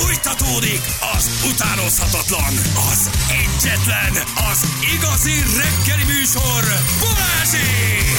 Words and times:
Fújtatódik 0.00 0.80
az 1.16 1.50
utánozhatatlan, 1.52 2.54
az 2.90 3.10
egyetlen, 3.30 4.12
az 4.50 4.66
igazi 4.94 5.32
reggeli 5.32 6.04
műsor, 6.04 6.64
Balázsék! 7.00 8.18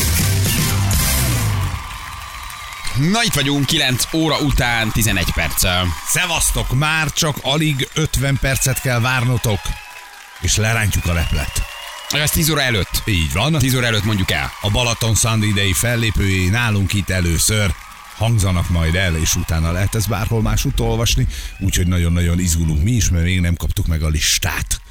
Na 3.12 3.24
itt 3.24 3.34
vagyunk, 3.34 3.66
9 3.66 4.14
óra 4.14 4.38
után 4.38 4.92
11 4.92 5.32
perccel. 5.34 5.88
Szevasztok, 6.08 6.74
már 6.74 7.12
csak 7.12 7.36
alig 7.42 7.90
50 7.94 8.38
percet 8.42 8.82
kell 8.82 9.00
várnotok, 9.00 9.60
és 10.42 10.56
lerántjuk 10.56 11.06
a 11.06 11.14
leplet. 11.14 11.62
Ez 12.10 12.32
10 12.32 12.50
óra 12.50 12.62
előtt. 12.62 13.02
Így 13.06 13.34
van. 13.34 13.54
10 13.54 13.76
óra 13.76 13.86
előtt 13.86 14.04
mondjuk 14.04 14.32
el. 14.32 14.52
A 14.62 14.70
Balaton 14.70 15.16
Sound 15.16 15.44
idei 15.44 15.74
fellépői 15.74 16.50
nálunk 16.50 16.94
itt 16.94 17.10
először 17.10 17.72
hangzanak 18.20 18.70
majd 18.70 18.96
el, 18.96 19.16
és 19.16 19.36
utána 19.36 19.72
lehet 19.72 19.96
ez 19.96 20.06
bárhol 20.06 20.42
másút 20.42 20.80
olvasni, 20.80 21.28
úgyhogy 21.60 21.88
nagyon-nagyon 21.88 22.40
izgulunk 22.40 22.84
mi 22.84 22.92
is, 22.92 23.10
mert 23.10 23.24
még 23.24 23.40
nem 23.40 23.56
kaptuk 23.56 23.88
meg 23.88 24.02
a 24.04 24.08
listát. 24.08 24.82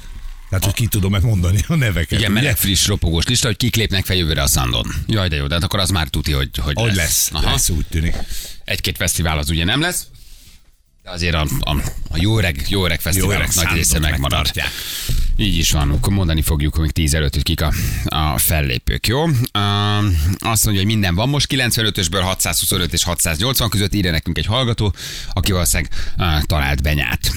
Tehát, 0.49 0.63
hogy 0.65 0.73
ki 0.73 0.87
tudom-e 0.87 1.19
mondani 1.19 1.59
a 1.67 1.75
neveket. 1.75 2.19
Igen, 2.19 2.31
meleg 2.31 2.57
friss 2.57 2.87
ropogós 2.87 3.25
lista, 3.25 3.47
hogy 3.47 3.57
kik 3.57 3.75
lépnek 3.75 4.05
fel 4.05 4.15
jövőre 4.15 4.41
a 4.41 4.47
Sandon. 4.47 4.87
Jaj, 5.07 5.27
de 5.27 5.35
jó, 5.35 5.47
de 5.47 5.53
hát 5.53 5.63
akkor 5.63 5.79
az 5.79 5.89
már 5.89 6.07
tuti, 6.07 6.31
hogy, 6.31 6.49
hogy 6.57 6.73
Hogy 6.75 6.95
lesz. 6.95 6.97
lesz, 6.97 7.29
Aha. 7.43 7.51
lesz, 7.51 7.69
úgy 7.69 7.85
tűnik. 7.89 8.15
Egy-két 8.65 8.97
fesztivál 8.97 9.37
az 9.37 9.49
ugye 9.49 9.63
nem 9.63 9.81
lesz, 9.81 10.07
azért 11.11 11.35
a, 11.35 11.47
a, 11.59 11.75
a 12.09 12.17
jó 12.17 12.37
öreg, 12.37 12.65
jó 12.67 12.85
öreg 12.85 13.01
fesztiválok 13.01 13.53
nagy 13.55 13.67
része 13.73 13.99
megmarad. 13.99 14.21
megtartják. 14.21 14.69
Így 15.37 15.57
is 15.57 15.71
van, 15.71 15.89
akkor 15.89 16.13
mondani 16.13 16.41
fogjuk 16.41 16.77
még 16.77 16.91
10 16.91 17.13
előtt, 17.13 17.33
hogy 17.33 17.43
kik 17.43 17.61
a, 17.61 17.73
a 18.05 18.37
fellépők, 18.37 19.07
jó? 19.07 19.23
Uh, 19.23 19.33
azt 20.37 20.63
mondja, 20.65 20.83
hogy 20.83 20.85
minden 20.85 21.15
van 21.15 21.29
most, 21.29 21.47
95-ösből 21.49 22.21
625 22.21 22.93
és 22.93 23.03
680 23.03 23.69
között 23.69 23.93
írja 23.93 24.11
nekünk 24.11 24.37
egy 24.37 24.45
hallgató, 24.45 24.93
aki 25.33 25.51
valószínűleg 25.51 25.91
uh, 26.17 26.41
talált 26.43 26.81
benyát. 26.81 27.31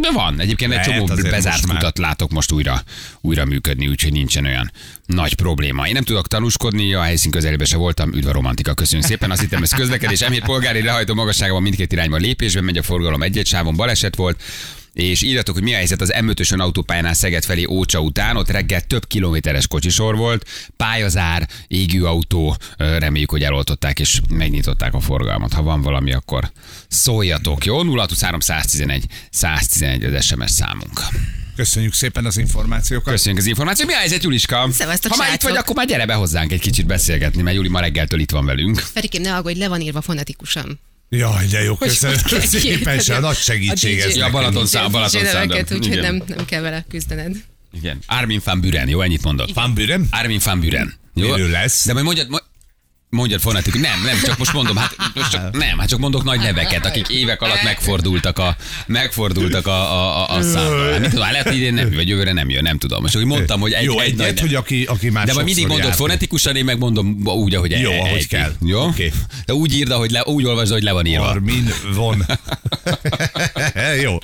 De 0.00 0.12
van, 0.12 0.40
egyébként 0.40 0.72
egy 0.72 0.76
Lehet, 0.76 0.92
csomó 0.92 1.12
azért 1.12 1.30
bezárt 1.30 1.56
most 1.56 1.66
már. 1.66 1.76
kutat 1.76 1.98
látok 1.98 2.30
most 2.30 2.52
újra, 2.52 2.82
újra 3.20 3.44
működni, 3.44 3.88
úgyhogy 3.88 4.12
nincsen 4.12 4.44
olyan 4.44 4.72
nagy 5.06 5.34
probléma. 5.34 5.86
Én 5.86 5.92
nem 5.92 6.02
tudok 6.02 6.28
tanúskodni, 6.28 6.94
a 6.94 7.02
helyszín 7.02 7.30
közelében 7.30 7.66
se 7.66 7.76
voltam, 7.76 8.12
üdv 8.12 8.28
a 8.28 8.32
romantika, 8.32 8.74
köszönjük 8.74 9.08
szépen. 9.08 9.30
Azt 9.30 9.40
hittem, 9.40 9.62
ez 9.62 9.72
közlekedés, 9.72 10.20
M7 10.20 10.42
polgári 10.44 10.82
lehajtó 10.82 11.14
magasságban 11.14 11.62
mindkét 11.62 11.92
irányban 11.92 12.20
lépésben 12.20 12.64
megy 12.64 12.78
a 12.78 12.82
forgalom 12.82 13.22
egy 13.22 13.40
sávon 13.44 13.76
baleset 13.76 14.16
volt, 14.16 14.42
és 14.92 15.22
írjatok, 15.22 15.54
hogy 15.54 15.62
mi 15.62 15.72
a 15.72 15.76
helyzet 15.76 16.00
az 16.00 16.12
M5-ösön 16.20 16.58
autópályánál 16.58 17.14
Szeged 17.14 17.44
felé 17.44 17.64
Ócsa 17.64 18.00
után, 18.00 18.36
ott 18.36 18.50
reggel 18.50 18.80
több 18.80 19.06
kilométeres 19.06 19.66
kocsisor 19.66 20.16
volt, 20.16 20.48
pályazár, 20.76 21.48
égő 21.68 22.04
autó, 22.04 22.56
reméljük, 22.76 23.30
hogy 23.30 23.42
eloltották 23.42 24.00
és 24.00 24.20
megnyitották 24.28 24.94
a 24.94 25.00
forgalmat. 25.00 25.52
Ha 25.52 25.62
van 25.62 25.82
valami, 25.82 26.12
akkor 26.12 26.50
szóljatok, 26.88 27.64
jó? 27.64 27.76
0623 27.76 28.40
111 28.40 29.04
111 29.30 30.04
az 30.04 30.24
SMS 30.24 30.50
számunk. 30.50 31.00
Köszönjük 31.56 31.92
szépen 31.92 32.24
az 32.24 32.36
információkat. 32.36 33.12
Köszönjük 33.12 33.40
az 33.40 33.46
információt. 33.46 33.88
Mi 33.88 33.94
a 33.94 33.98
helyzet, 33.98 34.22
Juliska? 34.22 34.68
Szevasztok, 34.72 35.12
Ha 35.12 35.16
már 35.16 35.32
itt 35.32 35.42
vagy, 35.42 35.56
akkor 35.56 35.76
már 35.76 35.86
gyere 35.86 36.06
be 36.06 36.14
hozzánk 36.14 36.52
egy 36.52 36.60
kicsit 36.60 36.86
beszélgetni, 36.86 37.42
mert 37.42 37.56
Juli 37.56 37.68
ma 37.68 37.80
reggeltől 37.80 38.20
itt 38.20 38.30
van 38.30 38.44
velünk. 38.44 38.78
Ferikém, 38.78 39.22
ne 39.22 39.34
aggódj, 39.34 39.58
le 39.58 39.68
van 39.68 39.80
írva 39.80 40.00
fonetikusan. 40.00 40.80
Jaj, 41.16 41.46
de 41.46 41.62
jó, 41.62 41.74
köszönöm 41.76 42.16
szépen, 42.40 42.98
se, 42.98 43.18
nagy 43.18 43.36
segítség 43.36 44.00
A 44.00 44.04
ez 44.04 44.16
Ja. 44.16 44.30
Balaton 44.30 44.66
szám, 44.66 44.90
Balaton 44.90 45.24
szám. 45.24 45.48
úgyhogy 45.70 46.00
nem, 46.00 46.22
nem 46.26 46.44
kell 46.44 46.60
vele 46.60 46.84
küzdened. 46.88 47.36
Igen. 47.72 47.98
Armin 48.06 48.40
van 48.44 48.60
Buren, 48.60 48.88
jó, 48.88 49.00
ennyit 49.00 49.22
mondott. 49.22 49.52
Van 49.52 49.74
Bürem? 49.74 50.06
Armin 50.10 50.40
van 50.44 50.60
Buren. 50.60 50.94
Jó? 51.14 51.30
Miről 51.30 51.48
lesz? 51.50 51.86
De 51.86 51.92
majd 51.92 52.04
mondjad, 52.04 52.28
mo- 52.28 52.44
mondjad 53.16 53.40
fonetik, 53.40 53.74
nem, 53.74 54.02
nem, 54.04 54.20
csak 54.24 54.38
most 54.38 54.52
mondom, 54.52 54.76
hát 54.76 54.94
most 55.14 55.30
csak, 55.30 55.56
nem, 55.56 55.78
hát 55.78 55.88
csak 55.88 55.98
mondok 55.98 56.24
nagy 56.24 56.40
neveket, 56.40 56.86
akik 56.86 57.08
évek 57.08 57.42
alatt 57.42 57.62
megfordultak 57.62 58.38
a, 58.38 58.56
megfordultak 58.86 59.66
a, 59.66 59.92
a, 59.92 60.30
a, 60.30 60.36
a 60.36 60.42
számra. 60.42 60.90
Hát, 60.90 61.00
mit 61.00 61.10
tudom, 61.10 61.30
lehet, 61.30 61.46
hogy 61.46 61.56
idén 61.56 61.74
nem, 61.74 61.90
vagy 61.94 62.08
jövőre 62.08 62.32
nem 62.32 62.50
jön, 62.50 62.62
nem 62.62 62.78
tudom. 62.78 63.02
Most 63.02 63.16
úgy 63.16 63.24
mondtam, 63.24 63.60
hogy 63.60 63.72
egy, 63.72 63.84
Jó, 63.84 63.98
egy, 64.00 64.06
egyet, 64.12 64.18
nagy 64.26 64.40
hogy 64.40 64.54
aki, 64.54 64.84
aki 64.84 65.10
már 65.10 65.26
de 65.26 65.32
majd 65.32 65.46
mindig 65.46 65.66
mondod 65.66 65.84
járt. 65.86 65.96
fonetikusan, 65.98 66.56
én 66.56 66.64
megmondom 66.64 67.20
úgy, 67.24 67.54
ahogy 67.54 67.70
Jó, 67.70 67.90
egy- 67.90 67.98
ahogy 67.98 68.18
egy- 68.18 68.26
kell. 68.28 68.52
Jó? 68.64 68.80
Oké. 68.86 69.12
De 69.46 69.54
úgy 69.54 69.74
írd, 69.74 69.92
hogy 69.92 70.10
le, 70.10 70.22
úgy 70.24 70.44
olvasd, 70.44 70.72
hogy 70.72 70.82
le 70.82 70.92
van 70.92 71.06
írva. 71.06 71.28
Armin 71.28 71.72
von. 71.94 72.24
Jó. 74.02 74.18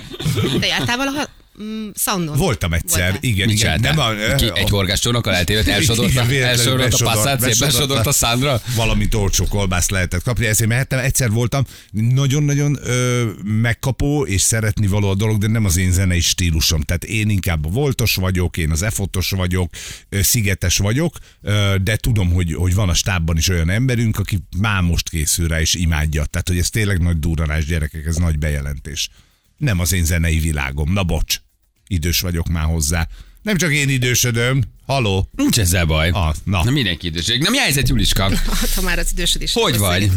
Te 0.60 0.66
jártál 0.66 0.96
valaha 0.96 1.26
mm? 1.62 1.88
Voltam 2.36 2.72
egyszer, 2.72 3.00
Voltál? 3.10 3.18
igen, 3.30 3.46
Mit 3.46 3.56
igen. 3.56 3.80
Nem 3.80 3.98
a, 3.98 4.34
Ki, 4.36 4.50
egy 4.54 4.68
horgászcsónakkal 4.68 5.34
eltévedt, 5.34 5.68
elsodort, 5.68 6.10
Igen, 6.10 6.26
a- 6.26 6.46
elsodort 6.46 6.92
a 7.00 7.38
szép 7.38 7.58
besodort 7.58 8.06
a 8.06 8.12
szándra. 8.12 8.60
Valamit 8.76 9.14
olcsó 9.14 9.44
kolbászt 9.44 9.90
lehetett 9.90 10.22
kapni, 10.22 10.46
ezért 10.46 10.68
mehettem. 10.70 10.98
Egyszer 10.98 11.30
voltam, 11.30 11.64
nagyon-nagyon 11.92 12.78
ö, 12.82 13.30
megkapó 13.44 14.26
és 14.26 14.40
szeretni 14.40 14.86
való 14.86 15.08
a 15.08 15.14
dolog, 15.14 15.38
de 15.38 15.46
nem 15.46 15.64
az 15.64 15.76
én 15.76 15.92
zenei 15.92 16.20
stílusom. 16.20 16.80
Tehát 16.80 17.04
én 17.04 17.28
inkább 17.30 17.66
a 17.66 17.68
voltos 17.68 18.14
vagyok, 18.14 18.56
én 18.56 18.70
az 18.70 18.82
efotos 18.82 19.30
vagyok, 19.30 19.70
ö, 20.08 20.22
szigetes 20.22 20.76
vagyok, 20.78 21.16
ö, 21.42 21.74
de 21.82 21.96
tudom, 21.96 22.32
hogy, 22.32 22.54
hogy 22.54 22.74
van 22.74 22.88
a 22.88 22.94
stábban 22.94 23.36
is 23.36 23.48
olyan 23.48 23.70
emberünk, 23.70 24.18
aki 24.18 24.38
már 24.58 24.82
most 24.82 25.08
készül 25.08 25.48
rá 25.48 25.60
és 25.60 25.74
imádja. 25.74 26.24
Tehát, 26.24 26.48
hogy 26.48 26.58
ez 26.58 26.68
tényleg 26.70 27.00
nagy 27.00 27.18
durranás 27.18 27.64
gyerekek, 27.64 28.06
ez 28.06 28.16
nagy 28.16 28.38
bejelentés. 28.38 29.08
Nem 29.56 29.80
az 29.80 29.92
én 29.92 30.04
zenei 30.04 30.38
világom. 30.38 30.92
Na 30.92 31.02
bocs, 31.02 31.40
idős 31.88 32.20
vagyok 32.20 32.48
már 32.48 32.64
hozzá. 32.64 33.08
Nem 33.42 33.56
csak 33.56 33.72
én 33.72 33.88
idősödöm. 33.88 34.62
Haló? 34.86 35.28
Nincs 35.36 35.58
ezzel 35.58 35.84
baj. 35.84 36.10
Ah, 36.10 36.34
na. 36.44 36.64
na 36.64 36.70
mindenki 36.70 37.06
mi 37.50 37.58
a 37.58 37.60
helyzet, 37.60 37.88
Juliska? 37.88 38.22
Hát, 38.60 38.70
ha 38.74 38.82
már 38.82 38.98
az 38.98 39.08
idősödés. 39.12 39.52
Hogy 39.52 39.78
vagy? 39.78 40.10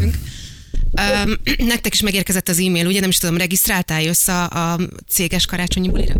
Um, 1.00 1.32
nektek 1.72 1.94
is 1.94 2.00
megérkezett 2.00 2.48
az 2.48 2.58
e-mail, 2.58 2.86
ugye 2.86 3.00
nem 3.00 3.08
is 3.08 3.18
tudom, 3.18 3.36
regisztráltál 3.36 4.02
jössz 4.02 4.28
a, 4.28 4.42
a 4.50 4.78
céges 5.08 5.46
karácsonyi 5.46 5.88
bulira? 5.88 6.14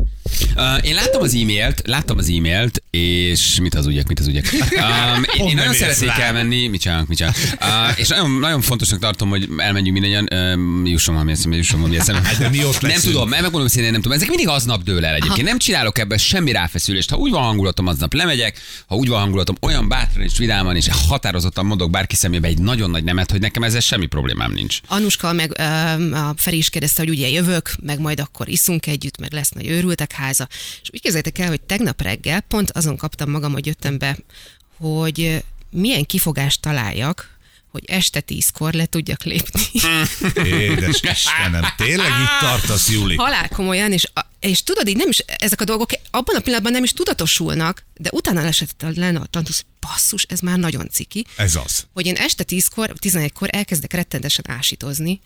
Uh, 0.57 0.87
én 0.87 0.95
láttam 0.95 1.23
az 1.23 1.35
e-mailt, 1.35 1.83
láttam 1.85 2.19
az 2.19 2.29
e-mailt, 2.29 2.83
és 2.91 3.61
mit 3.61 3.75
az 3.75 3.87
ügyek, 3.87 4.09
mit 4.09 4.21
az 4.21 4.27
ügyek. 4.27 4.51
Um, 4.83 5.23
én, 5.39 5.49
én 5.49 5.55
nagyon 5.55 5.73
szeretnék 5.73 6.09
rá. 6.09 6.25
elmenni, 6.25 6.67
mit 6.67 6.81
csinálunk, 6.81 7.09
mit 7.09 7.17
csinálunk. 7.17 7.43
Uh, 7.61 7.99
és 7.99 8.09
nagyon, 8.09 8.31
nagyon 8.31 8.61
fontosnak 8.61 9.01
tartom, 9.01 9.29
hogy 9.29 9.49
elmenjünk 9.57 9.99
mindannyian, 9.99 10.55
um, 10.55 10.87
jusson 10.87 11.15
valami 11.15 11.33
eszembe, 11.33 11.57
jusson 11.57 11.81
valami 11.81 11.99
eszembe. 11.99 12.23
Hát 12.23 12.39
de 12.39 12.49
mi 12.49 12.65
ott 12.65 12.81
nem 12.81 12.91
leszünk? 12.91 13.13
tudom, 13.13 13.29
mert 13.29 13.43
megmondom, 13.43 13.71
hogy 13.75 13.83
nem 13.83 14.01
tudom. 14.01 14.13
Ezek 14.13 14.29
mindig 14.29 14.49
aznap 14.49 14.83
dől 14.83 15.05
el 15.05 15.15
egyébként. 15.15 15.47
Nem 15.47 15.59
csinálok 15.59 15.99
ebben 15.99 16.19
semmi 16.19 16.53
ráfeszülést. 16.53 17.11
Ha 17.11 17.17
úgy 17.17 17.31
van 17.31 17.43
hangulatom, 17.43 17.87
aznap 17.87 18.15
lemegyek, 18.15 18.59
ha 18.87 18.95
úgy 18.95 19.09
van 19.09 19.21
hangulatom, 19.21 19.57
olyan 19.61 19.89
bátran 19.89 20.25
és 20.25 20.39
vidáman 20.39 20.77
és 20.77 20.89
határozottan 21.09 21.67
mondok 21.67 21.91
bárki 21.91 22.17
szemébe 22.17 22.49
egy 22.49 22.59
nagyon 22.59 22.91
nagy 22.91 23.05
nemet, 23.05 23.31
hogy 23.31 23.41
nekem 23.41 23.63
ezzel 23.63 23.81
semmi 23.81 24.07
problémám 24.07 24.53
nincs. 24.53 24.62
Anuska 24.87 25.33
meg 25.33 25.55
um, 25.59 26.13
a 26.13 26.33
Feri 26.37 26.57
is 26.57 26.69
kérdezte, 26.71 27.03
hogy 27.03 27.11
ugye 27.11 27.29
jövök, 27.29 27.75
meg 27.83 28.01
majd 28.01 28.21
akkor 28.21 28.49
iszunk 28.49 28.87
együtt, 28.87 29.19
meg 29.19 29.33
lesz 29.33 29.51
nagy 29.51 29.67
őrültek 29.67 30.13
háza. 30.13 30.49
És 30.83 30.91
úgy 30.93 31.01
képzeljétek 31.01 31.39
el, 31.39 31.49
hogy 31.49 31.61
tegnap 31.61 32.03
reggel 32.03 32.41
pont 32.41 32.71
azon 32.71 32.97
kaptam 32.97 33.31
magam, 33.31 33.53
hogy 33.53 33.67
jöttem 33.67 33.99
be, 33.99 34.19
hogy 34.77 35.21
ö, 35.21 35.37
milyen 35.71 36.05
kifogást 36.05 36.61
találjak, 36.61 37.39
hogy 37.73 37.85
este 37.87 38.21
tízkor 38.21 38.73
le 38.73 38.87
tudjak 38.87 39.23
lépni. 39.25 39.63
Édes 40.51 41.01
Istenem, 41.03 41.65
tényleg 41.77 42.09
itt 42.09 42.39
tartasz, 42.41 42.91
Juli? 42.91 43.15
Halál 43.17 43.49
komolyan, 43.49 43.93
és, 43.93 44.05
és 44.41 44.63
tudod, 44.63 44.89
így 44.89 44.97
nem 44.97 45.09
is, 45.09 45.19
ezek 45.19 45.61
a 45.61 45.65
dolgok 45.65 45.91
abban 46.11 46.37
a 46.37 46.41
pillanatban 46.41 46.73
nem 46.73 46.85
is 46.85 46.93
tudatosulnak, 46.93 47.85
de 47.95 48.09
utána 48.13 48.43
lesett 48.43 48.85
lenne 48.95 49.19
a 49.21 49.27
tantusz, 49.27 49.65
basszus, 49.81 50.23
ez 50.23 50.41
már 50.41 50.59
nagyon 50.59 50.89
ciki, 50.89 51.27
Ez 51.37 51.55
az. 51.57 51.87
hogy 51.93 52.07
én 52.07 52.15
este 52.17 52.45
10-kor, 52.49 52.93
11-kor 53.01 53.49
elkezdek 53.53 53.93
rettentesen 53.93 54.45
ásítozni, 54.49 55.21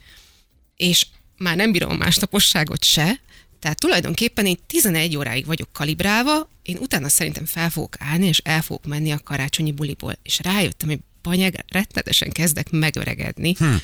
és 0.77 1.07
már 1.37 1.57
nem 1.57 1.73
bírom 1.73 1.91
a 1.91 1.97
másnaposságot 1.97 2.85
se, 2.85 3.21
tehát 3.61 3.81
tulajdonképpen 3.81 4.47
én 4.47 4.59
11 4.67 5.17
óráig 5.17 5.47
vagyok 5.47 5.73
kalibrálva, 5.73 6.49
én 6.63 6.77
utána 6.81 7.09
szerintem 7.09 7.45
fel 7.45 7.71
fogok 7.71 7.95
állni, 7.99 8.27
és 8.27 8.41
el 8.45 8.63
fogok 8.63 8.87
menni 8.87 9.13
a 9.13 9.19
karácsonyi 9.25 9.73
buliból. 9.73 10.19
És 10.23 10.39
rájöttem, 10.43 10.89
hogy 10.89 10.99
banyag, 11.27 11.55
rettenetesen 11.69 12.33
kezdek 12.33 12.71
megöregedni. 12.71 13.55
Hm. 13.59 13.75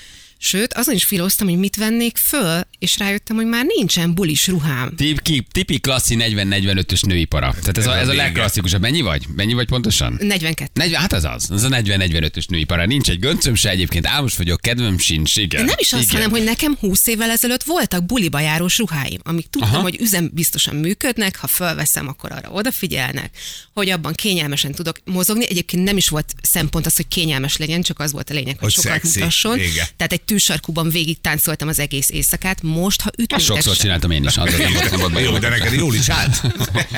Sőt, 0.44 0.74
azon 0.74 0.94
is 0.94 1.04
filoztam, 1.04 1.48
hogy 1.48 1.58
mit 1.58 1.76
vennék 1.76 2.16
föl, 2.16 2.60
és 2.78 2.98
rájöttem, 2.98 3.36
hogy 3.36 3.46
már 3.46 3.64
nincsen 3.76 4.14
bulis 4.14 4.46
ruhám. 4.46 4.92
Tip, 4.96 5.22
ki, 5.22 5.46
tipi 5.52 5.78
klasszi 5.80 6.16
40-45-ös 6.18 7.06
női 7.06 7.24
para. 7.24 7.50
Tehát 7.60 7.78
ez, 7.78 7.86
Ez 7.86 7.90
a, 7.92 7.98
ez 7.98 8.08
a 8.08 8.12
legklasszikusabb. 8.14 8.80
Mennyi 8.80 9.00
vagy? 9.00 9.24
Mennyi 9.36 9.52
vagy 9.52 9.66
pontosan? 9.66 10.16
42. 10.20 10.70
40, 10.74 11.00
hát 11.00 11.12
az 11.12 11.24
az, 11.24 11.50
az 11.50 11.62
a 11.62 11.68
40-45-ös 11.68 12.48
női 12.48 12.64
para. 12.64 12.86
Nincs 12.86 13.10
egy 13.10 13.18
göncöm 13.18 13.54
se 13.54 13.70
egyébként, 13.70 14.06
álmos 14.06 14.36
vagyok, 14.36 14.60
kedvem 14.60 14.98
sincs, 14.98 15.36
igen. 15.36 15.60
De 15.60 15.66
nem 15.66 15.78
is 15.78 15.92
azt, 15.92 16.02
igen. 16.02 16.14
hanem, 16.14 16.30
hogy 16.30 16.44
nekem 16.44 16.76
20 16.80 17.06
évvel 17.06 17.30
ezelőtt 17.30 17.62
voltak 17.62 18.06
buliba 18.06 18.40
járós 18.40 18.78
ruháim, 18.78 19.20
amik 19.22 19.46
tudtam. 19.50 19.70
Aha. 19.70 19.80
hogy 19.82 20.00
üzem 20.00 20.30
biztosan 20.32 20.76
működnek, 20.76 21.36
ha 21.36 21.46
fölveszem, 21.46 22.08
akkor 22.08 22.32
arra 22.32 22.50
odafigyelnek, 22.50 23.30
hogy 23.74 23.90
abban 23.90 24.12
kényelmesen 24.12 24.72
tudok 24.72 24.96
mozogni. 25.04 25.46
Egyébként 25.48 25.84
nem 25.84 25.96
is 25.96 26.08
volt 26.08 26.34
szempont 26.42 26.86
az, 26.86 26.96
hogy 26.96 27.08
kényelmes 27.08 27.56
legyen, 27.56 27.82
csak 27.82 27.98
az 27.98 28.12
volt 28.12 28.30
a 28.30 28.34
lényeg, 28.34 28.58
hogy, 28.58 28.74
Hogy 28.74 28.84
sokat 28.84 29.00
szexi. 29.02 29.18
mutasson. 29.18 29.58
Igen. 29.58 29.86
Tehát 29.96 30.12
egy 30.12 30.22
tűsarkuban 30.32 30.88
végig 30.88 31.20
táncoltam 31.20 31.68
az 31.68 31.78
egész 31.78 32.08
éjszakát, 32.10 32.62
most, 32.62 33.00
ha 33.00 33.08
Ezt 33.08 33.20
ütnétek 33.20 33.46
sokszor 33.46 33.76
csináltam 33.76 34.10
én 34.10 34.24
is, 34.24 34.36
azért 34.36 34.58
nem 34.58 34.72
volt, 34.72 34.90
nem 34.90 35.00
volt. 35.00 35.24
Jó, 35.24 35.38
de 35.38 35.48
neked 35.48 35.72
jól 35.72 35.94
is 35.94 36.08
állt. 36.08 36.42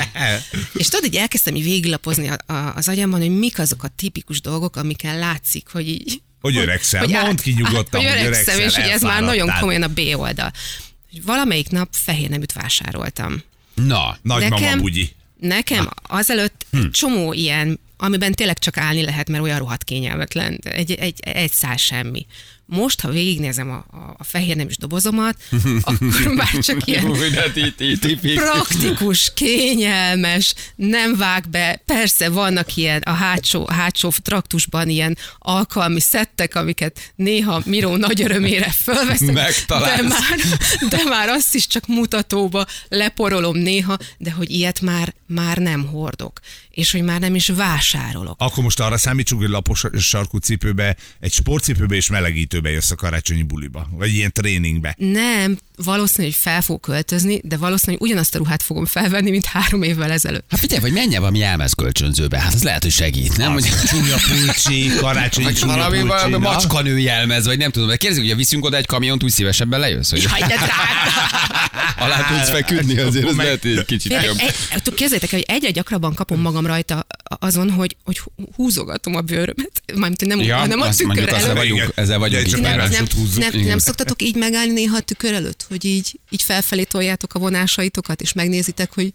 És 0.73 0.87
tudod, 0.87 1.05
így 1.05 1.15
elkezdtem 1.15 1.55
így 1.55 1.63
végiglapozni 1.63 2.27
a, 2.27 2.53
a, 2.53 2.73
az 2.75 2.87
agyamban, 2.87 3.19
hogy 3.19 3.37
mik 3.37 3.59
azok 3.59 3.83
a 3.83 3.87
tipikus 3.87 4.41
dolgok, 4.41 4.75
amiken 4.75 5.19
látszik, 5.19 5.67
hogy 5.67 5.89
így... 5.89 6.21
Hogy 6.41 6.57
öregszel. 6.57 7.15
á- 7.15 7.25
Mondd 7.25 7.41
ki 7.41 7.51
nyugodtan, 7.51 8.01
hogy 8.01 8.09
hogy 8.09 8.19
öregszem, 8.19 8.55
öregszel, 8.55 8.59
és 8.59 8.75
hogy 8.75 8.93
ez 8.93 9.01
már 9.01 9.21
nagyon 9.21 9.51
komolyan 9.59 9.83
a 9.83 9.87
B 9.87 9.99
oldal. 10.15 10.51
Hogy 11.11 11.23
valamelyik 11.23 11.69
nap 11.69 11.89
fehér 11.91 12.29
neműt 12.29 12.53
vásároltam. 12.53 13.43
Na, 13.73 14.17
Nagymama 14.21 14.75
bugyi. 14.75 15.15
Nekem 15.39 15.89
azelőtt 16.07 16.65
hm. 16.71 16.89
csomó 16.91 17.33
ilyen, 17.33 17.79
amiben 17.97 18.31
tényleg 18.31 18.59
csak 18.59 18.77
állni 18.77 19.03
lehet, 19.03 19.29
mert 19.29 19.43
olyan 19.43 19.59
rohadt 19.59 19.83
kényelmetlen, 19.83 20.59
egy, 20.63 20.91
egy, 20.91 21.19
egy 21.19 21.51
szál 21.51 21.77
semmi. 21.77 22.25
Most, 22.67 23.01
ha 23.01 23.09
végignézem 23.09 23.69
a, 23.69 23.85
a, 23.97 24.15
a 24.17 24.23
fehér 24.23 24.55
neműs 24.55 24.77
dobozomat, 24.77 25.37
akkor 25.81 26.33
már 26.35 26.57
csak 26.59 26.87
ilyen 26.87 27.11
ti- 27.75 28.35
praktikus, 28.35 29.31
kényelmes, 29.35 30.53
nem 30.75 31.15
vág 31.17 31.49
be. 31.49 31.81
Persze 31.85 32.29
vannak 32.29 32.75
ilyen 32.75 33.01
a 33.01 33.11
hátsó, 33.11 33.67
hátsó 33.67 34.11
traktusban 34.23 34.89
ilyen 34.89 35.17
alkalmi 35.39 35.99
szettek, 35.99 36.55
amiket 36.55 37.11
néha 37.15 37.61
Miró 37.65 37.95
nagy 37.95 38.21
örömére 38.21 38.71
fölveszek, 38.83 39.31
Megtalálsz. 39.31 39.95
de 40.01 40.07
már, 40.07 40.39
de 40.89 41.03
már 41.09 41.29
azt 41.29 41.55
is 41.55 41.67
csak 41.67 41.87
mutatóba 41.87 42.65
leporolom 42.89 43.57
néha, 43.57 43.97
de 44.17 44.31
hogy 44.31 44.51
ilyet 44.51 44.81
már, 44.81 45.13
már 45.27 45.57
nem 45.57 45.85
hordok, 45.85 46.39
és 46.69 46.91
hogy 46.91 47.01
már 47.01 47.19
nem 47.19 47.35
is 47.35 47.47
vásárolok. 47.47 48.35
Akkor 48.37 48.63
most 48.63 48.79
arra 48.79 48.97
számítsunk, 48.97 49.41
hogy 49.41 49.49
lapos 49.49 49.83
sarkú 49.99 50.37
cipőbe, 50.37 50.95
egy 51.19 51.33
sportcipőbe 51.33 51.95
és 51.95 52.09
melegítőbe 52.09 52.69
jössz 52.69 52.91
a 52.91 52.95
karácsonyi 52.95 53.43
buliba, 53.43 53.87
vagy 53.91 54.13
ilyen 54.13 54.31
tréningbe. 54.31 54.95
Nem, 54.97 55.57
valószínű, 55.75 56.27
hogy 56.27 56.35
fel 56.35 56.61
fog 56.61 56.79
költözni, 56.79 57.41
de 57.43 57.57
valószínű, 57.57 57.97
hogy 57.97 58.07
ugyanazt 58.07 58.35
a 58.35 58.37
ruhát 58.37 58.63
fogom 58.63 58.85
felvenni, 58.85 59.29
mint 59.29 59.45
három 59.45 59.83
évvel 59.83 60.11
ezelőtt. 60.11 60.45
Hát 60.49 60.59
figyelj, 60.59 60.81
vagy 60.81 60.93
menj 60.93 61.13
el 61.13 61.19
valami 61.19 61.37
jelmezkölcsönzőbe, 61.37 62.39
hát 62.39 62.53
az 62.53 62.63
lehet, 62.63 62.81
hogy 62.81 62.91
segít, 62.91 63.37
nem? 63.37 63.51
Hogy, 63.53 63.69
Csúnya 63.87 64.15
pulcsi, 64.29 64.91
karácsonyi 64.95 65.45
vagy 65.45 65.55
csúnya 65.55 65.75
valami, 65.75 65.97
pulcsi. 65.99 66.13
valami 66.13 66.37
macskanő 66.37 66.99
jelmez, 66.99 67.45
vagy 67.45 67.57
nem 67.57 67.71
tudom, 67.71 67.87
de 67.87 67.97
kérdezik, 67.97 68.27
hogy 68.27 68.35
viszünk 68.35 68.65
oda 68.65 68.77
egy 68.77 68.85
kamiont, 68.85 69.23
úgy 69.23 69.31
szívesebben 69.31 69.79
lejössz, 69.79 70.09
hogy 70.09 70.21
Jaj, 70.21 70.39
de 70.39 70.55
alá 72.03 72.27
tudsz 72.27 72.49
feküdni, 72.49 72.97
azért 72.97 73.27
az 73.27 73.35
lehet, 73.35 73.65
egy 73.65 73.85
kicsit 73.85 74.23
jobb. 74.23 74.37
Képzeljétek 75.19 75.49
el, 75.49 75.55
hogy 75.57 75.63
egyre 75.63 75.71
gyakrabban 75.81 76.13
kapom 76.13 76.41
magam 76.41 76.65
rajta 76.65 77.07
azon, 77.23 77.69
hogy, 77.71 77.97
hogy 78.03 78.21
húzogatom 78.55 79.15
a 79.15 79.21
bőrömet. 79.21 79.71
Mármint 79.95 80.25
nem, 80.25 80.39
Ja, 80.39 80.57
hanem 80.57 80.81
a 80.81 80.89
tükör 80.89 81.05
mondjuk 81.05 81.27
előtt. 81.27 81.41
ezzel 81.41 81.55
vagyunk, 81.55 81.91
ezzel 81.95 82.19
vagyunk 82.19 82.45
De 82.45 82.75
nem- 82.75 82.89
nem, 82.89 83.05
húzzuk. 83.15 83.39
nem, 83.43 83.53
Igen. 83.53 83.65
nem 83.65 83.77
szoktatok 83.77 84.21
így 84.21 84.35
megállni 84.35 84.73
néha 84.73 84.95
a 84.95 84.99
tükör 85.01 85.33
előtt, 85.33 85.65
hogy 85.69 85.85
így, 85.85 86.19
így 86.29 86.41
felfelé 86.41 86.83
toljátok 86.83 87.33
a 87.33 87.39
vonásaitokat, 87.39 88.21
és 88.21 88.33
megnézitek, 88.33 88.93
hogy 88.93 89.13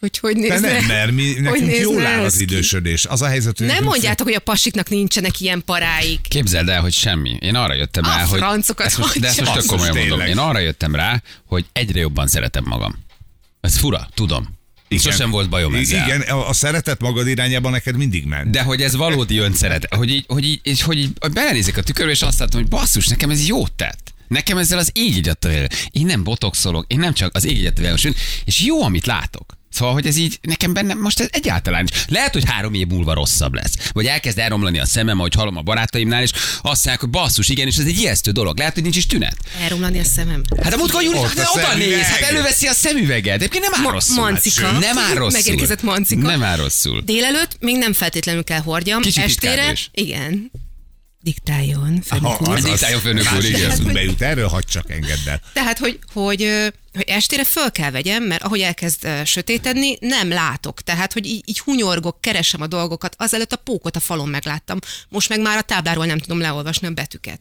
hogy, 0.00 0.18
hogy 0.18 0.34
De 0.34 0.40
nézne, 0.40 0.72
nem, 0.72 0.84
mert 0.84 1.10
mi, 1.12 1.32
nekünk 1.38 1.76
jól 1.76 2.06
áll 2.06 2.24
az 2.24 2.40
idősödés. 2.40 3.04
Az 3.04 3.22
a 3.22 3.26
helyzet, 3.26 3.58
hogy 3.58 3.66
Nem 3.66 3.84
mondjátok, 3.84 4.26
hogy 4.26 4.34
a 4.36 4.40
pasiknak 4.40 4.88
nincsenek 4.88 5.40
ilyen 5.40 5.62
paráik. 5.64 6.20
Képzeld 6.28 6.68
el, 6.68 6.80
hogy 6.80 6.92
semmi. 6.92 7.36
Én 7.40 7.54
arra 7.54 7.74
jöttem 7.74 8.04
A 8.04 8.08
rá, 8.08 8.24
hogy... 8.24 8.40
Ezt 8.76 8.98
most, 8.98 9.20
de 9.20 9.28
ezt 9.28 9.40
most 9.40 9.52
tök 9.52 9.66
komolyan 9.66 9.96
mondom. 9.96 10.20
Én 10.20 10.38
arra 10.38 10.58
jöttem 10.58 10.94
rá, 10.94 11.22
hogy 11.46 11.64
egyre 11.72 12.00
jobban 12.00 12.26
szeretem 12.26 12.64
magam. 12.66 12.98
Ez 13.60 13.76
fura, 13.76 14.08
tudom. 14.14 14.60
Igen. 15.00 15.12
Sosem 15.12 15.30
volt 15.30 15.48
bajom 15.48 15.74
ezzel. 15.74 16.06
Igen, 16.06 16.20
a, 16.20 16.48
a 16.48 16.52
szeretet 16.52 17.00
magad 17.00 17.26
irányában 17.26 17.72
neked 17.72 17.96
mindig 17.96 18.24
ment. 18.24 18.50
De 18.50 18.62
hogy 18.62 18.82
ez 18.82 18.96
valódi 18.96 19.38
önszeret, 19.38 19.94
hogy 19.94 20.10
így, 20.10 20.24
hogy 20.28 20.44
így, 20.44 20.60
és 20.62 20.82
hogy 20.82 20.98
így 20.98 21.10
hogy 21.20 21.32
belenézek 21.32 21.76
a 21.76 21.82
tükörbe, 21.82 22.12
és 22.12 22.22
azt 22.22 22.38
látom, 22.38 22.60
hogy 22.60 22.70
basszus, 22.70 23.06
nekem 23.06 23.30
ez 23.30 23.46
jót 23.46 23.72
tett. 23.72 24.14
Nekem 24.28 24.58
ezzel 24.58 24.78
az 24.78 24.90
ég 24.94 25.16
Én 25.90 26.06
nem 26.06 26.22
botoxolok, 26.22 26.84
én 26.88 26.98
nem 26.98 27.14
csak 27.14 27.34
az 27.34 27.44
ég 27.44 27.58
és 28.44 28.60
jó, 28.60 28.82
amit 28.82 29.06
látok. 29.06 29.60
Szóval, 29.72 29.92
hogy 29.94 30.06
ez 30.06 30.16
így 30.16 30.38
nekem 30.42 30.72
bennem 30.72 30.98
most 30.98 31.20
ez 31.20 31.28
egyáltalán 31.30 31.86
is. 31.92 32.04
Lehet, 32.08 32.32
hogy 32.32 32.42
három 32.46 32.74
év 32.74 32.86
múlva 32.86 33.14
rosszabb 33.14 33.54
lesz. 33.54 33.72
Vagy 33.92 34.06
elkezd 34.06 34.38
elromlani 34.38 34.78
a 34.78 34.86
szemem, 34.86 35.18
ahogy 35.18 35.34
hallom 35.34 35.56
a 35.56 35.62
barátaimnál, 35.62 36.22
és 36.22 36.30
azt 36.32 36.62
mondják, 36.62 37.00
hogy 37.00 37.10
basszus, 37.10 37.48
igen, 37.48 37.66
és 37.66 37.76
ez 37.76 37.86
egy 37.86 37.98
ijesztő 37.98 38.30
dolog. 38.30 38.58
Lehet, 38.58 38.74
hogy 38.74 38.82
nincs 38.82 38.96
is 38.96 39.06
tünet. 39.06 39.36
Elromlani 39.62 39.98
a 39.98 40.04
szemem. 40.04 40.42
Hát 40.62 40.72
a 40.72 40.76
múltkor 40.76 41.02
Júli, 41.02 41.18
a 41.18 41.30
oda 41.56 41.74
néz, 41.74 42.02
hát 42.02 42.20
előveszi 42.20 42.66
a 42.66 42.72
szemüveget. 42.72 43.34
Egyébként 43.34 43.64
nem 43.64 43.72
áll 43.74 43.82
Ma- 43.82 43.90
rosszul. 43.90 44.14
mancika. 44.14 44.70
Nem 44.70 44.98
áll 44.98 45.14
rosszul. 45.14 45.40
Megérkezett 45.42 45.82
mancika. 45.82 46.26
Nem 46.26 46.42
áll 46.42 46.56
rosszul. 46.56 47.00
Délelőtt 47.04 47.56
még 47.60 47.76
nem 47.78 47.92
feltétlenül 47.92 48.44
kell 48.44 48.60
hordjam. 48.60 49.00
Kicsit 49.00 49.22
Estére, 49.22 49.74
igen. 49.92 50.50
Diktáljon, 51.20 52.02
főnök 52.04 52.48
úr. 52.48 52.60
diktáljon, 52.60 53.00
főnök 53.00 53.32
úr, 53.36 53.44
igen. 53.44 53.70
Eszünkbe 53.70 54.02
jut, 54.02 54.22
erről 54.22 54.48
hagyd 54.48 54.68
csak 54.68 54.90
engedd 54.90 55.28
el. 55.28 55.40
Tehát, 55.52 55.78
hogy, 55.78 55.98
hogy, 56.12 56.72
hogy 56.94 57.08
estére 57.08 57.44
föl 57.44 57.70
kell 57.70 57.90
vegyem, 57.90 58.22
mert 58.22 58.42
ahogy 58.42 58.60
elkezd 58.60 59.08
sötétedni, 59.24 59.96
nem 60.00 60.28
látok. 60.28 60.80
Tehát, 60.82 61.12
hogy 61.12 61.26
így, 61.26 61.42
így 61.44 61.58
hunyorgok, 61.58 62.20
keresem 62.20 62.60
a 62.62 62.66
dolgokat. 62.66 63.14
Azelőtt 63.18 63.52
a 63.52 63.56
pókot 63.56 63.96
a 63.96 64.00
falon 64.00 64.28
megláttam. 64.28 64.78
Most 65.08 65.28
meg 65.28 65.40
már 65.40 65.56
a 65.56 65.62
tábláról 65.62 66.06
nem 66.06 66.18
tudom 66.18 66.40
leolvasni 66.40 66.86
a 66.86 66.90
betűket. 66.90 67.38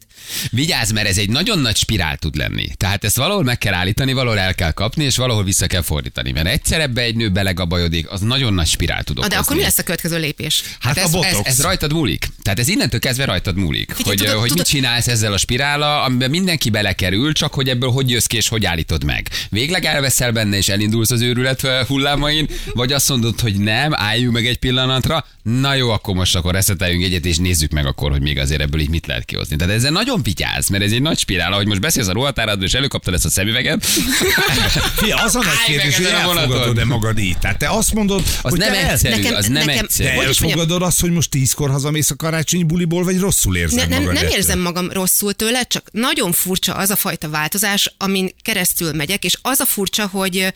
Vigyázz, 0.50 0.92
mert 0.92 1.08
ez 1.08 1.18
egy 1.18 1.30
nagyon 1.30 1.60
nagy 1.60 1.76
spirál 1.76 2.18
tud 2.18 2.36
lenni. 2.36 2.68
Tehát 2.78 3.04
ezt 3.04 3.16
valahol 3.16 3.44
meg 3.44 3.58
kell 3.58 3.74
állítani, 3.74 4.14
valahol 4.14 4.40
el 4.40 4.56
kell 4.56 4.72
kapni, 4.72 5.04
és 5.04 5.18
valahol 5.18 5.44
vissza 5.44 5.68
kell 5.68 5.82
fordítani. 5.82 6.32
Mert 6.32 6.48
egyszer 6.48 6.80
ebbe 6.80 7.02
egy 7.02 7.16
nő 7.16 7.30
belegabajodik, 7.30 8.10
az 8.10 8.22
nagyon 8.22 8.54
nagy 8.54 8.68
spirál 8.68 9.04
tud 9.04 9.18
okozni. 9.18 9.36
de 9.36 9.42
akkor 9.42 9.56
mi 9.56 9.62
lesz 9.62 9.78
a 9.78 9.84
következő 9.84 10.20
lépés? 10.20 10.64
Hát, 10.80 10.98
Hát 10.98 11.14
a 11.14 11.26
ez, 11.26 11.34
ez, 11.36 11.40
ez, 11.44 11.62
rajtad 11.62 11.94
múlik. 11.94 12.28
Tehát 12.44 12.60
ez 12.60 12.68
innentől 12.68 13.00
kezdve 13.00 13.26
rajtad 13.26 13.56
múlik. 13.56 13.92
Figyelj, 13.92 14.08
hogy, 14.08 14.18
tudod- 14.18 14.40
hogy 14.40 14.50
tudod- 14.50 14.58
mit 14.58 14.74
csinálsz 14.76 15.08
ezzel 15.08 15.34
a 15.34 15.38
spirállal, 15.38 16.04
amiben 16.04 16.30
mindenki 16.30 16.70
belekerül, 16.70 17.34
csak 17.34 17.54
hogy 17.54 17.70
ebből 17.70 17.90
hogy 17.92 18.10
jössz 18.10 18.26
ki 18.26 18.36
és 18.36 18.48
hogy 18.48 18.66
állítod 18.66 19.04
meg. 19.04 19.30
Végleg 19.50 19.86
elveszel 19.86 20.32
benne 20.32 20.58
és 20.58 20.70
elindulsz 20.70 21.12
az 21.12 21.22
őrület 21.22 21.62
hullámain, 21.88 22.48
vagy 22.74 22.92
azt 22.94 23.10
mondod, 23.10 23.40
hogy 23.40 23.56
nem, 23.56 23.92
álljunk 23.96 24.34
meg 24.34 24.46
egy 24.46 24.58
pillanatra, 24.58 25.26
na 25.44 25.74
jó, 25.76 25.90
akkor 25.90 26.16
most 26.16 26.36
akkor 26.36 26.54
reszeteljünk 26.54 27.04
egyet, 27.04 27.26
és 27.26 27.38
nézzük 27.38 27.72
meg 27.72 27.86
akkor, 27.86 28.12
hogy 28.12 28.22
még 28.22 28.38
azért 28.40 28.62
ebből 28.62 28.80
így 28.82 28.90
mit 28.90 29.08
lehet 29.08 29.26
kihozni. 29.26 29.56
Tehát 29.56 29.74
ezzel 29.76 29.92
nagyon 29.92 30.24
vigyázz, 30.24 30.70
mert 30.70 30.84
ez 30.84 30.92
egy 30.92 31.02
nagy 31.02 31.18
spirál, 31.20 31.54
ahogy 31.54 31.68
most 31.68 31.82
beszélsz 31.82 32.08
a 32.08 32.12
ruhatáradról, 32.12 32.66
és 32.66 32.74
előkaptad 32.74 33.14
ezt 33.14 33.26
a 33.26 33.30
szemüveget. 33.30 33.86
Fia, 35.02 35.16
az 35.24 35.36
a 35.36 35.40
nagy 35.40 35.64
kérdés, 35.66 35.96
hogy 35.96 36.06
elfogadod-e 36.06 36.86
magad 36.86 37.18
így. 37.20 37.38
Tehát 37.38 37.58
te 37.58 37.70
azt 37.70 37.94
mondod, 37.94 38.24
Az 38.42 38.50
hogy 38.52 38.60
nem 38.60 38.74
egyszerű, 38.74 39.16
Nekem- 39.16 39.36
az 39.36 39.46
nem 39.48 39.66
nekem- 39.66 39.84
egyszerű. 39.84 40.10
De 40.10 40.16
Hogy 40.16 40.26
elfogadod 40.26 40.82
azt, 40.82 41.02
hogy 41.02 41.12
most 41.12 41.30
tízkor 41.30 41.70
hazamész 41.70 42.10
a 42.10 42.16
karácsonyi 42.16 42.64
buliból, 42.64 43.04
vagy 43.04 43.20
rosszul 43.20 43.58
érzed 43.58 43.78
Ne, 43.80 43.86
nem, 43.96 44.04
magad 44.04 44.22
nem 44.22 44.28
érzem 44.32 44.60
magam 44.60 44.92
rosszul 44.92 45.34
tőle, 45.34 45.64
csak 45.64 45.88
nagyon 45.92 46.32
furcsa 46.32 46.74
az 46.74 46.90
a 46.90 46.96
fajta 46.96 47.30
változás, 47.30 47.94
amin 47.98 48.30
keresztül 48.42 48.94
megyek, 48.94 49.24
és 49.24 49.31
az 49.42 49.60
a 49.60 49.66
furcsa, 49.66 50.08
hogy, 50.08 50.54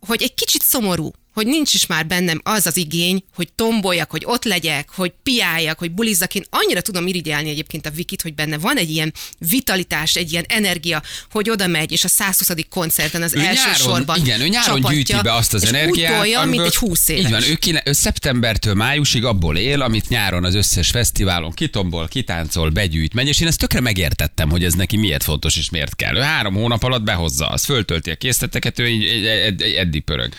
hogy 0.00 0.22
egy 0.22 0.34
kicsit 0.34 0.62
szomorú, 0.62 1.10
hogy 1.36 1.46
nincs 1.46 1.74
is 1.74 1.86
már 1.86 2.06
bennem 2.06 2.40
az 2.44 2.66
az 2.66 2.76
igény, 2.76 3.22
hogy 3.34 3.48
tomboljak, 3.54 4.10
hogy 4.10 4.22
ott 4.24 4.44
legyek, 4.44 4.88
hogy 4.94 5.12
piáljak, 5.22 5.78
hogy 5.78 5.90
bulizzak. 5.90 6.34
Én 6.34 6.44
annyira 6.50 6.80
tudom 6.80 7.06
irigyelni 7.06 7.48
egyébként 7.48 7.86
a 7.86 7.90
Vikit, 7.90 8.22
hogy 8.22 8.34
benne 8.34 8.58
van 8.58 8.76
egy 8.76 8.90
ilyen 8.90 9.12
vitalitás, 9.38 10.14
egy 10.14 10.32
ilyen 10.32 10.44
energia, 10.48 11.02
hogy 11.30 11.50
oda 11.50 11.66
megy, 11.66 11.92
és 11.92 12.04
a 12.04 12.08
120. 12.08 12.48
koncerten 12.68 13.22
az 13.22 13.34
Ő 13.34 13.38
első 13.38 13.54
nyáron, 13.54 13.74
sorban 13.74 14.18
igen, 14.18 14.40
ő 14.40 14.48
nyáron 14.48 14.76
csapatja, 14.76 14.96
gyűjti 14.96 15.16
be 15.22 15.34
azt 15.34 15.54
az 15.54 15.62
és 15.62 15.68
energiát. 15.68 16.10
Úgy 16.10 16.16
tolja, 16.16 16.38
mint 16.38 16.48
amiből- 16.48 16.66
egy 16.66 16.76
20 16.76 17.08
éves. 17.08 17.24
Így 17.24 17.30
van, 17.30 17.42
ő, 17.42 17.54
kine, 17.54 17.82
ő 17.84 17.92
szeptembertől 17.92 18.74
májusig 18.74 19.24
abból 19.24 19.56
él, 19.56 19.82
amit 19.82 20.08
nyáron 20.08 20.44
az 20.44 20.54
összes 20.54 20.90
fesztiválon 20.90 21.52
kitombol, 21.52 22.08
kitáncol, 22.08 22.70
begyűjt, 22.70 23.14
megy, 23.14 23.28
és 23.28 23.40
én 23.40 23.46
ezt 23.46 23.58
tökre 23.58 23.80
megértettem, 23.80 24.50
hogy 24.50 24.64
ez 24.64 24.74
neki 24.74 24.96
miért 24.96 25.22
fontos 25.22 25.56
és 25.56 25.70
miért 25.70 25.96
kell. 25.96 26.16
Ő 26.16 26.20
három 26.20 26.54
hónap 26.54 26.82
alatt 26.82 27.02
behozza, 27.02 27.48
az 27.48 27.64
föltölti 27.64 28.10
a 28.10 28.16
készleteket, 28.16 28.78
ő 28.78 28.88
így, 28.88 29.26
ed, 29.26 29.60
eddig 29.60 30.02
pörög. 30.02 30.32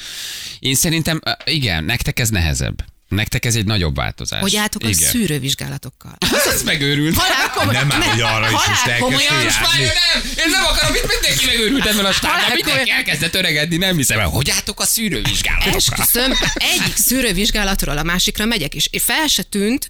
Én 0.60 0.75
szerintem, 0.88 1.22
igen, 1.46 1.84
nektek 1.84 2.20
ez 2.20 2.29
nehezebb. 2.29 2.84
Nektek 3.08 3.46
ez 3.46 3.56
egy 3.56 3.65
nagyobb 3.65 3.96
változás. 3.96 4.41
Hogy 4.41 4.56
álltok 4.56 4.84
a 4.84 4.88
igen. 4.88 5.10
szűrővizsgálatokkal. 5.10 6.17
Ez 6.53 6.63
megőrült. 6.63 7.15
Halál 7.17 7.50
komoly- 7.50 7.74
Nem 7.74 7.91
áll, 7.91 8.01
hogy 8.01 8.22
arra 8.22 8.46
is 8.46 8.51
most 8.51 8.98
komolyan, 9.00 9.44
Most 9.44 9.62
már 9.62 9.79
nem! 9.79 10.22
Én 10.38 10.50
nem 10.51 10.65
akarom, 10.65 10.96
itt 10.96 11.08
mindenki 11.12 11.46
megőrült 11.46 11.86
ebből 11.86 12.06
a 12.06 12.12
stábban. 12.12 12.39
Halál 12.39 12.56
Mindenki 12.56 12.89
elkezdett 12.89 13.36
öregedni, 13.36 13.77
nem 13.77 13.96
hiszem 13.96 14.20
el. 14.20 14.27
Hogy 14.27 14.50
álltok 14.50 14.79
a 14.79 14.86
szűrővizsgálatra? 14.86 15.72
Esküszöm, 15.75 16.32
egyik 16.53 16.96
szűrővizsgálatról 16.96 17.98
a 17.98 18.03
másikra 18.03 18.46
megyek, 18.46 18.75
és 18.75 18.89
fel 19.03 19.27
se 19.27 19.44
tűnt, 19.44 19.89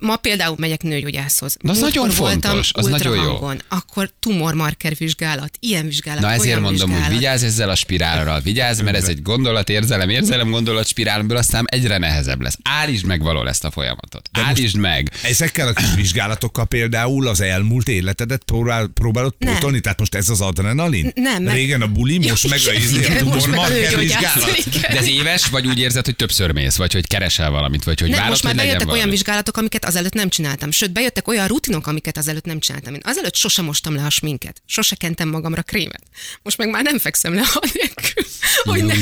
ma 0.00 0.16
például 0.16 0.54
megyek 0.58 0.82
nőgyógyászhoz. 0.82 1.56
Na, 1.60 1.70
az 1.70 1.78
Múltkor 1.78 2.02
nagyon 2.02 2.14
fontos, 2.16 2.70
az 2.72 2.86
nagyon 2.86 3.16
jó. 3.16 3.50
Akkor 3.68 4.10
tumormarker 4.20 4.96
vizsgálat, 4.96 5.50
ilyen 5.60 5.86
vizsgálat, 5.86 6.20
Na 6.20 6.30
ezért 6.30 6.46
olyan 6.46 6.60
mondom, 6.60 6.86
vizsgálat. 6.88 7.06
hogy 7.06 7.16
vigyázz 7.16 7.42
ezzel 7.42 7.68
a 7.70 7.74
spirálral, 7.74 8.40
vigyázz, 8.40 8.80
mert 8.80 8.96
ez 8.96 9.08
egy 9.08 9.22
gondolat, 9.22 9.68
érzelem, 9.68 10.08
érzelem, 10.08 10.50
gondolat 10.50 10.86
spirálból 10.86 11.36
aztán 11.36 11.64
egyre 11.68 11.98
nehezebb 11.98 12.40
lesz. 12.40 12.58
Állítsd 12.62 13.04
meg 13.04 13.22
való 13.22 13.46
ezt 13.46 13.64
a 13.64 13.70
folyamatot. 13.70 14.28
Állítsd 14.32 14.76
meg. 14.76 15.12
Ezekkel 15.22 15.68
a 15.68 15.72
kis 15.72 15.94
vizsgálatokkal 15.94 16.66
például 16.66 17.28
az 17.28 17.40
elmúlt 17.40 17.88
életedet 17.88 18.42
próbál, 18.44 18.86
próbálod 18.86 19.34
pótolni? 19.38 19.80
Tehát 19.80 19.98
most 19.98 20.14
ez 20.14 20.28
az 20.28 20.40
adrenalin? 20.40 21.10
Nem, 21.14 21.42
meg- 21.42 21.54
Régen 21.54 21.82
a 21.82 21.86
buli, 21.86 22.18
most 22.18 22.48
meg 22.48 22.60
a, 22.68 22.72
izé, 22.72 23.16
tumormarker 23.18 23.98
vizsgálat. 23.98 24.68
De 24.80 24.88
ez 24.88 25.06
éves, 25.08 25.46
vagy 25.46 25.66
úgy 25.66 25.78
érzed, 25.78 26.04
hogy 26.04 26.16
többször 26.16 26.50
mész, 26.52 26.76
vagy 26.76 26.92
hogy 26.92 27.06
keresel 27.06 27.50
valamit, 27.50 27.84
vagy 27.84 28.00
hogy 28.00 28.10
Nem, 28.10 28.28
most 28.28 28.42
már 28.42 28.54
bejöttek 28.54 28.90
olyan 28.92 29.10
vizsgálatok, 29.10 29.56
amiket 29.56 29.81
azelőtt 29.84 30.12
nem 30.12 30.28
csináltam. 30.28 30.70
Sőt, 30.70 30.92
bejöttek 30.92 31.28
olyan 31.28 31.46
rutinok, 31.46 31.86
amiket 31.86 32.16
azelőtt 32.16 32.44
nem 32.44 32.60
csináltam. 32.60 32.94
Én 32.94 33.00
azelőtt 33.04 33.34
sosem 33.34 33.64
mostam 33.64 33.94
le 33.94 34.04
a 34.04 34.10
sminket. 34.10 34.62
Sose 34.66 34.94
kentem 34.96 35.28
magamra 35.28 35.62
krémet. 35.62 36.02
Most 36.42 36.58
meg 36.58 36.70
már 36.70 36.82
nem 36.82 36.98
fekszem 36.98 37.34
le 37.34 37.42
anélkül, 37.60 38.24
hogy 38.62 38.84
ne, 38.84 38.94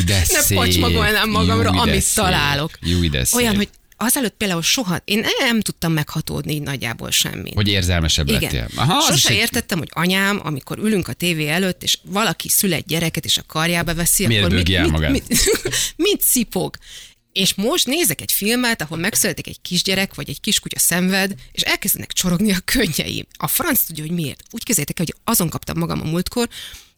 ne 0.49 0.55
pacsmagolnám 0.57 1.31
magamra, 1.31 1.71
de 1.71 1.79
amit 1.79 2.03
szép. 2.03 2.25
találok. 2.25 2.79
De 3.11 3.25
szép. 3.25 3.41
Olyan, 3.41 3.57
hogy 3.57 3.69
azelőtt 3.97 4.35
például 4.37 4.63
soha, 4.63 4.99
én 5.05 5.25
nem 5.39 5.61
tudtam 5.61 5.93
meghatódni 5.93 6.53
így 6.55 6.63
nagyjából 6.63 7.11
semmit. 7.11 7.55
Hogy 7.55 7.69
érzelmesebb 7.69 8.29
Igen. 8.29 8.41
lettél. 8.41 8.69
Aha, 8.77 9.01
Sose 9.01 9.29
egy- 9.29 9.37
értettem, 9.37 9.79
hogy 9.79 9.89
anyám, 9.93 10.41
amikor 10.45 10.79
ülünk 10.79 11.09
a 11.09 11.13
tévé 11.13 11.49
előtt, 11.49 11.83
és 11.83 11.99
valaki 12.03 12.49
szül 12.49 12.73
egy 12.75 12.85
gyereket, 12.87 13.25
és 13.25 13.37
a 13.39 13.43
karjába 13.47 13.95
veszi, 13.95 14.27
Miért 14.27 14.45
akkor 14.45 14.57
mit, 14.57 14.91
magát? 14.91 15.11
mit, 15.11 15.29
mit, 15.29 15.95
mit 15.97 16.21
szipog. 16.23 16.77
És 17.33 17.55
most 17.55 17.87
nézek 17.87 18.21
egy 18.21 18.33
filmet, 18.33 18.83
ahol 18.83 18.99
megszületik 18.99 19.47
egy 19.47 19.61
kisgyerek, 19.63 20.15
vagy 20.15 20.29
egy 20.29 20.41
kiskutya 20.41 20.79
szenved, 20.79 21.35
és 21.53 21.63
elkezdenek 21.63 22.13
csorogni 22.13 22.53
a 22.53 22.59
könnyeim. 22.65 23.27
A 23.39 23.47
franc 23.47 23.81
tudja, 23.83 24.05
hogy 24.05 24.13
miért. 24.15 24.43
Úgy 24.51 24.65
képzeljétek 24.65 24.99
el, 24.99 25.05
hogy 25.05 25.35
azon 25.35 25.49
kaptam 25.49 25.79
magam 25.79 26.01
a 26.01 26.05
múltkor, 26.11 26.49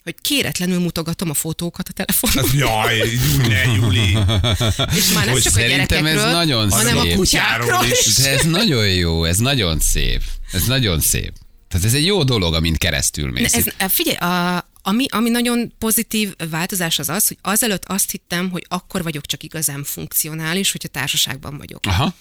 hogy 0.04 0.14
kéretlenül 0.22 0.78
mutogatom 0.78 1.30
a 1.30 1.34
fotókat 1.34 1.88
a 1.88 1.92
telefonon. 1.92 2.50
Jaj, 2.58 2.96
Júli, 2.96 3.48
ne, 3.48 3.62
Júli. 3.62 4.08
És 4.96 5.12
már 5.14 5.24
nem 5.24 5.32
Hogy 5.32 5.42
csak 5.42 5.52
a 5.52 5.58
szerintem 5.58 6.06
ez 6.06 6.12
gyerekekről, 6.14 6.32
nagyon 6.32 6.70
hanem 6.70 6.96
a 6.96 7.02
szép. 7.02 7.14
kutyákról 7.14 7.66
Kutyáról 7.66 7.90
is. 8.06 8.14
De 8.14 8.30
ez 8.30 8.42
nagyon 8.44 8.88
jó, 8.88 9.24
ez 9.24 9.38
nagyon 9.38 9.80
szép. 9.80 10.22
Ez 10.52 10.64
nagyon 10.64 11.00
szép. 11.00 11.32
Tehát 11.68 11.86
ez 11.86 11.94
egy 11.94 12.04
jó 12.04 12.24
dolog, 12.24 12.54
amint 12.54 12.78
keresztül 12.78 13.30
mész. 13.30 13.54
Ez, 13.54 13.92
figyelj, 13.92 14.16
a, 14.16 14.56
ami, 14.82 15.06
ami 15.08 15.30
nagyon 15.30 15.72
pozitív 15.78 16.34
változás 16.50 16.98
az 16.98 17.08
az, 17.08 17.28
hogy 17.28 17.38
azelőtt 17.42 17.84
azt 17.84 18.10
hittem, 18.10 18.50
hogy 18.50 18.66
akkor 18.68 19.02
vagyok 19.02 19.26
csak 19.26 19.42
igazán 19.42 19.84
funkcionális, 19.84 20.72
hogyha 20.72 20.88
társaságban 20.88 21.58
vagyok. 21.58 21.80
Aha. 21.86 22.14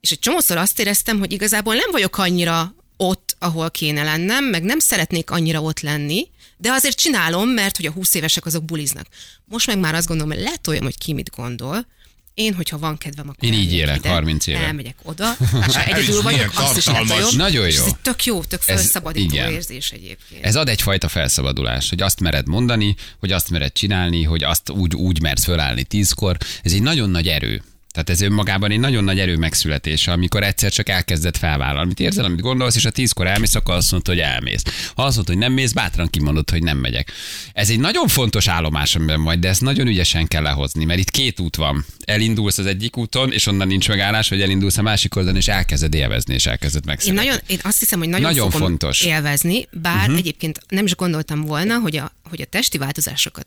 És 0.00 0.10
egy 0.10 0.18
csomószor 0.18 0.56
azt 0.56 0.78
éreztem, 0.78 1.18
hogy 1.18 1.32
igazából 1.32 1.74
nem 1.74 1.90
vagyok 1.90 2.18
annyira 2.18 2.74
ott, 2.96 3.36
ahol 3.38 3.70
kéne 3.70 4.02
lennem, 4.02 4.44
meg 4.44 4.62
nem 4.62 4.78
szeretnék 4.78 5.30
annyira 5.30 5.62
ott 5.62 5.80
lenni, 5.80 6.28
de 6.56 6.72
azért 6.72 6.96
csinálom, 6.96 7.48
mert 7.48 7.76
hogy 7.76 7.86
a 7.86 7.90
20 7.90 8.14
évesek 8.14 8.46
azok 8.46 8.64
buliznak. 8.64 9.06
Most 9.44 9.66
meg 9.66 9.78
már 9.78 9.94
azt 9.94 10.06
gondolom, 10.06 10.32
hogy 10.32 10.42
letoljam, 10.42 10.84
hogy 10.84 10.98
ki 10.98 11.12
mit 11.12 11.30
gondol. 11.36 11.86
Én, 12.34 12.54
hogyha 12.54 12.78
van 12.78 12.98
kedvem, 12.98 13.28
akkor 13.28 13.44
Én 13.44 13.52
így 13.52 13.58
elmegyek 13.58 13.78
élek, 13.80 13.96
ide, 13.98 14.08
30 14.08 14.46
éve. 14.46 14.58
Elmegyek 14.58 14.94
oda, 15.02 15.36
és 15.68 15.74
ha 15.76 15.84
egyedül 15.84 16.22
vagyok, 16.22 16.50
azt 16.54 16.76
is 16.76 16.86
letolom. 16.86 17.36
Nagyon 17.36 17.66
És 17.66 17.76
jó. 17.76 17.82
Ez 17.82 17.86
egy 17.88 17.96
tök 17.96 18.24
jó, 18.24 18.42
tök 18.42 18.60
Ez- 18.60 18.64
felszabadító 18.66 19.34
igen. 19.34 19.52
érzés 19.52 19.90
egyébként. 19.90 20.44
Ez 20.44 20.56
ad 20.56 20.68
egyfajta 20.68 21.08
felszabadulás, 21.08 21.88
hogy 21.88 22.02
azt 22.02 22.20
mered 22.20 22.46
mondani, 22.48 22.94
hogy 23.18 23.32
azt 23.32 23.50
mered 23.50 23.72
csinálni, 23.72 24.22
hogy 24.24 24.42
azt 24.44 24.70
úgy, 24.70 24.94
úgy 24.94 25.20
mersz 25.20 25.44
fölállni 25.44 25.82
tízkor. 25.84 26.36
Ez 26.62 26.72
egy 26.72 26.82
nagyon 26.82 27.10
nagy 27.10 27.28
erő. 27.28 27.62
Tehát 27.92 28.10
ez 28.10 28.20
önmagában 28.20 28.70
egy 28.70 28.78
nagyon 28.78 29.04
nagy 29.04 29.18
erő 29.18 29.36
megszületése, 29.36 30.12
amikor 30.12 30.42
egyszer 30.42 30.72
csak 30.72 30.88
elkezded 30.88 31.36
felvállalni. 31.36 31.80
Amit 31.80 32.00
érzel, 32.00 32.24
amit 32.24 32.40
gondolsz, 32.40 32.76
és 32.76 32.84
a 32.84 32.90
tízkor 32.90 33.26
elmész, 33.26 33.54
akkor 33.54 33.74
azt 33.74 33.90
mondod, 33.90 34.08
hogy 34.08 34.18
elmész. 34.18 34.62
Ha 34.94 35.02
azt 35.02 35.16
mondod, 35.16 35.34
hogy 35.34 35.44
nem 35.44 35.52
mész, 35.52 35.72
bátran 35.72 36.08
kimondod, 36.08 36.50
hogy 36.50 36.62
nem 36.62 36.78
megyek. 36.78 37.12
Ez 37.52 37.70
egy 37.70 37.80
nagyon 37.80 38.08
fontos 38.08 38.48
állomás, 38.48 38.96
amiben 38.96 39.22
vagy, 39.22 39.38
de 39.38 39.48
ezt 39.48 39.60
nagyon 39.60 39.86
ügyesen 39.86 40.26
kell 40.28 40.42
lehozni, 40.42 40.84
mert 40.84 40.98
itt 40.98 41.10
két 41.10 41.40
út 41.40 41.56
van. 41.56 41.84
Elindulsz 42.04 42.58
az 42.58 42.66
egyik 42.66 42.96
úton, 42.96 43.32
és 43.32 43.46
onnan 43.46 43.66
nincs 43.66 43.88
megállás, 43.88 44.28
vagy 44.28 44.42
elindulsz 44.42 44.78
a 44.78 44.82
másik 44.82 45.16
oldalon, 45.16 45.38
és 45.38 45.48
elkezded 45.48 45.94
élvezni, 45.94 46.34
és 46.34 46.46
elkezded 46.46 46.82
Én, 46.82 46.90
megszeretni. 46.90 47.26
nagyon, 47.26 47.40
én 47.46 47.58
azt 47.62 47.78
hiszem, 47.78 47.98
hogy 47.98 48.08
nagyon, 48.08 48.30
Nagyon 48.30 48.50
fontos. 48.50 49.00
Élvezni, 49.00 49.68
bár 49.72 49.96
uh-huh. 49.96 50.16
egyébként 50.16 50.60
nem 50.68 50.84
is 50.84 50.94
gondoltam 50.94 51.40
volna, 51.40 51.78
hogy 51.78 51.96
a, 51.96 52.12
hogy 52.28 52.40
a 52.40 52.44
testi 52.44 52.78
változásokat 52.78 53.46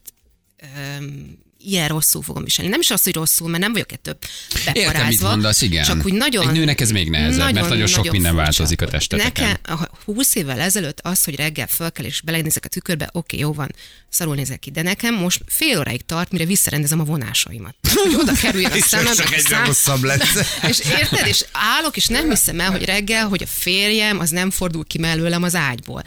öm, 0.98 1.42
ilyen 1.66 1.88
rosszul 1.88 2.22
fogom 2.22 2.44
viselni. 2.44 2.72
Nem 2.72 2.80
is 2.80 2.90
az, 2.90 3.04
hogy 3.04 3.14
rosszul, 3.14 3.50
mert 3.50 3.64
nem 3.64 3.72
vagyok 3.72 3.92
ettől 3.92 4.18
beparázva. 4.66 4.82
Értem, 4.82 5.08
mit 5.08 5.22
mondasz, 5.22 5.62
igen. 5.62 5.84
Csak 5.84 6.06
úgy 6.06 6.14
nagyon... 6.14 6.48
Egy 6.48 6.54
nőnek 6.54 6.82
ez 6.82 6.92
még 6.92 7.10
nehezebb, 7.10 7.54
mert 7.54 7.70
nagyon 7.70 7.88
sok 7.88 8.12
minden 8.12 8.22
furcsa. 8.22 8.36
változik 8.36 8.82
a 8.82 8.88
testeteken. 8.88 9.48
Nekem 9.48 9.80
a 9.80 9.88
20 10.06 10.36
évvel 10.36 10.60
ezelőtt 10.60 11.00
az, 11.02 11.24
hogy 11.24 11.36
reggel 11.36 11.68
fölkel 11.68 12.06
és 12.06 12.22
belenézek 12.22 12.66
a 12.66 12.68
tükörbe, 12.68 13.10
oké, 13.12 13.38
jó 13.38 13.54
van, 13.54 13.76
szarul 14.10 14.36
nézek 14.36 14.60
ki, 14.60 14.72
de 14.72 14.82
nekem 14.82 15.16
most 15.16 15.42
fél 15.48 15.80
óráig 15.80 16.06
tart, 16.06 16.32
mire 16.32 16.46
visszarendezem 16.46 17.00
a 17.00 17.04
vonásaimat. 17.04 17.76
Hogy 17.94 18.16
oda 18.16 18.34
kerüljön 18.34 18.72
a 18.72 18.78
szemem, 18.88 19.14
csak 19.14 19.34
egyre 19.34 19.66
rosszabb 19.66 20.04
lesz. 20.04 20.36
és 20.70 20.80
érted, 20.80 21.28
és 21.28 21.46
állok, 21.52 21.98
és 21.98 22.06
nem 22.06 22.30
hiszem 22.30 22.60
el, 22.60 22.72
hogy 22.72 22.86
reggel, 22.86 23.28
hogy 23.28 23.44
a 23.44 23.48
férjem 23.48 24.20
az 24.20 24.30
nem 24.30 24.52
fordul 24.52 24.86
ki 24.86 24.98
mellőlem 24.98 25.44
az 25.44 25.56
ágyból. 25.56 26.04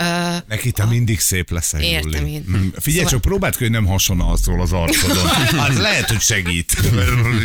Uh, 0.00 0.36
Neki 0.48 0.70
te 0.70 0.84
mindig 0.84 1.20
szép 1.20 1.50
leszel, 1.50 1.80
Értem 1.82 2.10
Júli. 2.10 2.32
én. 2.32 2.44
Mm. 2.50 2.54
Figyelj, 2.54 2.96
Szóval- 3.04 3.10
csak 3.10 3.20
próbáld 3.20 3.56
ki, 3.56 3.62
hogy 3.62 3.72
nem 3.72 3.86
hasonlózol 3.86 4.60
az 4.60 4.72
arcodon. 4.72 5.26
Az 5.58 5.78
lehet, 5.88 6.08
hogy 6.08 6.20
segít. 6.20 6.72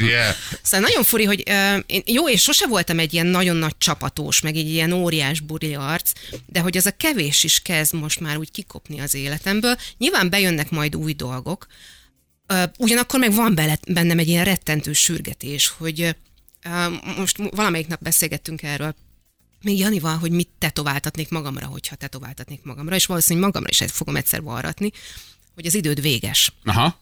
yeah. 0.06 0.36
Szóval 0.62 0.88
nagyon 0.88 1.04
furi, 1.04 1.24
hogy 1.24 1.44
uh, 1.48 1.84
én, 1.86 2.02
jó, 2.06 2.30
és 2.30 2.42
sose 2.42 2.68
voltam 2.68 3.00
egy 3.00 3.14
ilyen 3.14 3.26
nagyon 3.26 3.56
nagy 3.56 3.78
csapatós, 3.78 4.42
meg 4.42 4.56
egy 4.56 4.70
ilyen 4.70 4.92
óriás 4.92 5.40
buri 5.40 5.74
arc, 5.76 6.12
de 6.46 6.60
hogy 6.60 6.78
az 6.78 6.86
a 6.86 6.92
kevés 6.92 7.44
is 7.44 7.60
kezd 7.60 7.94
most 7.94 8.20
már 8.20 8.38
úgy 8.38 8.52
kikopni 8.52 9.00
az 9.00 9.14
életemből. 9.14 9.76
Nyilván 9.98 10.30
bejönnek 10.30 10.70
majd 10.70 10.96
új 10.96 11.14
dolgok, 11.14 11.68
uh, 12.54 12.64
ugyanakkor 12.78 13.20
meg 13.20 13.34
van 13.34 13.56
bele, 13.56 13.80
bennem 13.88 14.20
egy 14.20 14.28
ilyen 14.28 14.46
rettentő 14.46 14.94
sürgetés, 14.94 15.74
hogy 15.78 16.16
uh, 16.66 17.16
most 17.18 17.38
valamelyik 17.56 17.88
nap 17.88 18.02
beszélgettünk 18.02 18.64
erről, 18.64 18.96
még 19.64 19.80
Janival, 19.80 20.18
hogy 20.18 20.32
mit 20.32 20.50
tetováltatnék 20.58 21.30
magamra, 21.30 21.66
hogyha 21.66 21.96
tetováltatnék 21.96 22.64
magamra, 22.64 22.96
és 22.96 23.06
valószínűleg 23.06 23.46
magamra 23.48 23.70
is 23.72 23.92
fogom 23.92 24.16
egyszer 24.16 24.42
varratni, 24.42 24.92
hogy 25.56 25.66
az 25.66 25.74
időd 25.76 26.02
véges. 26.02 26.54
Aha. 26.64 27.00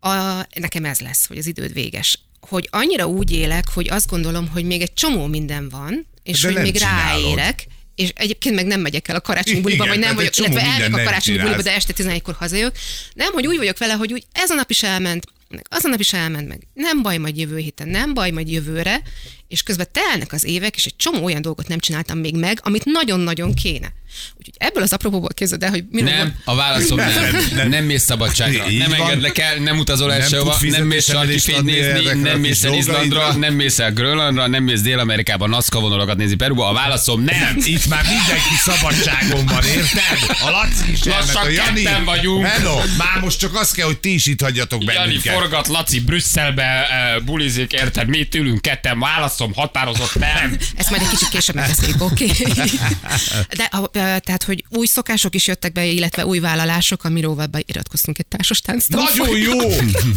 A, 0.00 0.46
nekem 0.54 0.84
ez 0.84 1.00
lesz, 1.00 1.26
hogy 1.26 1.38
az 1.38 1.46
időd 1.46 1.72
véges. 1.72 2.18
Hogy 2.40 2.68
annyira 2.72 3.06
úgy 3.06 3.30
élek, 3.32 3.68
hogy 3.68 3.88
azt 3.90 4.08
gondolom, 4.08 4.48
hogy 4.48 4.64
még 4.64 4.80
egy 4.80 4.92
csomó 4.94 5.26
minden 5.26 5.68
van, 5.68 6.06
és 6.22 6.40
De 6.40 6.52
hogy 6.52 6.62
még 6.62 6.76
csinálod. 6.78 7.22
ráérek, 7.22 7.66
és 7.94 8.12
egyébként 8.14 8.54
meg 8.54 8.66
nem 8.66 8.80
megyek 8.80 9.08
el 9.08 9.16
a 9.16 9.20
karácsonyi 9.20 9.60
buliba, 9.60 9.84
Igen, 9.84 9.96
vagy 9.96 10.06
nem 10.06 10.14
vagyok, 10.14 10.36
illetve 10.36 10.60
elmegyek 10.60 10.94
a 10.94 11.04
karácsonyi 11.04 11.38
buliba, 11.38 11.62
de 11.62 11.74
este 11.74 11.92
11-kor 11.96 12.34
hazajövök. 12.34 12.76
Nem, 13.14 13.32
hogy 13.32 13.46
úgy 13.46 13.56
vagyok 13.56 13.78
vele, 13.78 13.92
hogy 13.92 14.12
úgy 14.12 14.24
ez 14.32 14.50
a 14.50 14.54
nap 14.54 14.70
is 14.70 14.82
elment, 14.82 15.26
az 15.68 15.84
a 15.84 15.88
nap 15.88 16.00
is 16.00 16.12
elment 16.12 16.48
meg. 16.48 16.66
Nem 16.74 17.02
baj, 17.02 17.16
majd 17.16 17.38
jövő 17.38 17.58
héten, 17.58 17.88
nem 17.88 18.14
baj, 18.14 18.30
majd 18.30 18.48
jövőre, 18.50 19.02
és 19.48 19.62
közben 19.62 19.86
telnek 19.92 20.32
az 20.32 20.44
évek, 20.44 20.76
és 20.76 20.84
egy 20.84 20.96
csomó 20.96 21.24
olyan 21.24 21.42
dolgot 21.42 21.68
nem 21.68 21.78
csináltam 21.78 22.18
még 22.18 22.36
meg, 22.36 22.58
amit 22.62 22.84
nagyon-nagyon 22.84 23.54
kéne. 23.54 23.92
Úgyhogy 24.36 24.54
ebből 24.58 24.82
az 24.82 24.92
apropóból 24.92 25.28
képzeld 25.34 25.62
el, 25.62 25.70
hogy 25.70 25.84
mire 25.90 26.16
Nem, 26.16 26.34
a 26.44 26.54
válaszom 26.54 26.96
nem. 26.96 27.08
Nem, 27.14 27.30
Nem, 27.32 27.42
nem. 27.54 27.68
nem 27.68 27.84
mész 27.84 28.02
szabadságra, 28.02 28.70
Így 28.70 28.78
nem 28.78 28.88
van. 28.90 29.00
engedlek 29.00 29.38
el, 29.38 29.56
nem 29.58 29.78
utazol 29.78 30.12
el 30.12 30.18
Nem 30.18 30.28
sehova, 30.28 30.56
nem 30.60 30.84
mész 30.86 31.04
sarki 31.04 31.32
fizetésemelést 31.32 31.44
fényt 31.44 31.58
adni 31.58 31.72
nézni, 31.72 32.20
nem 32.30 32.40
mész 32.40 32.64
el 32.64 32.72
Izlandra, 32.74 33.32
nem 33.32 33.54
mész 33.54 33.78
el 33.78 33.92
Grönlandra, 33.92 34.46
nem 34.46 34.62
mész 34.64 34.80
Dél-Amerikába 34.80 35.46
NASCA 35.46 35.80
vonalokat 35.80 36.16
nézni 36.16 36.34
Peruba. 36.36 36.68
A 36.68 36.72
válaszom 36.72 37.22
nem. 37.22 37.38
Nem, 37.40 37.56
itt 37.64 37.86
már 37.86 38.02
mindenki 38.02 38.54
szabadságon 38.64 39.46
van, 39.46 39.64
érted? 39.64 40.36
A 40.46 40.50
Laci 40.50 40.92
is 40.92 41.00
elment, 41.00 41.32
Lassan 41.32 41.46
a 41.46 41.48
Jani. 41.48 42.04
vagyunk. 42.04 42.46
Hello, 42.46 42.76
már 42.98 43.20
most 43.20 43.38
csak 43.38 43.54
az 43.54 43.70
kell, 43.70 43.86
hogy 43.86 43.98
ti 43.98 44.14
is 44.14 44.26
itt 44.26 44.40
hagyjatok 44.40 44.82
Jani 44.82 44.96
bennünket. 44.98 45.34
Forgat, 45.44 45.68
Laci 45.68 46.00
Brüsszelbe 46.00 46.86
uh, 47.16 47.24
bulizik, 47.24 47.72
érted? 47.72 48.08
Mi 48.08 48.28
ülünk 48.34 48.62
ketten, 48.62 48.98
válaszom 48.98 49.52
határozott 49.54 50.14
nem. 50.14 50.56
Ezt 50.76 50.90
majd 50.90 51.02
egy 51.02 51.08
kicsit 51.08 51.28
később 51.28 51.54
megbeszéljük, 51.54 52.02
oké? 52.02 52.24
Okay? 52.24 52.70
De 53.58 53.64
a, 53.64 53.80
ö, 53.92 54.18
tehát, 54.20 54.42
hogy 54.42 54.64
új 54.68 54.86
szokások 54.86 55.34
is 55.34 55.46
jöttek 55.46 55.72
be, 55.72 55.84
illetve 55.84 56.26
új 56.26 56.38
vállalások, 56.38 57.04
amiről 57.04 57.34
beiratkoztunk 57.34 58.18
egy 58.18 58.26
társas 58.26 58.60
tánc 58.60 58.86
Nagyon 58.86 59.38
jó! 59.38 59.58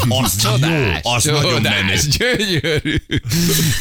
Az 0.24 0.36
Csodás, 0.42 1.02
jó, 1.04 1.12
az 1.12 1.24
nagyon 1.24 1.62
menő. 1.62 1.96
gyönyörű. 2.18 2.96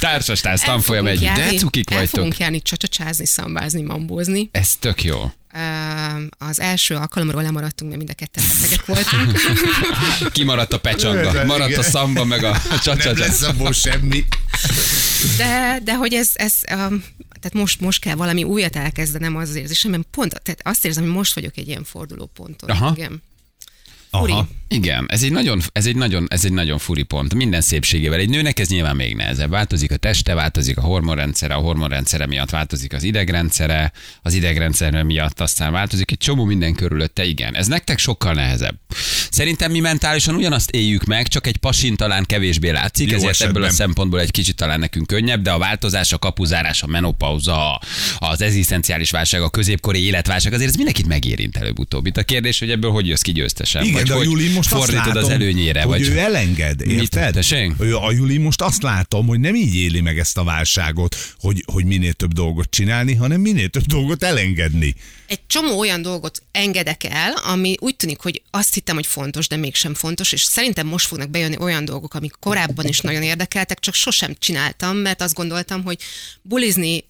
Társas 0.00 0.40
tánc 0.40 0.64
tanfolyam 0.64 1.06
egy, 1.06 1.20
de 1.20 1.52
cukik 1.52 1.90
el 1.90 1.96
vagytok. 1.96 2.14
fogunk 2.14 2.38
járni 2.38 2.62
csacsacsázni, 2.62 3.26
szambázni, 3.26 3.82
mambózni. 3.82 4.48
Ez 4.52 4.76
tök 4.78 5.04
jó. 5.04 5.32
Az 6.38 6.60
első 6.60 6.94
alkalomról 6.94 7.42
lemaradtunk, 7.42 7.90
mert 7.90 8.04
mind 8.04 8.16
a 8.18 8.24
ketten 8.24 8.44
betegek 8.48 8.86
voltunk. 8.86 9.38
Kimaradt 10.32 10.72
a 10.72 10.78
pecsanga, 10.78 11.44
maradt 11.44 11.76
a 11.76 11.82
szamba, 11.82 12.24
meg 12.24 12.44
a 12.44 12.50
Nem 12.50 12.78
csacsacsa. 12.78 13.18
lesz 13.18 13.42
abból 13.42 13.72
semmi. 13.72 14.24
De, 15.36 15.80
de 15.84 15.94
hogy 15.94 16.14
ez, 16.14 16.30
ez 16.34 16.54
tehát 17.40 17.52
most, 17.52 17.80
most 17.80 18.00
kell 18.00 18.14
valami 18.14 18.44
újat 18.44 18.76
elkezdenem 18.76 19.36
az 19.36 19.54
érzésem, 19.54 19.90
mert 19.90 20.06
pont, 20.10 20.40
tehát 20.42 20.60
azt 20.64 20.84
érzem, 20.84 21.02
hogy 21.04 21.12
most 21.12 21.34
vagyok 21.34 21.56
egy 21.56 21.68
ilyen 21.68 21.84
fordulóponton. 21.84 22.70
Aha. 22.70 22.92
Igen. 22.96 23.22
Furi. 24.10 24.32
Aha. 24.32 24.48
Igen, 24.68 25.06
ez 25.08 25.22
egy, 25.22 25.32
nagyon, 25.32 25.60
ez, 25.72 25.86
egy 25.86 25.96
nagyon, 25.96 26.26
ez 26.30 26.44
egy 26.44 26.52
nagyon 26.52 26.78
furi 26.78 27.02
pont. 27.02 27.34
Minden 27.34 27.60
szépségével. 27.60 28.18
Egy 28.18 28.28
nőnek 28.28 28.58
ez 28.58 28.68
nyilván 28.68 28.96
még 28.96 29.16
nehezebb. 29.16 29.50
Változik 29.50 29.92
a 29.92 29.96
teste, 29.96 30.34
változik 30.34 30.76
a 30.78 30.80
hormonrendszere, 30.80 31.54
a 31.54 31.58
hormonrendszere 31.58 32.26
miatt 32.26 32.50
változik 32.50 32.92
az 32.92 33.02
idegrendszere, 33.02 33.92
az 34.22 34.34
idegrendszere 34.34 35.02
miatt 35.02 35.40
aztán 35.40 35.72
változik 35.72 36.10
egy 36.10 36.18
csomó 36.18 36.44
minden 36.44 36.74
körülötte. 36.74 37.24
Igen, 37.24 37.54
ez 37.54 37.66
nektek 37.66 37.98
sokkal 37.98 38.32
nehezebb. 38.32 38.78
Szerintem 39.30 39.70
mi 39.70 39.80
mentálisan 39.80 40.34
ugyanazt 40.34 40.70
éljük 40.70 41.04
meg, 41.04 41.28
csak 41.28 41.46
egy 41.46 41.56
pasin 41.56 41.96
talán 41.96 42.24
kevésbé 42.24 42.70
látszik, 42.70 43.10
Jó 43.10 43.16
ezért 43.16 43.30
esetben. 43.30 43.56
ebből 43.56 43.68
a 43.68 43.72
szempontból 43.72 44.20
egy 44.20 44.30
kicsit 44.30 44.56
talán 44.56 44.78
nekünk 44.78 45.06
könnyebb, 45.06 45.42
de 45.42 45.50
a 45.50 45.58
változás, 45.58 46.12
a 46.12 46.18
kapuzárás, 46.18 46.82
a 46.82 46.86
menopauza, 46.86 47.80
az 48.18 48.40
egzisztenciális 48.42 49.10
válság, 49.10 49.42
a 49.42 49.50
középkori 49.50 50.04
életválság, 50.04 50.52
azért 50.52 50.68
ez 50.68 50.76
mindenkit 50.76 51.06
megérint 51.06 51.56
előbb-utóbb. 51.56 52.06
Itt 52.06 52.16
a 52.16 52.22
kérdés, 52.22 52.58
hogy 52.58 52.70
ebből 52.70 52.90
hogy 52.90 53.06
jössz 53.06 53.20
ki 53.20 53.32
győztesen. 53.32 53.84
Igen, 53.84 53.95
vagy 53.96 54.06
de 54.06 54.14
a 54.14 54.16
hogy 54.16 54.26
Juli 54.26 54.52
most 54.52 54.72
azt 54.72 54.84
fordítod 54.84 55.06
látom, 55.06 55.22
az 55.22 55.28
előnyére. 55.28 55.82
hogy 55.82 56.06
vagy 56.06 56.14
ő 56.14 56.18
elenged, 56.18 56.80
érted? 56.80 57.38
Ő, 57.78 57.96
a 57.96 58.12
Juli 58.12 58.36
most 58.36 58.62
azt 58.62 58.82
látom, 58.82 59.26
hogy 59.26 59.40
nem 59.40 59.54
így 59.54 59.74
éli 59.74 60.00
meg 60.00 60.18
ezt 60.18 60.36
a 60.36 60.44
válságot, 60.44 61.16
hogy, 61.38 61.64
hogy 61.72 61.84
minél 61.84 62.12
több 62.12 62.32
dolgot 62.32 62.70
csinálni, 62.70 63.14
hanem 63.14 63.40
minél 63.40 63.68
több 63.68 63.84
dolgot 63.84 64.22
elengedni. 64.22 64.94
Egy 65.26 65.40
csomó 65.46 65.78
olyan 65.78 66.02
dolgot 66.02 66.42
engedek 66.52 67.04
el, 67.04 67.32
ami 67.32 67.74
úgy 67.80 67.96
tűnik, 67.96 68.20
hogy 68.20 68.42
azt 68.50 68.74
hittem, 68.74 68.94
hogy 68.94 69.06
fontos, 69.06 69.48
de 69.48 69.56
mégsem 69.56 69.94
fontos, 69.94 70.32
és 70.32 70.42
szerintem 70.42 70.86
most 70.86 71.06
fognak 71.06 71.30
bejönni 71.30 71.56
olyan 71.58 71.84
dolgok, 71.84 72.14
amik 72.14 72.32
korábban 72.40 72.86
is 72.86 73.00
nagyon 73.00 73.22
érdekeltek, 73.22 73.78
csak 73.80 73.94
sosem 73.94 74.34
csináltam, 74.38 74.96
mert 74.96 75.22
azt 75.22 75.34
gondoltam, 75.34 75.82
hogy 75.82 75.98
bulizni, 76.42 77.04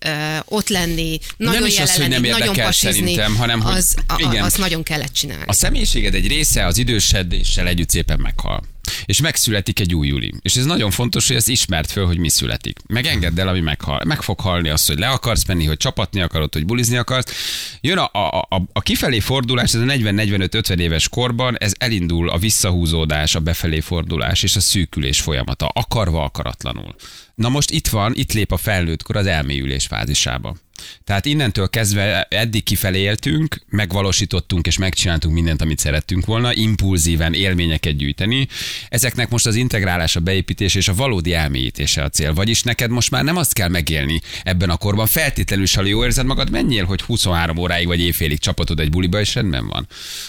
ott 0.45 0.69
lenni, 0.69 1.19
nagyon 1.37 1.67
is 1.67 1.79
az, 1.79 1.97
hogy 1.97 2.09
nem 2.09 2.11
lenni, 2.11 2.29
nagyon 2.29 2.41
érdekel 2.41 2.67
pasizni, 2.67 2.93
szerintem, 2.93 3.37
hanem 3.37 3.61
hogy- 3.61 3.75
az, 3.77 3.95
a, 4.07 4.15
igen. 4.19 4.45
az 4.45 4.55
nagyon 4.55 4.83
kellett 4.83 5.13
csinálni. 5.13 5.45
A 5.47 5.53
személyiséged 5.53 6.15
egy 6.15 6.27
része 6.27 6.67
az 6.67 6.76
idősedéssel 6.79 7.67
együtt 7.67 7.91
szépen 7.91 8.21
meghal. 8.21 8.63
És 9.05 9.21
megszületik 9.21 9.81
egy 9.81 9.95
új 9.95 10.07
Juli. 10.07 10.33
És 10.43 10.57
ez 10.57 10.65
nagyon 10.65 10.91
fontos, 10.91 11.27
hogy 11.27 11.37
ezt 11.37 11.49
ismert 11.49 11.91
föl, 11.91 12.07
hogy 12.07 12.19
mi 12.19 12.29
születik. 12.29 12.79
Meg 12.87 13.07
engedd 13.07 13.41
el, 13.41 13.49
ami 13.49 13.61
meghal. 13.61 14.01
Meg 14.05 14.23
fog 14.23 14.41
halni 14.41 14.69
az, 14.69 14.87
hogy 14.87 14.99
le 14.99 15.09
akarsz 15.09 15.47
menni, 15.47 15.65
hogy 15.65 15.77
csapatni 15.77 16.21
akarod, 16.21 16.53
hogy 16.53 16.67
bulizni 16.67 16.97
akarsz. 16.97 17.33
Jön 17.81 17.99
a, 17.99 18.11
a, 18.13 18.47
a, 18.49 18.63
a 18.73 18.81
kifelé 18.81 19.21
fordulás, 19.21 19.75
ez 19.75 19.81
a 19.81 19.85
40-45-50 19.85 20.79
éves 20.79 21.09
korban, 21.09 21.57
ez 21.59 21.73
elindul 21.79 22.29
a 22.29 22.39
visszahúzódás, 22.39 23.35
a 23.35 23.41
befelé 23.41 23.81
fordulás 23.81 24.43
és 24.43 24.57
a 24.57 24.61
szűkülés 24.61 25.21
folyamata, 25.21 25.67
akarva 25.67 26.25
akaratlanul. 26.25 26.95
Na 27.35 27.49
most 27.49 27.71
itt 27.71 27.89
van, 27.89 28.13
itt 28.15 28.33
lép 28.33 28.53
a 28.53 28.57
felnőttkor 28.57 29.17
az 29.17 29.27
elmélyülés 29.27 29.87
fázisába. 29.87 30.57
Tehát 31.05 31.25
innentől 31.27 31.69
kezdve 31.69 32.27
eddig 32.31 32.63
kifelé 32.63 32.99
éltünk, 32.99 33.61
megvalósítottunk 33.69 34.67
és 34.67 34.79
megcsináltunk 34.79 35.35
mindent, 35.35 35.63
amit 35.63 35.79
szerettünk 35.79 36.27
volna, 36.27 36.55
impulzíven 36.55 37.35
élményeket 37.35 37.97
gyűjteni. 37.97 38.49
Ezeknek 38.89 39.29
most 39.29 39.47
az 39.47 39.55
integrálása, 39.55 40.21
beépítés 40.21 40.75
és 40.75 40.89
a 40.89 40.95
valódi 40.95 41.35
elmélyítése 41.35 42.03
a 42.03 42.09
cél. 42.09 42.35
Vagyis 42.35 42.63
neked 42.63 42.91
most 42.91 43.11
már 43.11 43.25
nem 43.25 43.37
azt 43.37 43.53
kell 43.53 43.69
megélni 43.69 44.21
ebben 44.43 44.71
a 44.71 44.77
korban, 44.77 45.07
feltétlenül 45.07 45.67
ha 45.75 45.85
jól 45.85 46.05
érzed 46.05 46.27
magad, 46.27 46.51
menjél, 46.51 46.85
hogy 46.85 47.01
23 47.01 47.59
óráig 47.59 47.87
vagy 47.87 48.01
éjfélig 48.01 48.39
csapatod 48.39 48.81
egy 48.81 48.91
buliba, 48.91 49.21
és 49.21 49.35
rendben 49.35 49.67
van. 49.67 49.87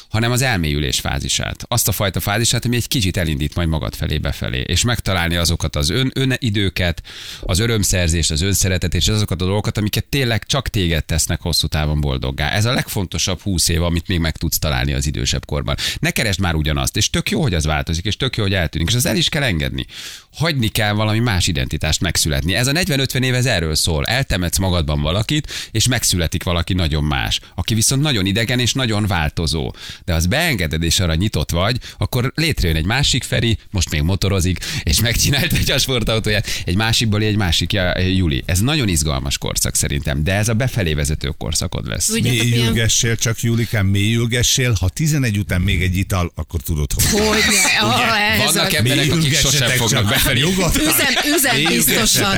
Hanem 0.09 0.31
az 0.31 0.41
elmélyülés 0.41 0.99
fázisát. 0.99 1.65
Azt 1.67 1.87
a 1.87 1.91
fajta 1.91 2.19
fázisát, 2.19 2.65
ami 2.65 2.75
egy 2.75 2.87
kicsit 2.87 3.17
elindít 3.17 3.55
majd 3.55 3.67
magad 3.67 3.95
felé 3.95 4.17
befelé, 4.17 4.59
és 4.59 4.83
megtalálni 4.83 5.35
azokat 5.35 5.75
az 5.75 5.89
ön, 5.89 6.11
ön 6.13 6.33
időket, 6.37 7.01
az 7.41 7.59
örömszerzést, 7.59 8.31
az 8.31 8.41
önszeretet, 8.41 8.93
és 8.93 9.07
azokat 9.07 9.41
a 9.41 9.45
dolgokat, 9.45 9.77
amiket 9.77 10.05
tényleg 10.05 10.36
csak 10.45 10.67
téged 10.67 11.05
tesznek 11.05 11.41
hosszú 11.41 11.67
távon 11.67 12.01
boldoggá. 12.01 12.49
Ez 12.49 12.65
a 12.65 12.73
legfontosabb 12.73 13.41
20 13.41 13.67
év, 13.69 13.83
amit 13.83 14.07
még 14.07 14.19
meg 14.19 14.37
tudsz 14.37 14.59
találni 14.59 14.93
az 14.93 15.05
idősebb 15.05 15.45
korban. 15.45 15.75
Ne 15.99 16.11
keresd 16.11 16.39
már 16.39 16.55
ugyanazt, 16.55 16.97
és 16.97 17.09
tök 17.09 17.29
jó, 17.29 17.41
hogy 17.41 17.53
az 17.53 17.65
változik, 17.65 18.05
és 18.05 18.17
tök 18.17 18.35
jó, 18.35 18.43
hogy 18.43 18.53
eltűnik, 18.53 18.87
és 18.87 18.95
az 18.95 19.05
el 19.05 19.15
is 19.15 19.29
kell 19.29 19.43
engedni. 19.43 19.85
Hagyni 20.33 20.67
kell 20.67 20.93
valami 20.93 21.19
más 21.19 21.47
identitást 21.47 22.01
megszületni. 22.01 22.55
Ez 22.55 22.67
a 22.67 22.71
40-50 22.71 23.23
év 23.23 23.33
ez 23.33 23.45
erről 23.45 23.75
szól. 23.75 24.05
Eltemetsz 24.05 24.57
magadban 24.57 25.01
valakit, 25.01 25.51
és 25.71 25.87
megszületik 25.87 26.43
valaki 26.43 26.73
nagyon 26.73 27.03
más, 27.03 27.39
aki 27.55 27.73
viszont 27.73 28.01
nagyon 28.01 28.25
idegen 28.25 28.59
és 28.59 28.73
nagyon 28.73 29.07
változó. 29.07 29.73
De 30.05 30.13
az 30.13 30.25
beengeded 30.25 30.83
és 30.83 30.99
arra 30.99 31.15
nyitott 31.15 31.51
vagy, 31.51 31.77
akkor 31.97 32.31
létrejön 32.35 32.77
egy 32.77 32.85
másik 32.85 33.23
Feri, 33.23 33.57
most 33.71 33.89
még 33.89 34.01
motorozik, 34.01 34.59
és 34.83 34.99
megcsinált 34.99 35.53
egy 35.53 35.71
a 35.71 35.77
sportautóját, 35.77 36.47
egy 36.65 36.75
másikból 36.75 37.21
egy 37.21 37.35
másik 37.35 37.71
Juli. 38.15 38.43
Ez 38.45 38.59
nagyon 38.59 38.87
izgalmas 38.87 39.37
korszak 39.37 39.75
szerintem, 39.75 40.23
de 40.27 40.33
ez 40.33 40.47
a 40.49 40.53
befelé 40.53 40.93
vezető 40.93 41.33
korszakod 41.37 41.87
lesz. 41.87 42.09
Mélyülgessél, 42.21 43.15
csak 43.15 43.41
Julikán, 43.41 43.85
mélyülgessél. 43.85 44.75
Ha 44.79 44.89
11 44.89 45.37
után 45.37 45.61
még 45.61 45.81
egy 45.81 45.97
ital, 45.97 46.31
akkor 46.35 46.61
tudod, 46.61 46.91
hogy. 46.91 47.03
hogy 47.19 47.43
ne, 47.49 48.43
ez 48.45 48.53
Vannak 48.53 48.73
a- 48.73 48.75
emberek, 48.75 49.11
akik 49.11 49.35
sosem 49.35 49.69
fognak 49.69 50.07
befelé. 50.07 50.41
Üzem, 50.41 51.35
üzem 51.35 51.63
biztosan. 51.67 52.37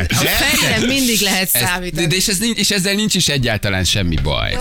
A 0.81 0.85
mindig 0.87 1.19
lehet 1.19 1.49
Ez, 1.53 1.61
de, 1.61 1.67
számítani. 1.67 2.07
de 2.07 2.15
és, 2.15 2.27
ez 2.27 2.37
és 2.55 2.71
ezzel 2.71 2.93
nincs 2.93 3.15
is 3.15 3.27
egyáltalán 3.27 3.83
semmi 3.83 4.15
baj. 4.23 4.57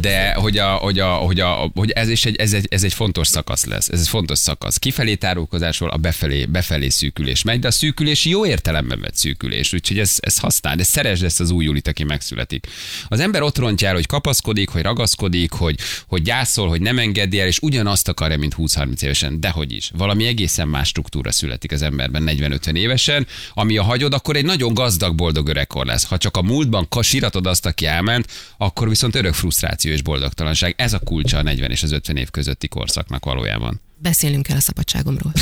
De 0.00 0.32
hogy, 0.32 0.58
a, 0.58 0.72
hogy, 0.74 0.98
a, 0.98 1.08
hogy, 1.12 1.40
a, 1.40 1.70
hogy 1.74 1.90
ez, 1.90 2.08
is 2.08 2.24
egy, 2.24 2.36
ez, 2.36 2.52
egy, 2.52 2.66
ez 2.70 2.82
egy 2.82 2.92
fontos 2.94 3.28
szakasz 3.28 3.64
lesz. 3.64 3.88
Ez 3.88 4.00
egy 4.00 4.08
fontos 4.08 4.38
szakasz. 4.38 4.76
Kifelé 4.76 5.14
tárulkozásról 5.14 5.90
a 5.90 5.96
befelé, 5.96 6.44
befelé 6.44 6.88
szűkülés 6.88 7.42
megy, 7.42 7.58
de 7.60 7.66
a 7.66 7.70
szűkülés 7.70 8.24
jó 8.24 8.46
értelemben 8.46 9.00
vett 9.00 9.16
szűkülés. 9.16 9.72
Úgyhogy 9.72 9.98
ez, 9.98 10.16
ez 10.20 10.38
használ, 10.38 10.76
de 10.76 10.82
szeresd 10.82 11.24
ezt 11.24 11.40
az 11.40 11.50
új 11.50 11.64
Julit, 11.64 11.88
aki 11.88 12.04
megszületik. 12.04 12.63
Az 13.08 13.20
ember 13.20 13.42
ott 13.42 13.58
rontja 13.58 13.88
el, 13.88 13.94
hogy 13.94 14.06
kapaszkodik, 14.06 14.68
hogy 14.68 14.82
ragaszkodik, 14.82 15.52
hogy, 15.52 15.78
hogy 16.06 16.22
gyászol, 16.22 16.68
hogy 16.68 16.80
nem 16.80 16.98
engedi 16.98 17.40
el, 17.40 17.46
és 17.46 17.58
ugyanazt 17.62 18.08
akarja, 18.08 18.38
mint 18.38 18.54
20-30 18.58 19.02
évesen. 19.02 19.40
Dehogy 19.40 19.72
is. 19.72 19.90
Valami 19.96 20.26
egészen 20.26 20.68
más 20.68 20.88
struktúra 20.88 21.32
születik 21.32 21.72
az 21.72 21.82
emberben 21.82 22.24
40-50 22.26 22.74
évesen, 22.74 23.26
ami 23.54 23.76
a 23.76 23.82
hagyod, 23.82 24.14
akkor 24.14 24.36
egy 24.36 24.44
nagyon 24.44 24.74
gazdag, 24.74 25.14
boldog 25.14 25.48
öregkor 25.48 25.86
lesz. 25.86 26.04
Ha 26.04 26.18
csak 26.18 26.36
a 26.36 26.42
múltban 26.42 26.88
kasiratod 26.88 27.46
azt, 27.46 27.66
aki 27.66 27.86
elment, 27.86 28.26
akkor 28.58 28.88
viszont 28.88 29.14
örök 29.14 29.34
frusztráció 29.34 29.92
és 29.92 30.02
boldogtalanság. 30.02 30.74
Ez 30.78 30.92
a 30.92 30.98
kulcsa 30.98 31.38
a 31.38 31.42
40 31.42 31.70
és 31.70 31.82
az 31.82 31.92
50 31.92 32.16
év 32.16 32.30
közötti 32.30 32.68
korszaknak 32.68 33.24
valójában. 33.24 33.80
Beszélünk 34.04 34.48
el 34.48 34.56
a 34.56 34.60
szabadságomról. 34.60 35.32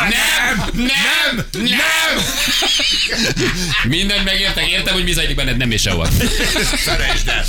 Nem! 0.00 0.70
Nem! 0.74 1.46
Nem! 1.62 2.24
Mindent 3.88 4.24
megértek, 4.24 4.70
értem, 4.70 4.94
hogy 4.94 5.04
mi 5.04 5.12
zajlik 5.12 5.36
benned, 5.36 5.56
nem 5.56 5.70
és 5.70 5.80
sehova. 5.80 6.06
Felejtsd 6.86 7.28
el. 7.28 7.44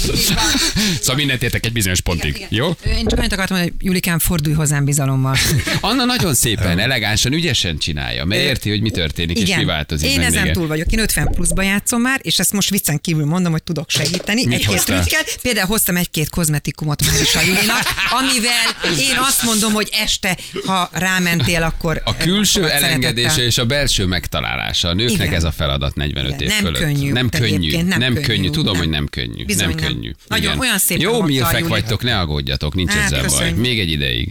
Szóval 0.99 1.15
mindent 1.15 1.43
értek 1.43 1.65
egy 1.65 1.71
bizonyos 1.71 2.01
pontig. 2.01 2.45
Jó? 2.49 2.75
Én 2.85 3.05
csak 3.05 3.19
annyit 3.19 3.33
akartam, 3.33 3.57
hogy 3.57 3.73
Julikán 3.79 4.19
fordulj 4.19 4.55
hozzám 4.55 4.85
bizalommal. 4.85 5.35
Anna 5.81 6.05
nagyon 6.05 6.33
szépen, 6.33 6.79
elegánsan, 6.79 7.33
ügyesen 7.33 7.77
csinálja, 7.77 8.25
mert 8.25 8.41
érti, 8.41 8.69
hogy 8.69 8.81
mi 8.81 8.91
történik 8.91 9.39
és 9.39 9.55
mi 9.55 9.65
változik. 9.65 10.09
Én 10.09 10.15
benned. 10.15 10.33
ezen 10.35 10.53
túl 10.53 10.67
vagyok. 10.67 10.91
Én 10.91 10.99
50 10.99 11.27
pluszba 11.31 11.61
játszom 11.61 12.01
már, 12.01 12.19
és 12.23 12.39
ezt 12.39 12.51
most 12.53 12.69
viccen 12.69 13.01
kívül 13.01 13.25
mondom, 13.25 13.51
hogy 13.51 13.63
tudok 13.63 13.89
segíteni. 13.89 14.45
Mit 14.45 14.59
Egy-két 14.59 14.85
trükkel. 14.85 15.21
Például 15.41 15.67
hoztam 15.67 15.95
egy-két 15.97 16.29
kozmetikumot 16.29 17.05
már 17.05 17.21
is 17.21 17.35
a 17.35 17.41
Julinak, 17.41 17.83
amivel 18.19 18.97
én 18.99 19.17
azt 19.19 19.43
mondom, 19.43 19.73
hogy 19.73 19.89
este, 19.91 20.32
ha 20.65 20.89
rámentél, 20.91 21.63
akkor 21.63 22.01
A 22.05 22.17
külső 22.17 22.61
fogad 22.61 22.75
elengedése 22.75 23.21
szeretettel. 23.29 23.45
és 23.45 23.57
a 23.57 23.65
belső 23.65 24.05
megtalálása. 24.05 24.87
A 24.87 24.93
nőknek 24.93 25.19
Igen. 25.27 25.33
ez 25.33 25.43
a 25.43 25.51
feladat 25.51 25.95
45 25.95 26.41
év 26.41 26.47
Nem 26.47 26.57
fölött. 26.63 26.79
könnyű, 26.79 27.11
Nem 27.11 27.29
könnyű. 27.29 27.71
nem 27.77 27.87
nem 27.99 28.13
könnyű, 28.13 28.25
könnyű. 28.25 28.49
Tudom, 28.49 28.71
nem. 28.73 28.81
hogy 28.81 28.89
nem 28.91 29.07
könnyű. 29.07 29.45
Bizony 29.45 29.67
nem 29.67 29.75
nem. 29.77 29.85
könnyű. 29.87 30.11
Nagyon 30.27 30.45
Igen. 30.45 30.59
olyan 30.59 30.77
szépen 30.77 31.03
Jó 31.03 31.21
milfek 31.21 31.67
vagytok, 31.67 32.03
ne 32.03 32.19
aggódjatok, 32.19 32.73
nincs 32.75 32.91
Hát, 32.91 33.03
ezzel 33.05 33.19
baj. 33.19 33.27
köszönjük. 33.29 33.57
Még 33.57 33.79
egy 33.79 33.91
ideig. 33.91 34.29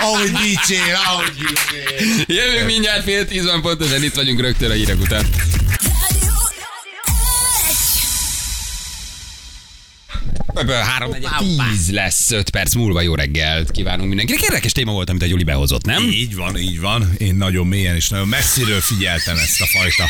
Ahogy 0.00 0.30
dicsér, 0.30 0.94
ahogy 1.06 1.32
dicsér. 1.32 2.26
Jövünk 2.26 2.66
mindjárt 2.66 3.02
fél 3.02 3.26
tíz 3.26 3.44
van 3.44 3.62
pontosan, 3.62 4.02
itt 4.02 4.14
vagyunk 4.14 4.40
rögtön 4.40 4.70
a 4.70 4.74
hírek 4.74 5.00
után. 5.00 5.26
Ebből 10.58 10.76
három 10.76 11.12
tíz 11.38 11.90
lesz, 11.90 12.30
öt 12.30 12.50
perc 12.50 12.74
múlva 12.74 13.00
jó 13.00 13.14
reggelt 13.14 13.70
kívánunk 13.70 14.08
mindenkinek. 14.08 14.42
Érdekes 14.42 14.72
téma 14.72 14.92
volt, 14.92 15.10
amit 15.10 15.22
a 15.22 15.26
Gyuri 15.26 15.44
behozott, 15.44 15.84
nem? 15.84 16.02
Így 16.02 16.34
van, 16.34 16.58
így 16.58 16.80
van. 16.80 17.14
Én 17.18 17.34
nagyon 17.34 17.66
mélyen 17.66 17.94
és 17.94 18.08
nagyon 18.08 18.28
messziről 18.28 18.80
figyeltem 18.80 19.36
ezt 19.36 19.60
a 19.60 19.66
fajta 19.66 20.04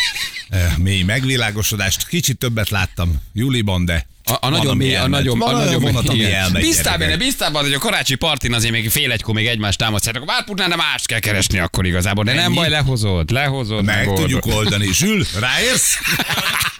eh, 0.48 0.76
mély 0.76 1.02
megvilágosodást. 1.02 2.06
Kicsit 2.06 2.38
többet 2.38 2.68
láttam 2.68 3.16
Juliban, 3.32 3.84
de 3.84 4.06
A, 4.24 4.37
a 4.40 4.48
nagyon 4.48 4.76
mély, 4.76 4.94
a 4.96 5.06
nagyon, 5.06 5.40
a 5.40 5.52
nagyon 5.52 5.80
vonat, 5.80 6.08
ami 6.08 6.18
igen. 6.18 6.32
elmegy. 6.32 6.62
Bíztál 6.62 6.82
gyerekek. 6.82 7.08
benne, 7.08 7.16
bíztál 7.16 7.50
benne, 7.50 7.64
hogy 7.64 7.74
a 7.74 7.78
karácsi 7.78 8.14
partin 8.14 8.52
azért 8.54 8.72
még 8.72 8.90
fél 8.90 9.12
egykor 9.12 9.34
még 9.34 9.46
egymást 9.46 9.78
támadszátok. 9.78 10.22
A 10.22 10.26
Várputnál 10.26 10.68
nem 10.68 10.78
mást 10.78 11.06
kell 11.06 11.18
keresni 11.18 11.58
akkor 11.58 11.87
igazából, 11.87 12.24
de 12.24 12.32
nem 12.32 12.44
Ennyi? 12.44 12.54
baj, 12.54 12.68
lehozod, 12.68 13.30
lehozod. 13.30 13.84
Meg 13.84 13.96
megoldod. 13.96 14.22
tudjuk 14.24 14.46
oldani. 14.56 14.88
Zsül, 14.92 15.26
ráérsz? 15.40 15.98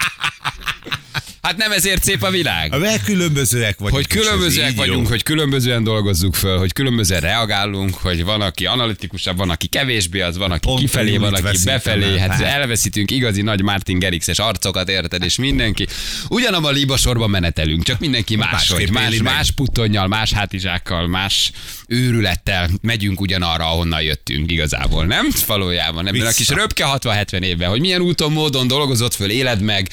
Hát 1.43 1.57
nem 1.57 1.73
ezért 1.73 2.05
szép 2.05 2.23
a 2.23 2.31
világ. 2.31 2.79
Mert 2.79 3.05
különbözőek 3.05 3.79
vagyunk. 3.79 3.95
Hogy 3.97 4.07
különbözőek 4.07 4.75
vagyunk, 4.77 5.03
jó. 5.03 5.09
hogy 5.09 5.23
különbözően 5.23 5.85
dolgozzuk 5.85 6.35
föl, 6.35 6.59
hogy 6.59 6.73
különbözően 6.73 7.21
reagálunk, 7.21 7.95
hogy 7.95 8.25
van, 8.25 8.41
aki 8.41 8.67
analitikusabb, 8.67 9.37
van, 9.37 9.51
aki 9.51 9.67
kevésbé, 9.67 10.21
az 10.21 10.37
van, 10.37 10.51
aki 10.51 10.67
Pont 10.67 10.81
kifelé, 10.81 11.17
van, 11.17 11.35
aki 11.35 11.59
befelé. 11.65 12.05
el. 12.05 12.17
Hát 12.17 12.31
Hát. 12.31 12.41
elveszítünk 12.43 13.11
igazi 13.11 13.43
nagy 13.43 13.63
Martin 13.63 13.99
Gerixes 13.99 14.39
arcokat, 14.39 14.89
érted, 14.89 15.23
és 15.25 15.37
mindenki. 15.37 15.87
Ugyanabban 16.29 16.71
a 16.71 16.77
libasorban 16.77 17.31
menetelünk, 17.31 17.83
csak 17.85 17.99
mindenki 17.99 18.37
máshogy. 18.37 18.91
Más, 18.91 19.11
meg. 19.11 19.23
más 19.23 19.51
puttonnyal, 19.51 20.07
más 20.09 20.33
hátizsákkal, 20.33 21.07
más 21.07 21.51
őrülettel 21.87 22.71
megyünk 22.81 23.21
ugyanarra, 23.21 23.65
ahonnan 23.65 24.03
jöttünk 24.03 24.51
igazából, 24.51 25.05
nem? 25.07 25.29
Valójában 25.47 26.07
ebben 26.07 26.21
a 26.21 26.25
Vissza. 26.25 26.37
kis 26.37 26.49
röpke 26.49 26.85
60-70 26.99 27.43
évben, 27.43 27.69
hogy 27.69 27.81
milyen 27.81 28.01
úton, 28.01 28.33
módon 28.33 28.67
dolgozott 28.67 29.15
föl, 29.15 29.31
éled 29.31 29.61
meg, 29.61 29.89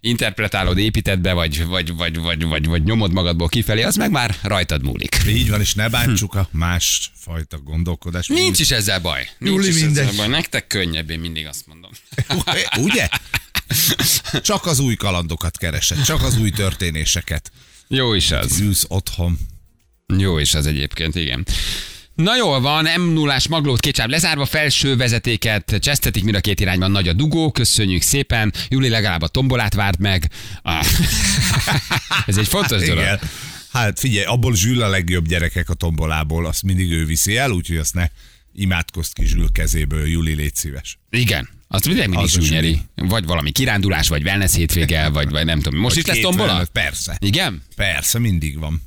interpretálod, 0.00 0.78
építed 0.78 1.18
be, 1.18 1.32
vagy, 1.32 1.64
vagy, 1.66 1.94
vagy, 1.96 2.16
vagy, 2.18 2.44
vagy, 2.44 2.66
vagy 2.66 2.82
nyomod 2.84 3.12
magadból 3.12 3.48
kifelé, 3.48 3.82
az 3.82 3.96
meg 3.96 4.10
már 4.10 4.36
rajtad 4.42 4.82
múlik. 4.82 5.16
Így 5.28 5.50
van, 5.50 5.60
és 5.60 5.74
ne 5.74 5.88
bántsuk 5.88 6.34
a 6.34 6.48
más 6.50 7.10
fajta 7.14 7.58
gondolkodást. 7.58 8.28
Nincs 8.28 8.58
is 8.58 8.70
ezzel 8.70 9.00
baj. 9.00 9.28
Nincs 9.38 9.54
Júli, 9.54 9.68
is 9.68 9.74
ezzel 9.74 9.86
mindegy. 9.86 10.16
baj. 10.16 10.28
Nektek 10.28 10.66
könnyebb, 10.66 11.10
én 11.10 11.20
mindig 11.20 11.46
azt 11.46 11.66
mondom. 11.66 11.90
Ugye? 12.76 13.08
Csak 14.42 14.66
az 14.66 14.78
új 14.78 14.94
kalandokat 14.94 15.58
keresed, 15.58 16.02
csak 16.02 16.22
az 16.22 16.38
új 16.38 16.50
történéseket. 16.50 17.50
Jó 17.88 18.14
is 18.14 18.30
az. 18.30 18.60
Ülsz 18.60 18.84
otthon. 18.88 19.38
Jó 20.18 20.38
is 20.38 20.54
az 20.54 20.66
egyébként, 20.66 21.14
igen. 21.14 21.46
Na 22.22 22.36
jól 22.36 22.60
van, 22.60 23.00
m 23.00 23.12
0 23.12 23.36
maglót 23.48 23.80
két 23.80 23.96
sáv 23.96 24.08
lezárva, 24.08 24.46
felső 24.46 24.96
vezetéket 24.96 25.76
csesztetik, 25.80 26.24
mind 26.24 26.36
a 26.36 26.40
két 26.40 26.60
irányban 26.60 26.90
nagy 26.90 27.08
a 27.08 27.12
dugó, 27.12 27.50
köszönjük 27.50 28.02
szépen. 28.02 28.52
Júli 28.68 28.88
legalább 28.88 29.22
a 29.22 29.28
tombolát 29.28 29.74
várt 29.74 29.98
meg. 29.98 30.30
Ah. 30.62 30.86
Ez 32.26 32.36
egy 32.36 32.48
fontos 32.48 32.86
dolog. 32.86 33.02
Igen. 33.02 33.20
Hát 33.70 33.98
figyelj, 34.00 34.24
abból 34.24 34.56
Zsül 34.56 34.82
a 34.82 34.88
legjobb 34.88 35.26
gyerekek 35.26 35.70
a 35.70 35.74
tombolából, 35.74 36.46
azt 36.46 36.62
mindig 36.62 36.90
ő 36.92 37.04
viszi 37.04 37.36
el, 37.36 37.50
úgyhogy 37.50 37.76
azt 37.76 37.94
ne 37.94 38.06
imádkozz 38.54 39.10
ki 39.10 39.26
Zsül 39.26 39.52
kezéből, 39.52 40.06
Juli, 40.06 40.34
légy 40.34 40.54
szíves. 40.54 40.98
Igen. 41.10 41.48
Azt 41.68 41.86
mindig 41.86 42.08
mindig 42.08 42.38
Az 42.38 42.48
nyeri. 42.48 42.80
Vagy 42.94 43.24
valami 43.24 43.50
kirándulás, 43.50 44.08
vagy 44.08 44.22
wellness 44.22 44.54
hétvége, 44.54 45.08
vagy, 45.08 45.30
vagy 45.30 45.44
nem 45.44 45.60
tudom. 45.60 45.80
Most 45.80 45.94
Vagy 45.94 46.04
is 46.04 46.10
lesz 46.10 46.22
tombola? 46.22 46.66
Persze. 46.72 47.16
Igen? 47.20 47.62
Persze, 47.76 48.18
mindig 48.18 48.58
van. 48.58 48.82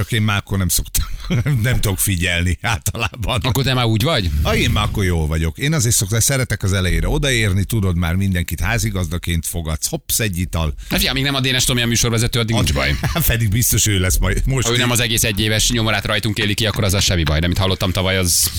Csak 0.00 0.12
én 0.12 0.22
már 0.22 0.36
akkor 0.36 0.58
nem 0.58 0.68
szoktam, 0.68 1.06
nem 1.62 1.80
tudok 1.80 1.98
figyelni 1.98 2.58
általában. 2.62 3.40
Akkor 3.42 3.64
te 3.64 3.74
már 3.74 3.84
úgy 3.84 4.02
vagy? 4.02 4.30
Ah, 4.42 4.60
én 4.60 4.70
már 4.70 4.84
akkor 4.84 5.04
jól 5.04 5.26
vagyok. 5.26 5.58
Én 5.58 5.72
azért 5.72 5.94
szoktam, 5.94 6.20
szeretek 6.20 6.62
az 6.62 6.72
elejére 6.72 7.08
odaérni, 7.08 7.64
tudod 7.64 7.96
már 7.96 8.14
mindenkit 8.14 8.60
házigazdaként 8.60 9.46
fogadsz, 9.46 9.88
hopsz 9.88 10.20
egy 10.20 10.38
ital. 10.38 10.74
Hát 10.78 10.98
figyelj, 10.98 11.08
amíg 11.08 11.22
nem 11.22 11.34
a 11.34 11.40
Dénes 11.40 11.64
Tomi 11.64 11.82
a 11.82 11.86
műsorvezető, 11.86 12.38
addig 12.38 12.54
nincs 12.54 12.72
baj. 12.72 12.94
Hát 13.14 13.26
pedig 13.26 13.48
biztos 13.48 13.86
ő 13.86 13.98
lesz 13.98 14.18
majd. 14.18 14.42
Most 14.46 14.66
Ha 14.66 14.72
ő 14.72 14.76
nem 14.76 14.90
az 14.90 15.00
egész 15.00 15.24
egyéves 15.24 15.70
nyomorát 15.70 16.04
rajtunk 16.04 16.38
éli 16.38 16.54
ki, 16.54 16.66
akkor 16.66 16.84
az 16.84 16.94
a 16.94 17.00
semmi 17.00 17.22
baj. 17.22 17.38
De 17.38 17.44
amit 17.44 17.58
hallottam 17.58 17.92
tavaly, 17.92 18.16
az 18.16 18.50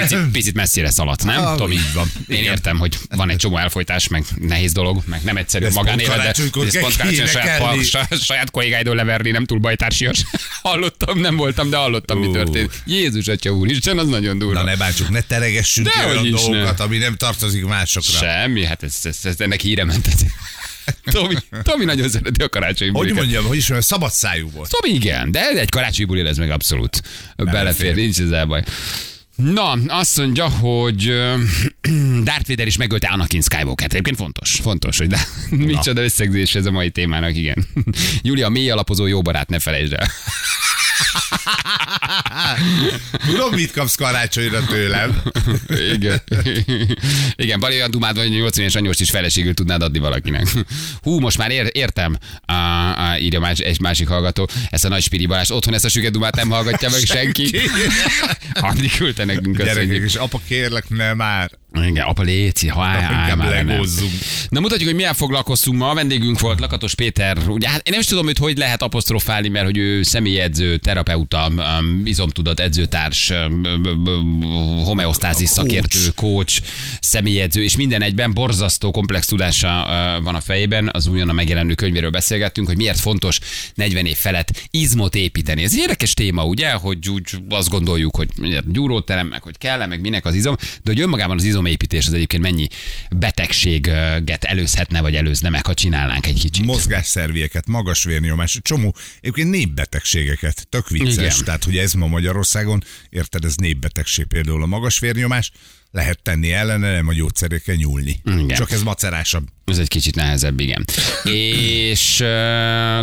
picit, 0.00 0.18
picit 0.32 0.54
messzire 0.54 0.90
szaladt, 0.90 1.24
nem? 1.24 1.46
Ah, 1.46 1.56
Tomi, 1.56 1.74
így 1.74 1.92
van. 1.94 2.10
Én 2.28 2.38
Igen. 2.38 2.52
értem, 2.52 2.78
hogy 2.78 2.98
van 3.10 3.30
egy 3.30 3.36
csomó 3.36 3.56
elfolytás, 3.56 4.08
meg 4.08 4.24
nehéz 4.36 4.72
dolog, 4.72 5.02
meg 5.06 5.22
nem 5.22 5.36
egyszerű 5.36 5.68
magánélet, 5.72 6.22
de 6.22 6.28
ez 6.28 6.80
pont 6.80 7.84
saját, 7.84 8.22
saját 8.22 8.50
kollégáidól 8.50 8.94
leverni, 8.94 9.30
nem 9.30 9.44
túl 9.44 9.58
bajtársias. 9.58 10.24
Hallottam, 10.68 11.18
nem 11.18 11.36
voltam, 11.36 11.70
de 11.70 11.76
hallottam, 11.76 12.18
mi 12.18 12.26
Ú. 12.26 12.32
történt. 12.32 12.72
Jézus, 12.86 13.28
atya 13.28 13.50
úristen, 13.50 13.98
az 13.98 14.08
nagyon 14.08 14.38
durva. 14.38 14.54
Na 14.58 14.64
ne 14.64 14.76
bántsuk, 14.76 15.08
ne 15.08 15.20
teregessünk 15.20 15.86
Dehogy 15.88 16.10
olyan 16.10 16.24
is 16.24 16.30
ne. 16.32 16.38
dolgokat, 16.40 16.80
ami 16.80 16.98
nem 16.98 17.16
tartozik 17.16 17.64
másokra. 17.64 18.18
Semmi, 18.18 18.64
hát 18.64 18.82
ez, 18.82 18.94
ez, 19.02 19.18
ez 19.22 19.40
ennek 19.40 19.60
híre 19.60 19.84
mentet. 19.84 20.24
Tomi, 21.04 21.34
Tomi 21.62 21.84
nagyon 21.84 22.08
szereti 22.08 22.42
a 22.42 22.48
karácsonyi 22.48 22.90
Hogy 22.90 22.98
bulikat. 23.00 23.18
mondjam, 23.20 23.44
hogy 23.44 23.56
is 23.56 23.70
olyan 23.70 23.82
szabad 23.82 24.10
szájú 24.10 24.50
volt. 24.50 24.70
Tomi 24.80 24.94
igen, 24.94 25.30
de 25.30 25.48
egy 25.48 25.68
karácsonyi 25.68 26.06
buli 26.06 26.20
ez 26.26 26.36
meg 26.36 26.50
abszolút 26.50 27.02
belefér, 27.36 27.94
nincs 27.94 28.20
ezzel 28.20 28.44
baj. 28.46 28.62
Na, 29.42 29.72
azt 29.86 30.16
mondja, 30.16 30.48
hogy 30.48 31.02
Darth 32.28 32.48
Vader 32.48 32.66
is 32.66 32.76
megölte 32.76 33.08
Anakin 33.08 33.40
Skywalker-t. 33.40 33.92
Egyébként 33.92 34.16
fontos, 34.16 34.58
fontos, 34.62 34.98
hogy 34.98 35.06
de, 35.06 35.26
micsoda 35.50 36.02
összegzés 36.02 36.54
ez 36.54 36.66
a 36.66 36.70
mai 36.70 36.90
témának, 36.90 37.36
igen. 37.36 37.66
Júlia, 38.22 38.48
mély 38.48 38.70
alapozó 38.70 39.06
jó 39.06 39.22
barát, 39.22 39.48
ne 39.48 39.58
felejtsd 39.58 39.92
el. 39.92 40.08
Tudom, 43.26 43.50
mit 43.54 43.72
kapsz 43.72 43.94
karácsonyra 43.94 44.64
tőlem. 44.64 45.22
Igen. 45.92 46.22
Igen, 47.36 47.60
Bali 47.60 47.74
olyan 47.74 47.90
dumád, 47.90 48.16
hogy 48.16 48.30
80 48.30 48.62
éves 48.62 48.74
anyóst 48.74 49.00
is 49.00 49.10
feleségül 49.10 49.54
tudnád 49.54 49.82
adni 49.82 49.98
valakinek. 49.98 50.46
Hú, 51.02 51.18
most 51.18 51.38
már 51.38 51.50
ér, 51.50 51.70
értem, 51.72 52.18
á, 52.46 52.56
á, 52.96 53.18
írja 53.18 53.40
más, 53.40 53.58
egy 53.58 53.80
másik 53.80 54.08
hallgató, 54.08 54.48
ezt 54.70 54.84
a 54.84 54.88
nagy 54.88 55.02
spiri 55.02 55.26
Balázs. 55.26 55.50
Otthon 55.50 55.74
ezt 55.74 55.84
a 55.84 55.88
süket 55.88 56.12
dumát 56.12 56.36
nem 56.36 56.50
hallgatja 56.50 56.90
meg 56.90 57.00
senki. 57.00 57.50
Addig 58.52 58.96
küldte 58.96 59.24
nekünk 59.24 59.56
Gyerekek, 59.56 60.02
és 60.02 60.14
apa 60.14 60.40
kérlek, 60.48 60.88
ne 60.88 61.14
már. 61.14 61.50
Igen, 61.74 62.06
apa 62.06 62.22
léci, 62.22 62.68
ha 62.68 62.82
állj, 62.82 63.34
nem. 63.62 63.82
Na 64.48 64.60
mutatjuk, 64.60 64.88
hogy 64.88 64.96
milyen 64.96 65.14
foglalkoztunk 65.14 65.78
ma. 65.78 65.90
A 65.90 65.94
vendégünk 65.94 66.40
volt 66.40 66.60
Lakatos 66.60 66.94
Péter. 66.94 67.38
Ugye, 67.48 67.68
hát 67.68 67.76
én 67.76 67.90
nem 67.90 68.00
is 68.00 68.06
tudom, 68.06 68.24
hogy 68.24 68.38
hogy 68.38 68.56
lehet 68.56 68.82
apostrofálni, 68.82 69.48
mert 69.48 69.64
hogy 69.64 69.76
ő 69.78 70.02
személyedző, 70.02 70.76
terapeuta, 70.76 71.50
um, 71.56 72.02
izomtudat 72.04 72.60
edzőtárs, 72.60 73.30
um, 73.30 73.62
um, 74.06 74.82
homeosztázis 74.84 75.48
szakértő, 75.48 75.98
coach, 76.14 76.62
személyedző, 77.00 77.62
és 77.62 77.76
minden 77.76 78.02
egyben 78.02 78.32
borzasztó 78.32 78.90
komplex 78.90 79.26
tudása 79.26 79.86
uh, 79.86 80.24
van 80.24 80.34
a 80.34 80.40
fejében. 80.40 80.90
Az 80.92 81.06
újonnan 81.06 81.34
megjelenő 81.34 81.74
könyvéről 81.74 82.10
beszélgettünk, 82.10 82.66
hogy 82.66 82.76
miért 82.76 82.98
fontos 82.98 83.38
40 83.74 84.06
év 84.06 84.16
felett 84.16 84.68
izmot 84.70 85.14
építeni. 85.14 85.62
Ez 85.62 85.72
egy 85.72 85.78
érdekes 85.78 86.14
téma, 86.14 86.44
ugye, 86.44 86.70
hogy 86.70 87.08
úgy 87.08 87.38
azt 87.48 87.68
gondoljuk, 87.68 88.16
hogy 88.16 88.28
gyúróterem, 88.66 89.26
meg 89.26 89.42
hogy 89.42 89.58
kell 89.58 89.86
meg 89.86 90.00
minek 90.00 90.24
az 90.24 90.34
izom, 90.34 90.56
de 90.56 90.92
hogy 90.92 91.00
önmagában 91.00 91.36
az 91.36 91.44
izomépítés 91.58 92.06
az 92.06 92.12
egyébként 92.12 92.42
mennyi 92.42 92.66
betegséget 93.10 94.44
előzhetne, 94.44 95.00
vagy 95.00 95.14
előzne 95.14 95.48
meg, 95.48 95.66
ha 95.66 95.74
csinálnánk 95.74 96.26
egy 96.26 96.40
kicsit. 96.40 96.64
Mozgásszervieket, 96.64 97.66
magas 97.66 98.04
vérnyomás, 98.04 98.58
csomó 98.62 98.96
egyébként 99.20 99.50
népbetegségeket. 99.50 100.66
Tök 100.68 100.88
vicces. 100.88 101.14
Igen. 101.14 101.44
Tehát, 101.44 101.64
hogy 101.64 101.76
ez 101.76 101.92
ma 101.92 102.06
Magyarországon, 102.06 102.84
érted, 103.10 103.44
ez 103.44 103.54
népbetegség 103.54 104.24
például 104.24 104.62
a 104.62 104.66
magas 104.66 104.98
vérnyomás, 104.98 105.52
lehet 105.90 106.22
tenni 106.22 106.52
ellene, 106.52 106.92
nem 106.92 107.08
a 107.08 107.12
gyógyszerekkel 107.12 107.74
nyúlni. 107.74 108.20
Igen. 108.24 108.48
Csak 108.48 108.70
ez 108.70 108.82
macerásabb. 108.82 109.46
Ez 109.64 109.78
egy 109.78 109.88
kicsit 109.88 110.14
nehezebb, 110.14 110.60
igen. 110.60 110.84
és 111.24 112.20
uh, 112.20 112.26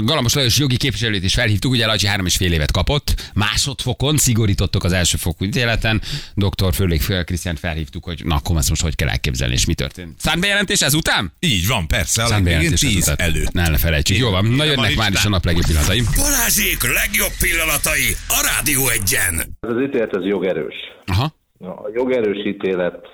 Galamos 0.04 0.34
Lajos 0.34 0.58
jogi 0.58 0.78
képviselőt 0.78 1.24
is 1.24 1.34
felhívtuk, 1.34 1.72
ugye 1.72 1.86
Lajcsi 1.86 2.08
három 2.08 2.26
és 2.26 2.36
fél 2.36 2.54
évet 2.54 2.72
kapott, 2.72 3.32
másodfokon 3.34 4.18
szigorítottok 4.18 4.84
az 4.84 4.92
első 4.92 5.18
fokú 5.18 5.46
ítéleten, 5.46 6.02
doktor 6.34 6.74
Főlék 6.74 7.24
Krisztiánt 7.26 7.60
felhívtuk, 7.60 8.04
hogy 8.04 8.22
na 8.26 8.36
akkor 8.36 8.58
ezt 8.58 8.70
most 8.70 8.82
hogy 8.82 8.96
kell 8.96 9.10
elképzelni, 9.10 9.54
és 9.54 9.66
mi 9.66 9.74
történt. 9.74 10.20
Szánbejelentés 10.20 10.82
ezután? 10.82 11.34
Így 11.40 11.68
van, 11.68 11.88
persze, 11.88 12.24
a 12.24 12.28
legvégén 12.28 12.54
Szánbejelentés 12.54 12.80
10 12.80 13.08
ezután. 13.08 13.28
előtt. 13.28 13.52
Ne 13.52 13.70
lefelejtsük. 13.70 14.18
Jó 14.18 14.30
van, 14.30 14.46
na 14.46 14.52
Írja 14.52 14.66
jönnek 14.66 14.96
már 14.96 15.12
is 15.12 15.26
a 15.26 15.30
nap 15.30 15.46
legjobb 15.46 15.66
pillanatai. 15.66 16.04
Balázsék 16.16 16.84
legjobb 16.94 17.34
pillanatai 17.40 18.16
a 18.28 18.50
Rádió 18.56 18.90
egyen. 18.90 19.36
Ez 19.60 19.70
az 19.70 19.82
ítélet 19.88 20.14
ez 20.14 20.26
jogerős. 20.26 20.76
Aha. 21.06 21.34
A 21.60 21.90
jogerős 21.94 22.46
ítélet 22.46 23.08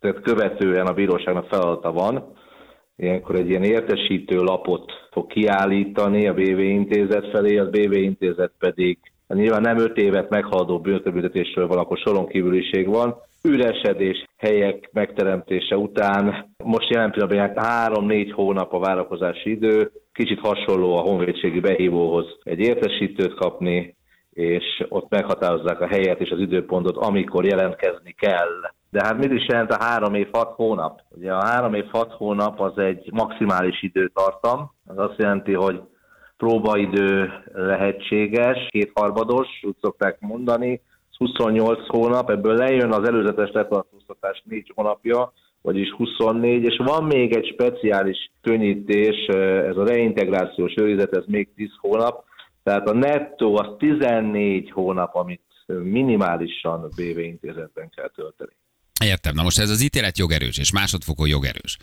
tehát 0.00 0.20
követően 0.20 0.86
a 0.86 0.92
bíróságnak 0.92 1.46
feladata 1.46 1.92
van, 1.92 2.32
ilyenkor 2.96 3.34
egy 3.34 3.48
ilyen 3.48 3.62
értesítő 3.62 4.36
lapot 4.42 4.92
fog 5.10 5.26
kiállítani 5.26 6.28
a 6.28 6.34
BV 6.34 6.58
intézet 6.58 7.30
felé, 7.30 7.58
az 7.58 7.70
BV 7.70 7.92
intézet 7.92 8.52
pedig 8.58 8.98
hát 9.28 9.38
nyilván 9.38 9.60
nem 9.60 9.78
öt 9.78 9.96
évet 9.96 10.30
meghaladó 10.30 10.80
büntetésről 10.80 11.66
van, 11.66 11.78
akkor 11.78 11.98
soron 11.98 12.26
kívüliség 12.26 12.88
van. 12.88 13.16
Üresedés 13.44 14.24
helyek 14.36 14.88
megteremtése 14.92 15.76
után 15.76 16.54
most 16.64 16.88
jelen 16.88 17.10
pillanatban 17.10 17.64
három-négy 17.64 18.32
hónap 18.32 18.72
a 18.72 18.78
várakozási 18.78 19.50
idő, 19.50 19.90
kicsit 20.12 20.40
hasonló 20.40 20.96
a 20.96 21.00
honvédségi 21.00 21.60
behívóhoz 21.60 22.26
egy 22.42 22.58
értesítőt 22.58 23.34
kapni, 23.34 23.96
és 24.32 24.84
ott 24.88 25.10
meghatározzák 25.10 25.80
a 25.80 25.86
helyet 25.86 26.20
és 26.20 26.30
az 26.30 26.38
időpontot, 26.38 26.96
amikor 26.96 27.44
jelentkezni 27.44 28.12
kell. 28.12 28.70
De 28.90 29.00
hát 29.04 29.18
mit 29.18 29.32
is 29.32 29.46
jelent 29.48 29.72
a 29.72 29.82
három 29.84 30.14
év 30.14 30.28
hat 30.32 30.52
hónap? 30.54 31.00
Ugye 31.08 31.32
a 31.32 31.44
három 31.44 31.74
év 31.74 31.86
hat 31.90 32.12
hónap 32.12 32.60
az 32.60 32.78
egy 32.78 33.12
maximális 33.12 33.82
időtartam. 33.82 34.72
Az 34.86 34.98
azt 34.98 35.18
jelenti, 35.18 35.52
hogy 35.52 35.80
próbaidő 36.36 37.32
lehetséges, 37.52 38.68
kétharmados, 38.70 39.48
úgy 39.62 39.76
szokták 39.80 40.20
mondani, 40.20 40.80
28 41.18 41.88
hónap, 41.88 42.30
ebből 42.30 42.54
lejön 42.54 42.92
az 42.92 43.08
előzetes 43.08 43.50
letartóztatás 43.52 44.42
4 44.44 44.72
hónapja, 44.74 45.32
vagyis 45.62 45.90
24, 45.90 46.62
és 46.62 46.76
van 46.84 47.04
még 47.04 47.36
egy 47.36 47.46
speciális 47.46 48.30
könnyítés, 48.40 49.26
ez 49.66 49.76
a 49.76 49.86
reintegrációs 49.86 50.74
őrizet, 50.76 51.16
ez 51.16 51.24
még 51.26 51.48
10 51.54 51.70
hónap, 51.80 52.24
tehát 52.62 52.88
a 52.88 52.94
nettó 52.94 53.56
az 53.58 53.66
14 53.78 54.70
hónap, 54.70 55.14
amit 55.14 55.42
minimálisan 55.66 56.88
BV 56.96 57.18
intézetben 57.18 57.90
kell 57.96 58.10
tölteni. 58.14 58.52
Értem. 59.04 59.34
Na 59.34 59.42
most 59.42 59.58
ez 59.58 59.70
az 59.70 59.82
ítélet 59.82 60.18
jogerős, 60.18 60.58
és 60.58 60.72
másodfokon 60.72 61.28
jogerős. 61.28 61.78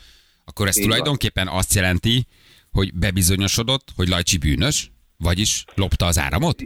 Akkor 0.46 0.68
ez 0.68 0.78
Így 0.78 0.84
van. 0.84 0.92
tulajdonképpen 0.92 1.48
azt 1.48 1.74
jelenti, 1.74 2.26
hogy 2.72 2.94
bebizonyosodott, 2.94 3.88
hogy 3.96 4.08
Lajcsi 4.08 4.38
bűnös, 4.38 4.92
vagyis 5.18 5.65
lopta 5.76 6.06
az 6.06 6.20
áramot? 6.20 6.62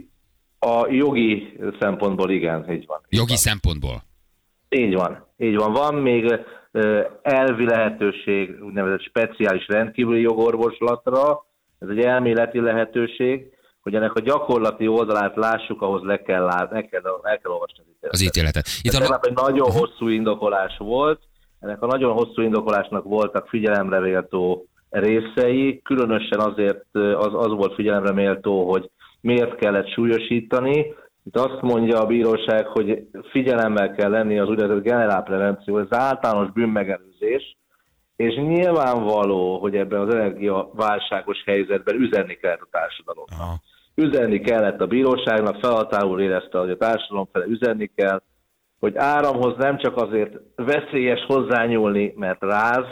A 0.58 0.86
jogi 0.90 1.58
szempontból 1.80 2.30
igen, 2.30 2.72
így 2.72 2.86
van. 2.86 3.00
Így 3.08 3.18
Jogi 3.18 3.28
van. 3.28 3.36
szempontból. 3.36 4.02
Így 4.68 4.94
van. 4.94 5.26
Így 5.38 5.54
van. 5.56 5.72
Van 5.72 5.94
még 5.94 6.38
elvi 7.22 7.64
lehetőség, 7.64 8.62
úgynevezett 8.62 9.02
speciális 9.02 9.66
rendkívüli 9.68 10.20
jogorvoslatra, 10.20 11.46
ez 11.78 11.88
egy 11.88 12.00
elméleti 12.00 12.60
lehetőség, 12.60 13.53
hogy 13.84 13.94
ennek 13.94 14.14
a 14.14 14.20
gyakorlati 14.20 14.86
oldalát 14.86 15.36
lássuk, 15.36 15.82
ahhoz 15.82 16.02
le 16.02 16.22
kell, 16.22 16.44
lát, 16.44 16.70
le 16.70 16.82
kell, 16.82 17.02
el 17.22 17.38
kell 17.38 17.52
olvasni 17.52 17.78
az 17.78 17.86
ítéletet. 17.88 18.12
Az 18.12 18.22
ítéletet. 18.22 18.66
Itt 18.82 18.92
Ez 18.92 19.10
a, 19.10 19.20
egy 19.22 19.34
nagyon 19.34 19.70
hosszú 19.70 20.08
indokolás 20.08 20.76
volt, 20.78 21.20
ennek 21.60 21.82
a 21.82 21.86
nagyon 21.86 22.12
hosszú 22.12 22.42
indokolásnak 22.42 23.04
voltak 23.04 23.48
figyelemre 23.48 23.98
méltó 24.00 24.66
részei, 24.90 25.80
különösen 25.82 26.40
azért 26.40 26.84
az, 26.94 27.34
az 27.34 27.48
volt 27.48 27.74
figyelemre 27.74 28.12
méltó, 28.12 28.70
hogy 28.70 28.90
miért 29.20 29.54
kellett 29.54 29.92
súlyosítani. 29.92 30.94
Itt 31.24 31.36
azt 31.36 31.60
mondja 31.60 32.00
a 32.00 32.06
bíróság, 32.06 32.66
hogy 32.66 33.06
figyelemmel 33.30 33.94
kell 33.94 34.10
lenni 34.10 34.38
az 34.38 34.48
úgynevezett 34.48 34.82
generálprevenció, 34.82 35.78
ez 35.78 35.86
általános 35.90 36.52
bűnmegelőzés, 36.52 37.56
és 38.16 38.34
nyilvánvaló, 38.34 39.58
hogy 39.58 39.76
ebben 39.76 40.00
az 40.00 40.14
energiaválságos 40.14 41.42
helyzetben 41.46 41.94
üzenni 41.94 42.34
kell 42.34 42.58
a 42.60 42.68
társadalom. 42.70 43.24
Üzenni 43.94 44.40
kellett 44.40 44.80
a 44.80 44.86
bíróságnak, 44.86 45.60
feladatául 45.60 46.20
érezte, 46.20 46.58
hogy 46.58 46.70
a 46.70 46.76
társadalom 46.76 47.28
fele 47.32 47.44
üzenni 47.44 47.90
kell, 47.94 48.22
hogy 48.78 48.96
áramhoz 48.96 49.56
nem 49.56 49.78
csak 49.78 49.96
azért 49.96 50.32
veszélyes 50.56 51.24
hozzányúlni, 51.26 52.12
mert 52.16 52.40
ráz, 52.40 52.84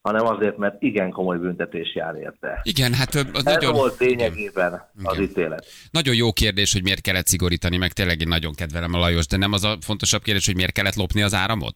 hanem 0.00 0.26
azért, 0.26 0.56
mert 0.56 0.82
igen 0.82 1.10
komoly 1.10 1.38
büntetés 1.38 1.94
jár 1.94 2.14
érte. 2.14 2.60
Igen, 2.62 2.92
hát 2.92 3.14
az 3.14 3.46
Ez 3.46 3.54
nagyon, 3.54 3.72
volt 3.72 3.98
lényegében 3.98 4.72
az 5.04 5.16
Igen. 5.16 5.28
ítélet. 5.28 5.66
nagyon 5.90 6.14
jó 6.14 6.32
kérdés, 6.32 6.72
hogy 6.72 6.82
miért 6.82 7.00
kellett 7.00 7.26
szigorítani, 7.26 7.76
meg 7.76 7.92
tényleg 7.92 8.20
én 8.20 8.28
nagyon 8.28 8.54
kedvelem 8.54 8.94
a 8.94 8.98
Lajos, 8.98 9.26
de 9.26 9.36
nem 9.36 9.52
az 9.52 9.64
a 9.64 9.76
fontosabb 9.80 10.22
kérdés, 10.22 10.46
hogy 10.46 10.54
miért 10.54 10.72
kellett 10.72 10.94
lopni 10.94 11.22
az 11.22 11.34
áramot? 11.34 11.74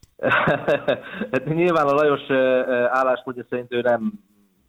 hát 1.31 1.45
nyilván 1.45 1.87
a 1.87 1.93
Lajos 1.93 2.29
álláspontja 2.89 3.45
szerint 3.49 3.73
ő 3.73 3.81
nem, 3.81 4.13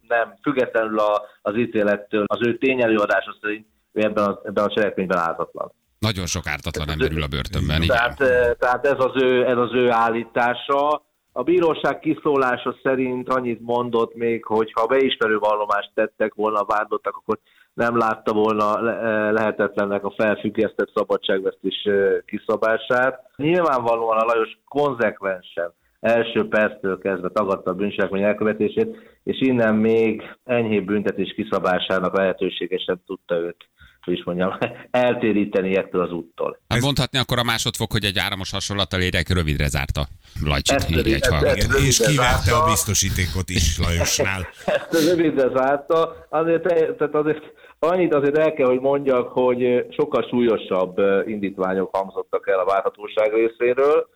nem 0.07 0.33
függetlenül 0.41 0.99
a, 0.99 1.21
az 1.41 1.57
ítélettől, 1.57 2.23
az 2.27 2.47
ő 2.47 2.57
tényelőadása 2.57 3.37
szerint 3.41 3.67
ebben 4.03 4.25
a, 4.25 4.39
ebben 4.43 4.63
a 4.63 4.69
cselekményben 4.69 5.17
ártatlan. 5.17 5.71
Nagyon 5.99 6.25
sok 6.25 6.47
ártatlan 6.47 6.89
ember 6.89 7.11
ül 7.11 7.23
a 7.23 7.27
börtönben, 7.27 7.81
igen. 7.81 7.95
Tehát, 7.95 8.19
ö, 8.21 8.53
tehát 8.59 8.85
ez, 8.85 8.97
az 8.97 9.21
ő, 9.23 9.45
ez 9.45 9.57
az 9.57 9.73
ő 9.73 9.91
állítása. 9.91 11.03
A 11.31 11.43
bíróság 11.43 11.99
kiszólása 11.99 12.75
szerint 12.83 13.29
annyit 13.29 13.59
mondott 13.61 14.15
még, 14.15 14.45
hogy 14.45 14.71
ha 14.71 14.85
beismerő 14.85 15.37
vallomást 15.37 15.91
tettek 15.93 16.33
volna 16.33 16.59
a 16.59 16.65
vádlottak, 16.65 17.15
akkor 17.15 17.39
nem 17.73 17.97
látta 17.97 18.33
volna 18.33 18.81
ö, 18.81 19.31
lehetetlennek 19.31 20.03
a 20.03 20.13
felfüggesztett 20.17 20.91
szabadságvesztés 20.93 21.85
ö, 21.85 22.17
kiszabását. 22.25 23.21
Nyilvánvalóan 23.35 24.17
a 24.17 24.25
Lajos 24.25 24.59
konzekvensen 24.67 25.73
első 26.05 26.47
perctől 26.47 26.97
kezdve 26.97 27.29
tagadta 27.29 27.71
a 27.71 27.73
bűncselekmény 27.73 28.23
elkövetését, 28.23 29.19
és 29.23 29.41
innen 29.41 29.75
még 29.75 30.23
enyhébb 30.43 30.85
büntetés 30.85 31.33
kiszabásának 31.33 32.17
lehetősége 32.17 32.77
sem 32.77 32.97
tudta 33.05 33.35
őt, 33.35 33.67
hogy 34.05 34.13
is 34.13 34.23
mondjam, 34.23 34.57
eltéríteni 34.91 35.75
ettől 35.75 36.01
az 36.01 36.11
úttól. 36.11 36.59
Hát 36.67 36.81
mondhatni 36.81 37.17
akkor 37.17 37.39
a 37.39 37.43
másodfok, 37.43 37.91
hogy 37.91 38.03
egy 38.03 38.17
áramos 38.17 38.51
hasonlattal 38.51 39.01
érjek, 39.01 39.29
rövidre 39.29 39.67
zárta. 39.67 40.05
Lajcsit 40.43 40.89
írja 40.89 41.15
egy 41.15 41.27
hallgató. 41.27 41.77
és 41.87 41.97
kiverte 41.99 42.55
a 42.55 42.65
biztosítékot 42.65 43.49
is 43.49 43.79
Lajosnál. 43.79 44.41
Ezt 44.65 45.07
rövidre 45.09 45.49
zárta. 45.55 46.27
Azért, 46.29 46.63
tehát 46.97 47.15
azért 47.15 47.43
annyit 47.79 48.13
azért 48.13 48.37
el 48.37 48.53
kell, 48.53 48.67
hogy 48.67 48.79
mondjak, 48.79 49.27
hogy 49.27 49.85
sokkal 49.89 50.27
súlyosabb 50.29 50.97
indítványok 51.27 51.95
hangzottak 51.95 52.47
el 52.47 52.59
a 52.59 52.65
várhatóság 52.65 53.33
részéről. 53.33 54.07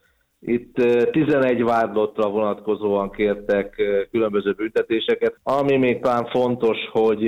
Itt 0.41 0.73
11 1.12 1.63
vádlottra 1.63 2.30
vonatkozóan 2.30 3.12
kértek 3.12 3.82
különböző 4.12 4.54
büntetéseket, 4.54 5.36
ami 5.43 5.78
még 5.78 6.02
talán 6.02 6.25
fontos, 6.25 6.78
hogy 6.91 7.23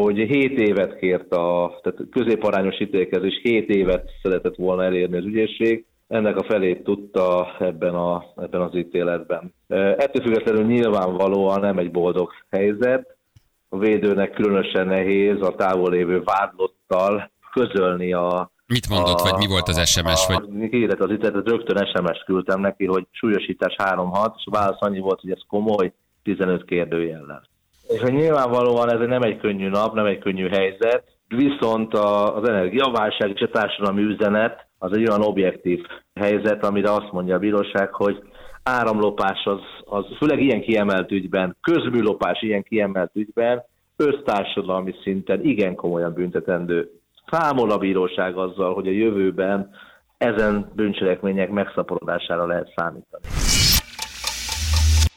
hogy 0.00 0.16
7 0.16 0.58
évet 0.58 0.96
kért 0.96 1.32
a, 1.32 1.78
tehát 1.82 2.00
középarányos 2.10 2.80
ítélkezés 2.80 3.40
7 3.42 3.68
évet 3.68 4.10
szeretett 4.22 4.56
volna 4.56 4.84
elérni 4.84 5.16
az 5.16 5.24
ügyészség, 5.24 5.84
ennek 6.08 6.36
a 6.36 6.44
felét 6.44 6.84
tudta 6.84 7.56
ebben, 7.58 7.94
a, 7.94 8.24
ebben 8.36 8.60
az 8.60 8.74
ítéletben. 8.74 9.54
Ettől 9.68 10.22
függetlenül 10.22 10.64
nyilvánvalóan 10.64 11.60
nem 11.60 11.78
egy 11.78 11.90
boldog 11.90 12.30
helyzet, 12.50 13.16
a 13.68 13.78
védőnek 13.78 14.32
különösen 14.32 14.86
nehéz 14.86 15.40
a 15.40 15.54
távol 15.54 15.90
lévő 15.90 16.22
vádlottal 16.24 17.30
közölni 17.52 18.12
a... 18.12 18.50
Mit 18.66 18.88
mondott, 18.88 19.20
vagy 19.20 19.36
mi 19.38 19.46
volt 19.46 19.68
az 19.68 19.88
SMS, 19.88 20.26
vagy 20.26 20.36
A, 20.36 20.68
kiírek 20.70 21.00
az 21.00 21.10
ítéletet, 21.10 21.48
rögtön 21.48 21.86
SMS-t 21.86 22.24
küldtem 22.24 22.60
neki, 22.60 22.86
hogy 22.86 23.06
súlyosítás 23.10 23.74
3-6, 23.78 24.32
és 24.36 24.44
a 24.46 24.50
válasz 24.50 24.80
annyi 24.80 24.98
volt, 24.98 25.20
hogy 25.20 25.30
ez 25.30 25.40
komoly, 25.48 25.92
15 26.22 26.64
kérdőjellel. 26.64 27.52
És 27.94 28.00
hogy 28.00 28.12
nyilvánvalóan 28.12 28.92
ez 28.92 29.08
nem 29.08 29.22
egy 29.22 29.38
könnyű 29.38 29.68
nap, 29.68 29.94
nem 29.94 30.06
egy 30.06 30.18
könnyű 30.18 30.48
helyzet, 30.48 31.04
viszont 31.28 31.94
a, 31.94 32.36
az 32.36 32.48
energiaválság 32.48 33.30
és 33.34 33.40
a 33.40 33.50
társadalmi 33.50 34.02
üzenet 34.02 34.66
az 34.78 34.92
egy 34.92 35.08
olyan 35.08 35.22
objektív 35.22 35.86
helyzet, 36.14 36.64
amire 36.64 36.90
azt 36.90 37.12
mondja 37.12 37.34
a 37.34 37.38
bíróság, 37.38 37.92
hogy 37.92 38.22
áramlopás 38.62 39.44
az, 39.44 39.60
az 39.84 40.04
főleg 40.18 40.42
ilyen 40.42 40.60
kiemelt 40.60 41.10
ügyben, 41.10 41.56
közműlopás 41.60 42.42
ilyen 42.42 42.62
kiemelt 42.62 43.10
ügyben, 43.14 43.64
össztársadalmi 43.96 44.94
szinten 45.02 45.44
igen 45.44 45.74
komolyan 45.74 46.12
büntetendő. 46.12 46.90
Számol 47.30 47.70
a 47.70 47.78
bíróság 47.78 48.36
azzal, 48.36 48.74
hogy 48.74 48.86
a 48.86 48.90
jövőben 48.90 49.70
ezen 50.18 50.72
bűncselekmények 50.74 51.50
megszaporodására 51.50 52.46
lehet 52.46 52.72
számítani. 52.76 53.24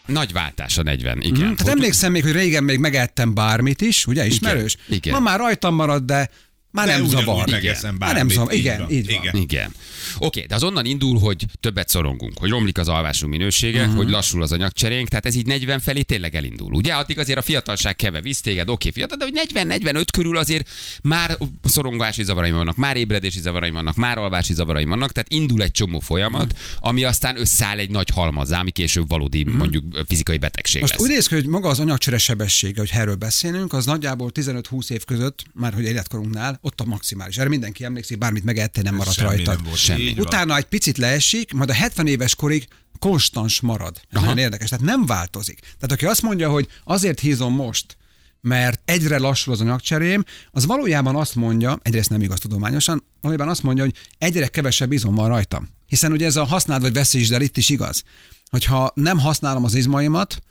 Nagy 0.08 0.32
váltás 0.32 0.78
a 0.78 0.84
40, 0.84 1.22
igen. 1.22 1.32
Mhm, 1.48 1.54
Tehát 1.56 1.74
emlékszem 1.74 2.12
még, 2.12 2.24
hogy 2.24 2.32
régen 2.32 2.64
még 2.64 2.80
megettem 2.80 3.34
bármit 3.34 3.82
is, 3.82 4.06
ugye, 4.08 4.26
ismerős? 4.26 4.78
igen. 4.90 5.14
Ma 5.14 5.20
már 5.20 5.40
rajtam 5.40 5.76
marad, 5.76 6.04
de 6.04 6.30
már 6.78 6.88
De 6.88 6.98
nem 6.98 7.08
zavar. 7.08 7.50
megeszem 7.50 7.96
Már 8.00 8.16
nem 8.16 8.30
zavar. 8.30 8.54
így 8.54 8.60
Igen, 8.60 8.80
van, 8.80 8.90
így 8.92 9.06
van. 9.06 9.16
igen. 9.22 9.36
Igen. 9.36 9.74
Oké, 10.20 10.42
de 10.42 10.56
az 10.56 10.64
onnan 10.64 10.86
indul, 10.86 11.20
hogy 11.20 11.46
többet 11.60 11.90
szorongunk, 11.90 12.38
hogy 12.38 12.50
romlik 12.50 12.78
az 12.78 12.88
alvásunk 12.88 13.32
minősége, 13.32 13.82
uh-huh. 13.82 13.96
hogy 13.96 14.10
lassul 14.10 14.42
az 14.42 14.52
anyagcserénk, 14.52 15.08
tehát 15.08 15.26
ez 15.26 15.36
így 15.36 15.46
40 15.46 15.80
felé 15.80 16.02
tényleg 16.02 16.36
elindul. 16.36 16.74
Ugye, 16.74 16.94
addig 16.94 17.20
azért 17.20 17.38
a 17.38 17.42
fiatalság 17.42 17.96
keve 17.96 18.22
visz 18.22 18.42
téged, 18.42 18.70
oké, 18.70 18.90
fiatal, 18.92 19.18
de 19.18 19.24
hogy 19.24 19.50
40-45 19.54 20.04
körül 20.12 20.38
azért 20.38 20.70
már 21.04 21.38
szorongási 21.64 22.24
zavaraim 22.24 22.56
vannak, 22.56 22.76
már 22.76 22.98
ébredési 22.98 23.40
zavaraim 23.40 23.74
vannak, 23.74 23.96
már 23.96 24.18
alvási 24.18 24.54
zavaraim 24.54 24.90
vannak, 24.90 25.12
tehát 25.12 25.34
indul 25.34 25.62
egy 25.64 25.72
csomó 25.72 26.00
folyamat, 26.00 26.58
ami 26.80 27.04
aztán 27.04 27.40
összeáll 27.40 27.78
egy 27.78 27.90
nagy 27.90 28.10
halmazzá, 28.14 28.60
ami 28.60 28.72
később 28.72 29.10
valódi 29.10 29.44
mondjuk 29.44 29.84
fizikai 30.08 30.38
betegség. 30.38 30.82
Most 30.82 30.94
lesz. 30.94 31.02
úgy 31.02 31.10
néz 31.10 31.28
ki, 31.28 31.36
hogy 31.36 31.46
maga 31.48 31.70
az 31.70 31.80
anyagcsere 31.80 32.18
sebessége, 32.18 32.80
hogy 32.80 32.90
erről 32.94 33.16
beszélünk, 33.16 33.74
az 33.74 33.86
nagyjából 33.86 34.32
15-20 34.34 34.90
év 34.90 35.04
között, 35.04 35.44
már 35.54 35.74
hogy 35.74 35.84
életkorunknál, 35.84 36.60
ott 36.68 36.82
a 36.82 36.86
maximális. 36.86 37.38
Erre 37.38 37.50
mindenki 37.50 37.84
emlékszik, 37.84 38.18
bármit 38.18 38.44
megettél, 38.44 38.84
nem 38.84 38.96
maradt 38.96 39.16
Semmi 39.16 39.28
rajtad. 39.28 39.56
nem 39.56 39.64
volt. 39.64 39.78
Semmi. 39.78 40.16
Utána 40.18 40.58
egy 40.58 40.66
picit 40.66 40.98
leesik, 40.98 41.54
majd 41.54 41.70
a 41.70 41.74
70 41.74 42.08
éves 42.08 42.36
korig 42.36 42.68
konstans 43.00 43.60
marad. 43.62 44.02
Ez 44.10 44.22
nagyon 44.22 44.38
érdekes, 44.38 44.70
tehát 44.70 44.86
nem 44.86 45.06
változik. 45.06 45.60
Tehát 45.60 45.92
aki 45.92 46.06
azt 46.06 46.22
mondja, 46.22 46.50
hogy 46.50 46.68
azért 46.84 47.20
hízom 47.20 47.54
most, 47.54 47.98
mert 48.42 48.82
egyre 48.86 49.18
lassul 49.18 49.54
az 49.54 49.62
anyagcserém, 49.62 50.24
az 50.52 50.66
valójában 50.66 51.16
azt 51.16 51.36
mondja, 51.36 51.80
egyrészt 51.82 52.10
nem 52.10 52.22
igaz 52.22 52.40
tudományosan, 52.40 53.04
valójában 53.22 53.50
azt 53.50 53.64
mondja, 53.64 53.84
hogy 53.84 53.94
egyre 54.18 54.48
kevesebb 54.48 54.92
izom 54.92 55.16
van 55.16 55.28
rajtam. 55.28 55.70
Hiszen 55.88 56.12
ugye 56.12 56.26
ez 56.26 56.36
a 56.36 56.44
használd 56.44 56.82
vagy 56.82 56.94
veszítsd 56.94 57.34
el 57.34 57.42
itt 57.42 57.58
is 57.58 57.70
igaz. 57.70 58.04
Hogyha 58.50 58.92
nem 58.94 59.20
használom 59.20 59.64
az 59.64 59.74
izmaimat, 59.74 60.42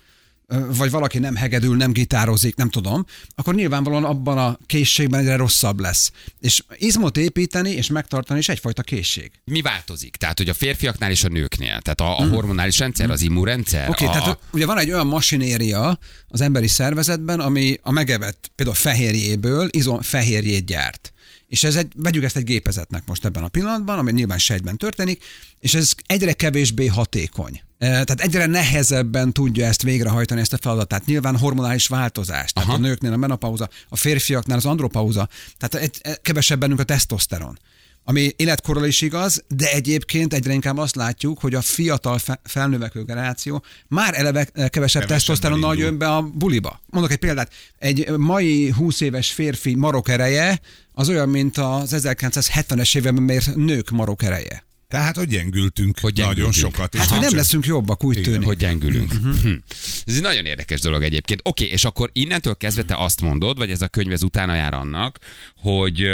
vagy 0.69 0.91
valaki 0.91 1.19
nem 1.19 1.35
hegedül, 1.35 1.77
nem 1.77 1.93
gitározik, 1.93 2.57
nem 2.57 2.71
tudom, 2.71 3.05
akkor 3.35 3.55
nyilvánvalóan 3.55 4.05
abban 4.05 4.39
a 4.39 4.59
készségben 4.67 5.21
egyre 5.21 5.37
rosszabb 5.37 5.81
lesz. 5.81 6.13
És 6.41 6.63
izmot 6.77 7.17
építeni 7.17 7.71
és 7.71 7.89
megtartani 7.89 8.39
is 8.39 8.49
egyfajta 8.49 8.83
készség. 8.83 9.31
Mi 9.45 9.63
változik? 9.63 10.17
Tehát, 10.17 10.39
hogy 10.39 10.49
a 10.49 10.55
férfiaknál 10.55 11.11
és 11.11 11.25
a 11.25 11.29
nőknél, 11.29 11.81
tehát 11.81 12.01
a, 12.01 12.19
a 12.19 12.29
hormonális 12.29 12.79
rendszer, 12.79 13.11
az 13.11 13.23
immunrendszer, 13.23 13.83
Mhm. 13.83 13.91
Oké, 13.91 14.05
okay, 14.05 14.17
a, 14.17 14.21
tehát 14.21 14.39
ugye 14.53 14.67
van 14.67 14.79
egy 14.79 14.93
olyan 14.93 15.07
masinéria 15.07 15.99
az 16.29 16.41
emberi 16.41 16.69
szervezetben, 16.69 17.41
ami 17.41 17.79
a 17.83 17.91
megevett 17.91 18.51
például 18.55 18.77
fehérjéből 18.77 19.69
izom 19.71 20.01
fehérjét 20.01 20.67
gyárt. 20.67 21.13
És 21.49 21.65
ez 21.65 21.77
egy, 21.77 21.93
vegyük 21.97 22.25
ezt 22.25 22.37
egy 22.37 22.45
gépezetnek 22.45 23.03
most 23.07 23.25
ebben 23.25 23.43
a 23.43 23.49
pillanatban, 23.49 23.99
ami 23.99 24.13
nyilván 24.13 24.39
sejtben 24.39 24.77
történik, 24.77 25.25
és 25.61 25.75
ez 25.75 25.93
egyre 26.07 26.33
kevésbé 26.33 26.87
hatékony. 26.87 27.61
E, 27.79 27.87
Tehát 27.89 28.21
egyre 28.21 28.47
nehezebben 28.47 29.33
tudja 29.33 29.67
ezt 29.67 29.83
végrehajtani, 29.83 30.41
ezt 30.41 30.53
a 30.53 30.59
feladatát. 30.61 31.07
Nyilván 31.07 31.39
hormonális 31.39 31.87
változás. 31.87 32.53
Tehát 32.53 32.69
Aha. 32.69 32.79
a 32.79 32.81
nőknél 32.81 33.13
a 33.13 33.17
menopauza, 33.17 33.69
a 33.89 33.97
férfiaknál 33.97 34.57
az 34.59 34.67
andropauza. 34.67 35.29
Tehát 35.59 35.87
egy, 35.87 35.99
egy- 36.03 36.21
kevesebb 36.21 36.59
bennünk 36.61 36.81
a 36.81 36.85
tesztoszteron. 36.85 37.59
Ami 38.09 38.31
életkorral 38.37 38.85
is 38.87 39.01
igaz, 39.01 39.45
de 39.49 39.73
egyébként 39.73 40.35
egyre 40.35 40.53
inkább 40.53 40.79
azt 40.79 40.95
látjuk, 40.97 41.39
hogy 41.41 41.55
a 41.55 41.61
fiatal 41.61 42.19
fe- 42.19 42.41
felnövekvő 42.45 43.05
generáció 43.05 43.65
már 43.89 44.15
eleve 44.19 44.45
kevesebb 44.45 44.71
Kevesebben 44.71 45.09
tesztoszteronnal 45.09 45.71
indul. 45.75 45.87
jön 45.89 45.99
be 45.99 46.09
a 46.15 46.23
buliba. 46.23 46.81
Mondok 46.87 47.11
egy 47.13 47.17
példát. 47.19 47.53
Egy 47.79 48.11
mai 48.17 48.71
20 48.71 49.01
éves 49.01 49.31
férfi 49.33 49.75
marok 49.75 50.09
ereje 50.09 50.61
az 50.93 51.09
olyan, 51.09 51.29
mint 51.29 51.59
az 51.59 51.95
1970-es 51.97 52.97
években 52.97 53.23
mért 53.23 53.55
nők 53.55 53.91
marok 53.91 54.23
ereje. 54.23 54.65
Tehát, 54.89 55.17
hogy 55.17 55.29
gyengültünk 55.29 55.99
Hogy 56.01 56.17
nagyon 56.17 56.35
gyengültünk. 56.35 56.73
sokat. 56.75 56.95
és 56.95 57.01
Hát, 57.01 57.09
hogy 57.09 57.21
nem 57.21 57.35
leszünk 57.37 57.67
jobbak, 57.67 58.05
úgy 58.05 58.17
Igen, 58.19 58.33
tűnik. 58.33 58.47
hogy 58.47 58.57
gyengülünk. 58.57 59.13
Hm. 59.13 59.53
Ez 60.05 60.15
egy 60.15 60.21
nagyon 60.23 60.45
érdekes 60.45 60.81
dolog 60.81 61.03
egyébként. 61.03 61.41
Oké, 61.45 61.65
és 61.65 61.85
akkor 61.85 62.11
innentől 62.13 62.57
kezdve 62.57 62.83
te 62.83 62.97
azt 62.97 63.21
mondod, 63.21 63.59
vagy 63.59 63.71
ez 63.71 63.83
a 63.83 63.89
könyv 63.89 64.13
ez 64.13 64.23
utána 64.23 64.55
jár 64.55 64.75
annak, 64.75 65.19
hogy 65.57 66.07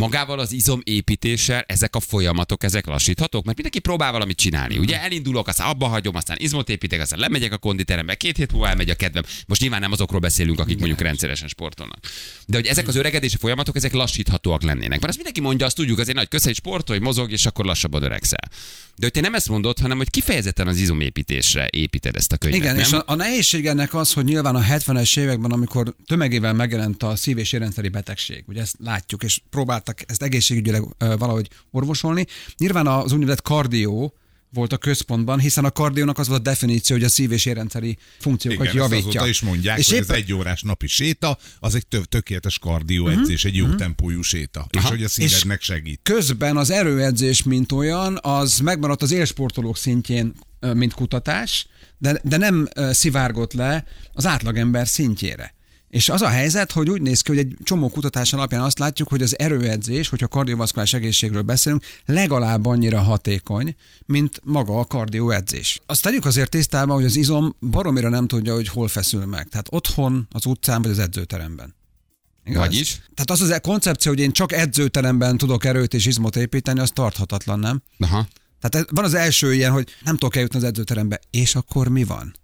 magával 0.00 0.38
az 0.38 0.52
izom 0.52 0.80
építéssel 0.84 1.64
ezek 1.66 1.94
a 1.96 2.00
folyamatok, 2.00 2.62
ezek 2.62 2.86
lassíthatók, 2.86 3.44
mert 3.44 3.56
mindenki 3.56 3.78
próbál 3.78 4.12
valamit 4.12 4.36
csinálni. 4.36 4.78
Ugye 4.78 5.00
elindulok, 5.00 5.48
aztán 5.48 5.68
abba 5.68 5.86
hagyom, 5.86 6.14
aztán 6.14 6.36
izmot 6.40 6.68
építek, 6.68 7.00
aztán 7.00 7.18
lemegyek 7.18 7.52
a 7.52 7.58
konditerembe, 7.58 8.14
két 8.14 8.36
hét 8.36 8.52
múlva 8.52 8.68
elmegy 8.68 8.90
a 8.90 8.94
kedvem. 8.94 9.22
Most 9.46 9.60
nyilván 9.60 9.80
nem 9.80 9.92
azokról 9.92 10.20
beszélünk, 10.20 10.60
akik 10.60 10.78
mondjuk 10.78 11.00
rendszeresen 11.00 11.48
sportolnak. 11.48 11.98
De 12.46 12.56
hogy 12.56 12.66
ezek 12.66 12.88
az 12.88 12.96
öregedési 12.96 13.36
folyamatok, 13.36 13.76
ezek 13.76 13.92
lassíthatóak 13.92 14.62
lennének. 14.62 14.88
Mert 14.88 15.04
azt 15.04 15.16
mindenki 15.16 15.40
mondja, 15.40 15.66
azt 15.66 15.76
tudjuk, 15.76 15.98
azért 15.98 16.16
nagy 16.16 16.28
kösze, 16.28 16.46
hogy 16.46 16.54
sportolj, 16.54 16.98
mozog, 16.98 17.30
és 17.30 17.46
akkor 17.46 17.64
lassabban 17.64 18.02
öregszel. 18.02 18.48
De 18.96 19.06
hogy 19.06 19.10
te 19.10 19.20
nem 19.20 19.34
ezt 19.34 19.48
mondod, 19.48 19.78
hanem 19.78 19.96
hogy 19.96 20.10
kifejezetten 20.10 20.66
az 20.66 20.78
izomépítésre 20.78 21.68
építed 21.70 22.16
ezt 22.16 22.32
a 22.32 22.36
könyvet. 22.36 22.60
Igen, 22.60 22.74
nem? 22.74 22.84
és 22.84 22.92
a, 22.92 23.02
a 23.06 23.14
nehézség 23.14 23.66
ennek 23.66 23.94
az, 23.94 24.12
hogy 24.12 24.24
nyilván 24.24 24.54
a 24.54 24.60
70-es 24.60 25.18
években, 25.18 25.50
amikor 25.50 25.94
tömegével 26.06 26.52
megjelent 26.52 27.02
a 27.02 27.16
szív- 27.16 27.38
és 27.38 27.52
érrendszeri 27.52 27.88
betegség, 27.88 28.44
ugye 28.46 28.60
ezt 28.60 28.76
látjuk, 28.78 29.22
és 29.22 29.40
próbáltak 29.90 30.10
ezt 30.10 30.22
egészségügyileg 30.22 30.82
valahogy 30.98 31.48
orvosolni, 31.70 32.26
nyilván 32.58 32.86
az 32.86 33.12
úgynevezett 33.12 33.42
kardió, 33.42 34.14
volt 34.52 34.72
a 34.72 34.76
központban, 34.76 35.40
hiszen 35.40 35.64
a 35.64 35.70
kardiónak 35.70 36.18
az 36.18 36.28
volt 36.28 36.40
a 36.40 36.42
definíció, 36.42 36.96
hogy 36.96 37.04
a 37.04 37.08
szív- 37.08 37.32
és 37.32 37.44
érrendszeri 37.44 37.96
funkciókat 38.18 38.64
Igen, 38.64 38.76
javítja. 38.76 39.08
azóta 39.08 39.26
is 39.26 39.40
mondják, 39.40 39.78
és 39.78 39.86
hogy 39.86 39.96
éppen, 39.96 40.08
az 40.10 40.16
egy 40.16 40.32
órás 40.32 40.62
napi 40.62 40.86
séta, 40.86 41.38
az 41.60 41.74
egy 41.74 41.86
tök, 41.86 42.04
tökéletes 42.04 42.58
kardioedzés, 42.58 43.44
egy 43.44 43.56
jó 43.56 43.74
tempójú 43.74 44.22
séta, 44.22 44.66
és 44.70 44.84
hogy 44.84 45.02
a 45.02 45.08
szívednek 45.08 45.62
segít. 45.62 46.00
közben 46.02 46.56
az 46.56 46.70
erőedzés, 46.70 47.42
mint 47.42 47.72
olyan, 47.72 48.18
az 48.22 48.58
megmaradt 48.58 49.02
az 49.02 49.12
élsportolók 49.12 49.76
szintjén, 49.76 50.32
mint 50.74 50.94
kutatás, 50.94 51.66
de, 51.98 52.20
de 52.24 52.36
nem 52.36 52.68
szivárgott 52.90 53.52
le 53.52 53.84
az 54.12 54.26
átlagember 54.26 54.88
szintjére. 54.88 55.54
És 55.90 56.08
az 56.08 56.22
a 56.22 56.28
helyzet, 56.28 56.72
hogy 56.72 56.90
úgy 56.90 57.02
néz 57.02 57.20
ki, 57.20 57.30
hogy 57.30 57.38
egy 57.38 57.56
csomó 57.62 57.88
kutatás 57.88 58.32
alapján 58.32 58.62
azt 58.62 58.78
látjuk, 58.78 59.08
hogy 59.08 59.22
az 59.22 59.38
erőedzés, 59.38 60.08
hogyha 60.08 60.28
kardiovaszkuláris 60.28 60.92
egészségről 60.92 61.42
beszélünk, 61.42 61.84
legalább 62.06 62.66
annyira 62.66 63.00
hatékony, 63.00 63.74
mint 64.06 64.40
maga 64.44 64.78
a 64.78 64.84
kardioedzés. 64.84 65.80
Azt 65.86 66.02
tegyük 66.02 66.24
azért 66.24 66.50
tisztában, 66.50 66.94
hogy 66.96 67.04
az 67.04 67.16
izom 67.16 67.56
baromira 67.70 68.08
nem 68.08 68.26
tudja, 68.26 68.54
hogy 68.54 68.68
hol 68.68 68.88
feszül 68.88 69.24
meg. 69.24 69.48
Tehát 69.48 69.66
otthon, 69.70 70.28
az 70.30 70.46
utcán 70.46 70.82
vagy 70.82 70.90
az 70.90 70.98
edzőteremben. 70.98 71.74
Igaz? 72.44 72.60
Vagyis? 72.60 72.94
Tehát 72.94 73.30
az 73.30 73.40
az 73.40 73.48
a 73.48 73.60
koncepció, 73.60 74.12
hogy 74.12 74.20
én 74.20 74.32
csak 74.32 74.52
edzőteremben 74.52 75.36
tudok 75.36 75.64
erőt 75.64 75.94
és 75.94 76.06
izmot 76.06 76.36
építeni, 76.36 76.80
az 76.80 76.90
tarthatatlan, 76.90 77.58
nem? 77.58 77.82
Aha. 77.98 78.28
Tehát 78.60 78.90
van 78.90 79.04
az 79.04 79.14
első 79.14 79.54
ilyen, 79.54 79.72
hogy 79.72 79.88
nem 80.04 80.16
tudok 80.16 80.36
eljutni 80.36 80.58
az 80.58 80.64
edzőterembe, 80.64 81.20
és 81.30 81.54
akkor 81.54 81.88
mi 81.88 82.04
van? 82.04 82.34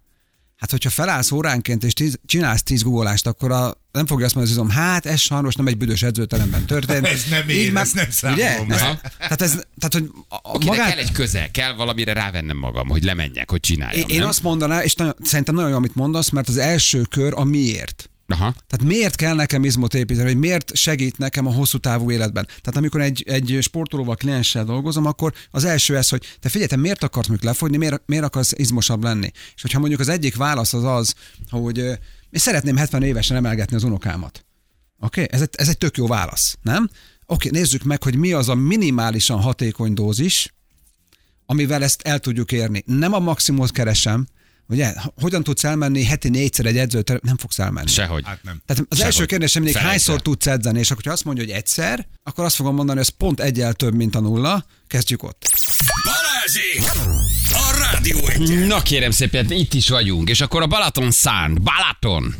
Hát, 0.57 0.71
hogyha 0.71 0.89
felállsz 0.89 1.31
óránként 1.31 1.83
és 1.83 1.93
tíz, 1.93 2.19
csinálsz 2.25 2.63
tíz 2.63 2.81
guggolást, 2.83 3.27
akkor 3.27 3.51
a, 3.51 3.81
nem 3.91 4.05
fogja 4.05 4.25
azt 4.25 4.35
mondani 4.35 4.55
az 4.55 4.61
izom, 4.61 4.69
hát 4.83 5.05
ez 5.05 5.19
sajnos 5.19 5.55
nem 5.55 5.67
egy 5.67 5.77
büdös 5.77 6.01
edzőteremben 6.03 6.65
történt. 6.65 7.05
Ez 7.17 7.23
nem 7.29 7.49
én, 7.49 7.59
Így 7.59 7.71
már- 7.71 7.83
ezt 7.83 7.93
nem 7.95 8.09
számolom 8.09 8.65
ugye? 8.65 8.77
be. 8.77 9.01
Tehát, 9.17 9.41
ez, 9.41 9.51
tehát, 9.51 9.93
hogy 9.93 10.09
a, 10.29 10.39
Oké, 10.53 10.65
de 10.69 10.75
kell 10.75 10.97
egy 10.97 11.11
közel, 11.11 11.51
kell 11.51 11.73
valamire 11.73 12.13
rávennem 12.13 12.57
magam, 12.57 12.87
hogy 12.87 13.03
lemenjek, 13.03 13.49
hogy 13.49 13.59
csináljam, 13.59 14.09
én, 14.09 14.15
én 14.15 14.23
azt 14.23 14.43
mondanám, 14.43 14.81
és 14.81 14.95
nagyon, 14.95 15.15
szerintem 15.23 15.55
nagyon 15.55 15.69
jó, 15.69 15.75
amit 15.75 15.95
mondasz, 15.95 16.29
mert 16.29 16.47
az 16.47 16.57
első 16.57 17.01
kör 17.01 17.33
a 17.35 17.43
miért. 17.43 18.09
Aha. 18.27 18.53
Tehát 18.67 18.85
miért 18.95 19.15
kell 19.15 19.35
nekem 19.35 19.63
izmot 19.63 19.93
építeni, 19.93 20.27
hogy 20.27 20.37
miért 20.37 20.75
segít 20.75 21.17
nekem 21.17 21.45
a 21.47 21.51
hosszú 21.51 21.77
távú 21.77 22.11
életben? 22.11 22.45
Tehát 22.45 22.75
amikor 22.75 23.01
egy, 23.01 23.23
egy 23.27 23.57
sportolóval, 23.61 24.15
klienssel 24.15 24.63
dolgozom, 24.65 25.05
akkor 25.05 25.33
az 25.51 25.63
első 25.63 25.97
ez, 25.97 26.09
hogy 26.09 26.35
te 26.39 26.49
figyelj, 26.49 26.69
te 26.69 26.75
miért 26.75 27.03
akarsz 27.03 27.27
mondjuk 27.27 27.49
lefogyni, 27.49 27.77
miért, 27.77 28.01
miért 28.05 28.23
akarsz 28.23 28.51
izmosabb 28.55 29.03
lenni? 29.03 29.31
És 29.55 29.61
hogyha 29.61 29.79
mondjuk 29.79 29.99
az 29.99 30.07
egyik 30.07 30.35
válasz 30.35 30.73
az 30.73 30.83
az, 30.83 31.13
hogy 31.49 31.77
én 31.77 32.39
szeretném 32.39 32.75
70 32.75 33.03
évesen 33.03 33.37
emelgetni 33.37 33.75
az 33.75 33.83
unokámat. 33.83 34.45
Oké? 34.99 35.21
Okay? 35.21 35.35
Ez, 35.35 35.41
egy, 35.41 35.49
ez 35.51 35.67
egy 35.67 35.77
tök 35.77 35.97
jó 35.97 36.07
válasz, 36.07 36.57
nem? 36.61 36.89
Oké, 37.25 37.47
okay, 37.47 37.59
nézzük 37.59 37.83
meg, 37.83 38.03
hogy 38.03 38.15
mi 38.15 38.33
az 38.33 38.49
a 38.49 38.55
minimálisan 38.55 39.41
hatékony 39.41 39.93
dózis, 39.93 40.53
amivel 41.45 41.83
ezt 41.83 42.01
el 42.01 42.19
tudjuk 42.19 42.51
érni. 42.51 42.83
Nem 42.85 43.13
a 43.13 43.19
maximumot 43.19 43.71
keresem, 43.71 44.27
ugye? 44.69 44.93
Hogyan 45.21 45.43
tudsz 45.43 45.63
elmenni 45.63 46.03
heti 46.03 46.29
négyszer 46.29 46.65
egy 46.65 46.77
edzőt, 46.77 47.21
nem 47.21 47.37
fogsz 47.37 47.59
elmenni. 47.59 47.87
Sehogy. 47.87 48.23
Hát 48.25 48.43
nem. 48.43 48.61
Tehát 48.65 48.85
az 48.89 48.97
első 48.99 49.11
Sehogy. 49.11 49.27
kérdésem 49.27 49.63
mindig, 49.63 49.81
Felejtsd 49.81 50.05
hányszor 50.05 50.21
tudsz 50.23 50.47
edzeni, 50.47 50.79
és 50.79 50.91
akkor 50.91 51.03
ha 51.03 51.11
azt 51.11 51.23
mondja, 51.23 51.43
hogy 51.43 51.53
egyszer, 51.53 52.07
akkor 52.23 52.45
azt 52.45 52.55
fogom 52.55 52.75
mondani, 52.75 52.97
hogy 52.97 53.07
ez 53.07 53.17
pont 53.17 53.39
egyel 53.39 53.73
több, 53.73 53.93
mint 53.93 54.15
a 54.15 54.19
nulla, 54.19 54.65
kezdjük 54.87 55.23
ott. 55.23 55.49
Balázsi! 56.47 56.79
A 57.53 57.77
Rádió 57.91 58.27
Egyen! 58.27 58.67
Na 58.67 58.81
kérem 58.81 59.11
szépen, 59.11 59.51
itt 59.51 59.73
is 59.73 59.89
vagyunk, 59.89 60.29
és 60.29 60.41
akkor 60.41 60.61
a 60.61 60.67
Balaton 60.67 61.11
Sound, 61.11 61.61
Balaton. 61.61 62.35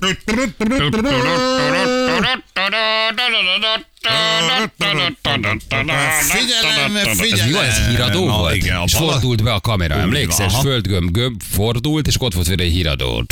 Figyelem, 6.32 6.96
Ez 6.96 7.20
figyelem! 7.20 7.50
jó, 7.50 7.60
ez 7.60 7.88
híradó 7.88 8.26
Na, 8.26 8.38
volt? 8.38 8.56
Igen, 8.56 8.76
a 8.76 8.84
és 8.84 8.93
fordult 8.93 9.43
be 9.43 9.54
a 9.54 9.60
kamera, 9.60 9.96
Úgy 9.96 10.02
emlékszel? 10.02 10.48
van, 10.48 10.62
földgömb 10.62 11.12
gömb 11.12 11.41
fordult, 11.52 12.08
és 12.08 12.15
ott 12.20 12.34
volt 12.34 12.48
félre 12.48 12.63
egy 12.63 12.72
híradó. 12.72 13.26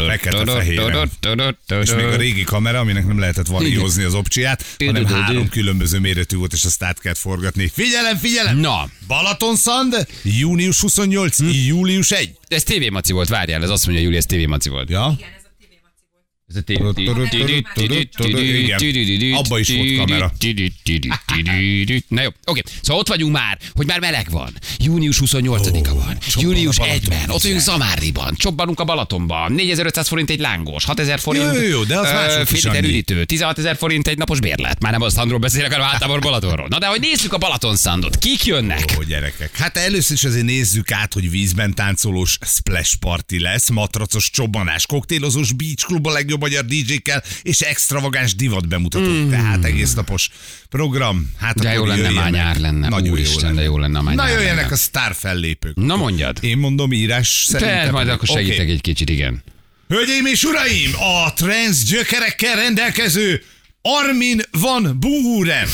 És 1.81 1.93
még 1.95 2.05
a 2.05 2.15
régi 2.15 2.43
kamera, 2.43 2.79
aminek 2.79 3.07
nem 3.07 3.19
lehetett 3.19 3.47
variózni 3.47 4.03
az 4.03 4.13
opcsiát, 4.13 4.65
hanem 4.85 5.05
három 5.05 5.49
különböző 5.49 5.99
méretű 5.99 6.35
volt, 6.37 6.53
és 6.53 6.63
azt 6.63 6.83
át 6.83 6.99
kellett 6.99 7.17
forgatni. 7.17 7.71
Figyelem, 7.73 8.17
figyelem! 8.17 8.57
Na. 8.57 8.87
Balaton 9.07 9.55
Sand, 9.55 10.07
június 10.23 10.64
28, 10.71 11.37
július 11.67 12.11
1. 12.11 12.37
Ez 12.47 12.63
TV 12.63 12.91
Maci 12.91 13.13
volt, 13.13 13.27
várjál, 13.27 13.63
ez 13.63 13.69
azt 13.69 13.85
mondja, 13.85 14.03
Júli, 14.03 14.17
ez 14.17 14.25
TV 14.25 14.47
Maci 14.47 14.69
volt. 14.69 14.89
Ja? 14.89 15.17
Ez 16.47 16.55
a. 16.55 16.63
Abba 19.33 19.59
is 19.59 19.69
volt 19.75 19.95
kamera. 19.97 20.31
Na 22.07 22.21
jó, 22.21 22.29
oké. 22.45 22.61
Szóval 22.81 23.01
ott 23.01 23.07
vagyunk 23.07 23.33
már, 23.33 23.57
hogy 23.73 23.85
már 23.85 23.99
meleg 23.99 24.27
van. 24.31 24.53
Június 24.77 25.19
28-a 25.25 25.93
van. 25.93 26.17
Balaton 26.35 26.77
1-ben. 26.77 27.29
Ott 27.29 27.41
vagyunk 27.41 27.61
Zamáriban. 27.61 28.35
Csobbanunk 28.35 28.79
a 28.79 28.83
Balatonban. 28.83 29.51
4500 29.51 30.07
forint 30.07 30.29
egy 30.29 30.39
lángos. 30.39 30.83
6000 30.83 31.19
forint. 31.19 31.55
Jó, 31.55 31.61
jó, 31.61 31.83
de 31.83 31.99
az 31.99 32.11
mások 32.11 32.47
fél 32.47 32.57
is 32.57 32.63
liter 32.63 32.77
annyi. 32.77 32.87
üdítő. 32.87 33.23
16 33.25 33.57
ezer 33.57 33.75
forint 33.75 34.07
egy 34.07 34.17
napos 34.17 34.39
bérlet. 34.39 34.81
Már 34.81 34.91
nem 34.91 35.01
az 35.01 35.13
Szandról 35.13 35.39
beszélek, 35.39 35.71
hanem 35.71 35.87
általában 35.87 36.19
Balatonról. 36.19 36.67
Na 36.67 36.79
de 36.79 36.85
hogy 36.85 36.99
nézzük 36.99 37.33
a 37.33 37.37
Balaton 37.37 37.75
Sandot. 37.75 38.17
Kik 38.17 38.45
jönnek? 38.45 38.95
Ó, 38.97 39.03
gyerekek. 39.03 39.57
Hát 39.57 39.77
először 39.77 40.15
is 40.15 40.23
azért 40.23 40.45
nézzük 40.45 40.91
át, 40.91 41.13
hogy 41.13 41.29
vízben 41.29 41.73
táncolós 41.73 42.37
splash 42.41 42.95
party 42.95 43.37
lesz, 43.39 43.69
matracos 43.69 44.29
csobbanás, 44.29 44.85
koktélozós 44.85 45.53
beach 45.53 45.85
klub 45.85 46.07
a 46.07 46.11
legjobb 46.11 46.34
magyar 46.37 46.65
DJ-kkel, 46.65 47.23
és 47.41 47.61
extravagáns 47.61 48.35
divat 48.35 48.67
bemutató. 48.67 49.09
Mm. 49.09 49.29
Tehát 49.29 49.65
egész 49.65 49.93
napos 49.93 50.29
program. 50.69 51.31
Hát 51.39 51.59
De 51.59 51.73
jó 51.73 51.85
lenne, 51.85 52.09
már 52.09 52.31
nyár 52.31 52.57
lenne. 52.59 52.87
Nagyon 52.89 53.11
Úristen, 53.11 53.39
jó 53.39 53.45
lenne. 53.47 53.55
de 53.59 53.63
jó 53.63 53.77
lenne, 53.77 54.01
már 54.01 54.15
Na 54.15 54.27
jöjjenek 54.27 54.55
lenne. 54.61 54.73
a 54.73 54.75
sztár 54.77 55.15
fellépők. 55.15 55.75
Na 55.75 55.95
mondjad. 55.95 56.37
Én 56.41 56.57
mondom 56.57 56.91
írás 56.91 57.47
Te, 57.51 57.59
szerintem. 57.59 57.91
majd 57.91 58.09
akkor 58.09 58.27
segítek 58.27 58.69
egy 58.69 58.81
kicsit, 58.81 59.09
igen. 59.09 59.43
Hölgyeim 59.87 60.25
és 60.25 60.43
uraim, 60.43 60.91
a 60.99 61.33
trans 61.33 61.83
gyökerekkel 61.83 62.55
rendelkező 62.55 63.43
Armin 63.81 64.41
van 64.51 64.97
Buuren. 64.99 65.67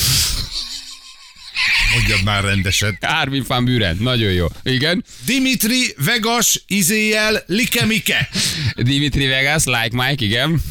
Mondjad 1.93 2.23
már 2.23 2.43
rendesen. 2.43 2.97
Armin 3.01 3.43
van 3.47 3.65
Buren, 3.65 3.97
nagyon 3.99 4.31
jó. 4.31 4.47
Igen. 4.63 5.03
Dimitri 5.25 5.93
Vegas 6.05 6.63
izéjel 6.67 7.43
Likemike. 7.47 8.29
Dimitri 8.75 9.27
Vegas, 9.27 9.63
like 9.65 9.89
Mike, 9.91 10.25
igen. 10.25 10.61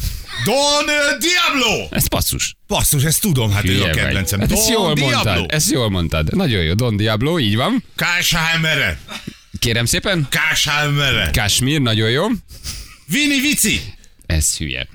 Don 0.45 0.85
Diablo. 1.19 1.87
Ez 1.91 2.07
passzus. 2.07 2.55
Basszus, 2.67 3.03
ezt 3.03 3.21
tudom, 3.21 3.51
hát 3.51 3.63
ő 3.65 3.67
Hülye 3.67 3.83
a 3.83 3.87
vagy. 3.87 3.95
kedvencem. 3.95 4.39
Hát 4.39 4.51
ezt 4.51 4.69
jól 4.69 4.93
Diablo. 4.93 5.13
mondtad. 5.13 5.51
Ezt 5.51 5.71
jól 5.71 5.89
mondtad. 5.89 6.35
Nagyon 6.35 6.63
jó. 6.63 6.73
Don 6.73 6.97
Diablo, 6.97 7.39
így 7.39 7.55
van. 7.55 7.83
Káshámere. 7.95 8.99
Kérem 9.59 9.85
szépen. 9.85 10.27
Káshámere. 10.29 11.29
Kashmir, 11.33 11.81
nagyon 11.81 12.09
jó. 12.09 12.27
Vini 13.05 13.39
Vici. 13.39 13.81
Ez 14.31 14.57
hülye. 14.57 14.87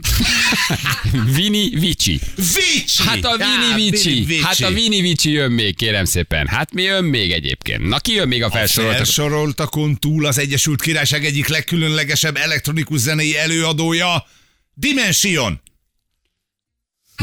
Vini 1.34 1.68
Vici. 1.68 2.20
Vici. 2.36 3.02
Hát 3.02 3.24
a 3.24 3.36
Vini 3.36 3.90
Vici. 3.90 4.40
Hát 4.42 4.60
a 4.60 4.72
Vini 4.72 5.00
Vici 5.00 5.30
jön 5.30 5.52
még, 5.52 5.76
kérem 5.76 6.04
szépen. 6.04 6.46
Hát 6.46 6.72
mi 6.72 6.82
jön 6.82 7.04
még 7.04 7.32
egyébként? 7.32 7.88
Na 7.88 7.98
ki 7.98 8.12
jön 8.12 8.28
még 8.28 8.42
a 8.42 8.46
A 8.46 8.50
felsoroltak? 8.50 8.96
felsoroltakon 8.96 9.98
túl 9.98 10.26
az 10.26 10.38
Egyesült 10.38 10.82
Királyság 10.82 11.24
egyik 11.24 11.48
legkülönlegesebb 11.48 12.36
elektronikus 12.36 13.00
zenei 13.00 13.36
előadója, 13.36 14.26
Dimension. 14.74 15.60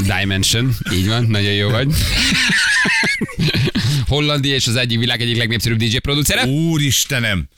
Dimension, 0.05 0.75
így 0.91 1.07
van, 1.07 1.25
nagyon 1.25 1.53
jó 1.53 1.69
vagy. 1.69 1.87
Hollandia 4.07 4.55
és 4.55 4.67
az 4.67 4.75
egyik 4.75 4.99
világ 4.99 5.21
egyik 5.21 5.37
legnépszerűbb 5.37 5.77
DJ 5.77 5.97
producere. 5.97 6.45
Úristenem. 6.45 7.49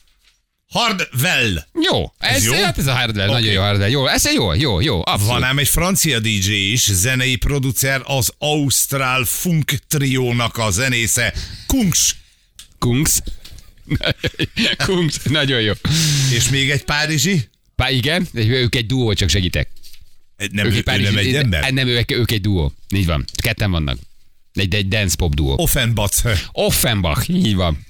Hardwell. 0.69 1.65
Jó, 1.82 2.12
ez, 2.17 2.36
Ez 2.36 2.45
jó? 2.45 2.54
Hát 2.54 2.78
ez 2.78 2.88
a 2.88 2.93
hardware, 2.93 3.30
Oké. 3.30 3.34
nagyon 3.39 3.54
jó 3.54 3.62
hardware. 3.62 3.89
Jó, 3.89 4.08
ez 4.08 4.34
jó, 4.34 4.54
jó, 4.54 4.82
jó, 4.82 4.99
abszolút. 5.06 5.28
Van 5.28 5.43
ám 5.43 5.58
egy 5.60 5.67
francia 5.67 6.19
DJ 6.19 6.51
is, 6.71 6.91
zenei 6.91 7.36
producer, 7.36 8.01
az 8.04 8.32
Austral 8.38 9.25
Funk 9.25 9.71
triónak 9.88 10.58
a 10.58 10.71
zenésze, 10.71 11.34
Kungs. 11.67 12.15
Kungs. 12.80 13.19
Kungs, 14.86 15.17
nagyon 15.23 15.62
jó. 15.62 15.73
És 16.34 16.49
még 16.49 16.69
egy 16.69 16.84
párizsi. 16.84 17.49
Pá, 17.75 17.89
igen, 17.89 18.28
ők 18.34 18.75
egy 18.75 18.86
duó, 18.86 19.13
csak 19.13 19.30
segítek. 19.30 19.67
Nem, 20.51 20.65
ők 20.65 20.73
ő, 20.73 20.84
ő 20.97 21.01
nem 21.01 21.17
egy 21.17 21.36
ember? 21.36 21.71
Nem, 21.71 21.88
ők, 21.88 22.12
ők 22.12 22.32
egy 22.32 22.41
duó. 22.41 22.73
Így 22.95 23.06
van. 23.06 23.25
Ketten 23.36 23.71
vannak. 23.71 23.97
Egy, 24.56 24.76
egy 24.76 24.88
dance 24.88 25.15
pop 25.15 25.34
duó. 25.34 25.56
Offenbach. 25.58 26.28
Offenbach, 26.52 27.30
így 27.30 27.56
van. 27.56 27.86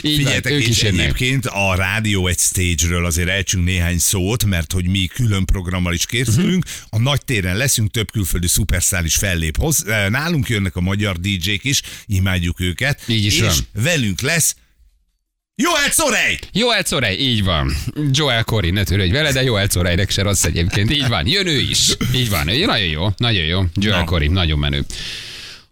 Figyeljetek, 0.00 0.52
ők 0.52 0.68
is 0.68 0.82
egyébként 0.82 1.46
a 1.46 1.74
rádió 1.74 2.26
egy 2.26 2.38
stage-ről 2.38 3.06
azért 3.06 3.28
elcsünk 3.28 3.64
néhány 3.64 3.98
szót, 3.98 4.44
mert 4.44 4.72
hogy 4.72 4.88
mi 4.88 5.06
külön 5.06 5.44
programmal 5.44 5.94
is 5.94 6.06
készülünk, 6.06 6.64
a 6.88 6.98
nagy 6.98 7.24
téren 7.24 7.56
leszünk, 7.56 7.90
több 7.90 8.10
külföldi 8.10 8.48
szuperszál 8.48 9.04
is 9.04 9.14
fellép 9.14 9.56
hoz. 9.56 9.84
Nálunk 10.08 10.48
jönnek 10.48 10.76
a 10.76 10.80
magyar 10.80 11.16
DJ-k 11.18 11.64
is, 11.64 11.82
imádjuk 12.06 12.60
őket. 12.60 13.02
Így 13.08 13.24
is 13.24 13.40
és 13.40 13.58
velünk 13.72 14.20
lesz 14.20 14.56
Joel 15.56 15.90
Szorej! 15.90 16.38
Joel 16.52 16.82
Corej, 16.82 17.16
így 17.18 17.44
van. 17.44 17.76
Joel 18.10 18.44
Corey, 18.44 18.70
ne 18.70 18.84
törődj 18.84 19.12
vele, 19.12 19.32
de 19.32 19.42
Joel 19.42 19.68
Corejnek 19.68 20.10
se 20.10 20.22
rossz 20.22 20.44
egyébként. 20.44 20.90
Így 20.90 21.08
van, 21.08 21.26
jön 21.26 21.46
ő 21.46 21.58
is. 21.58 21.78
Így 22.14 22.30
van, 22.30 22.48
ő 22.48 22.64
nagyon 22.64 22.86
jó, 22.86 23.08
nagyon 23.16 23.44
jó. 23.44 23.62
Joel 23.74 23.98
Na. 23.98 24.04
Corey, 24.04 24.28
nagyon 24.28 24.58
menő. 24.58 24.84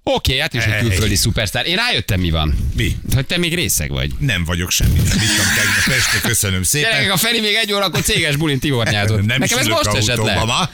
Oké, 0.03 0.39
hát 0.39 0.55
is 0.55 0.65
egy 0.65 0.81
külföldi 0.81 1.15
szupersztár. 1.15 1.67
Én 1.67 1.77
rájöttem, 1.77 2.21
mi 2.21 2.31
van. 2.31 2.55
Mi? 2.77 2.97
Hogy 3.15 3.27
te 3.27 3.39
még 3.39 3.55
részeg 3.55 3.91
vagy. 3.91 4.11
Nem 4.19 4.45
vagyok 4.45 4.71
semmi. 4.71 4.97
Nem 4.99 5.05
ittam 5.23 5.47
tegnap 5.57 5.99
este, 5.99 6.21
köszönöm 6.29 6.63
Gyerekek, 6.73 6.99
szépen. 7.01 7.11
a 7.11 7.17
Feri 7.17 7.41
még 7.41 7.55
egy 7.55 7.73
órakor 7.73 8.01
céges 8.03 8.37
bulin 8.37 8.59
tivornyázott. 8.59 9.25
Nem 9.25 9.39
Nekem 9.39 9.59
ez 9.59 9.67
most 9.67 9.87
esett 9.87 10.17
le. 10.23 10.45
ma. 10.45 10.71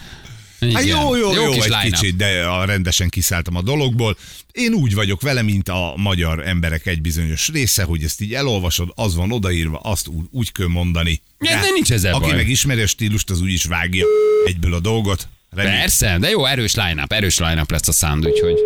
Igen. 0.61 0.75
Hát 0.75 0.85
jó, 0.85 1.17
jó, 1.17 1.33
jó, 1.33 1.51
kis 1.51 1.65
egy 1.65 1.69
line-up. 1.69 1.83
kicsit, 1.83 2.17
de 2.17 2.47
a 2.47 2.65
rendesen 2.65 3.09
kiszálltam 3.09 3.57
a 3.57 3.63
dologból. 3.63 4.17
Én 4.53 4.73
úgy 4.73 4.95
vagyok 4.95 5.21
vele, 5.21 5.43
mint 5.43 5.69
a 5.69 5.93
magyar 5.97 6.47
emberek 6.47 6.87
egy 6.87 7.01
bizonyos 7.01 7.49
része, 7.49 7.83
hogy 7.83 8.03
ezt 8.03 8.21
így 8.21 8.35
elolvasod, 8.35 8.93
az 8.95 9.15
van 9.15 9.33
odaírva, 9.33 9.79
azt 9.79 10.07
úgy, 10.07 10.25
úgy 10.31 10.53
kell 10.53 10.67
mondani. 10.67 11.21
Ja, 11.39 11.61
de 11.61 11.71
nincs 11.75 11.93
ezzel 11.93 12.15
Aki 12.15 12.27
baj. 12.29 12.37
meg 12.37 12.49
ismeri 12.49 12.81
a 12.81 12.87
stílust, 12.87 13.31
az 13.31 13.41
úgy 13.41 13.53
is 13.53 13.65
vágja 13.65 14.07
egyből 14.47 14.75
a 14.75 14.81
dolgot. 14.81 15.29
Remélem. 15.51 15.79
Persze, 15.79 16.17
de 16.21 16.29
jó, 16.29 16.45
erős 16.45 16.75
line-up, 16.75 17.13
erős 17.13 17.39
line-up 17.39 17.71
lesz 17.71 17.89
a 17.89 17.93
sound, 17.93 18.27
úgyhogy... 18.27 18.59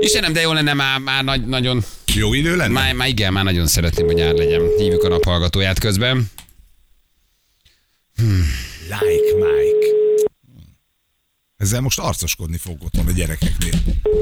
Istenem, 0.00 0.32
de 0.32 0.40
jó 0.40 0.52
lenne 0.52 0.72
már, 0.72 0.98
már 0.98 1.24
nagy, 1.24 1.46
nagyon... 1.46 1.84
Jó 2.14 2.34
idő 2.34 2.56
lenne? 2.56 2.72
Már, 2.72 2.94
már 2.94 3.08
igen, 3.08 3.32
már 3.32 3.44
nagyon 3.44 3.66
szeretném, 3.66 4.06
hogy 4.06 4.14
nyár 4.14 4.34
legyen. 4.34 4.62
Hívjuk 4.78 5.02
a 5.02 5.08
naphallgatóját 5.08 5.78
közben. 5.78 6.30
Like 8.88 9.34
Mike. 9.34 9.95
Ezzel 11.56 11.80
most 11.80 11.98
arcoskodni 11.98 12.56
fog 12.56 12.82
otthon 12.82 13.06
a 13.06 13.10
gyerekeknél. 13.10 13.80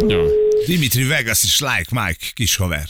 Jó. 0.09 0.27
Dimitri 0.67 1.05
Vegas 1.05 1.43
is 1.43 1.61
Like 1.61 1.87
Mike, 1.91 2.27
kis 2.33 2.57
haver. 2.57 2.89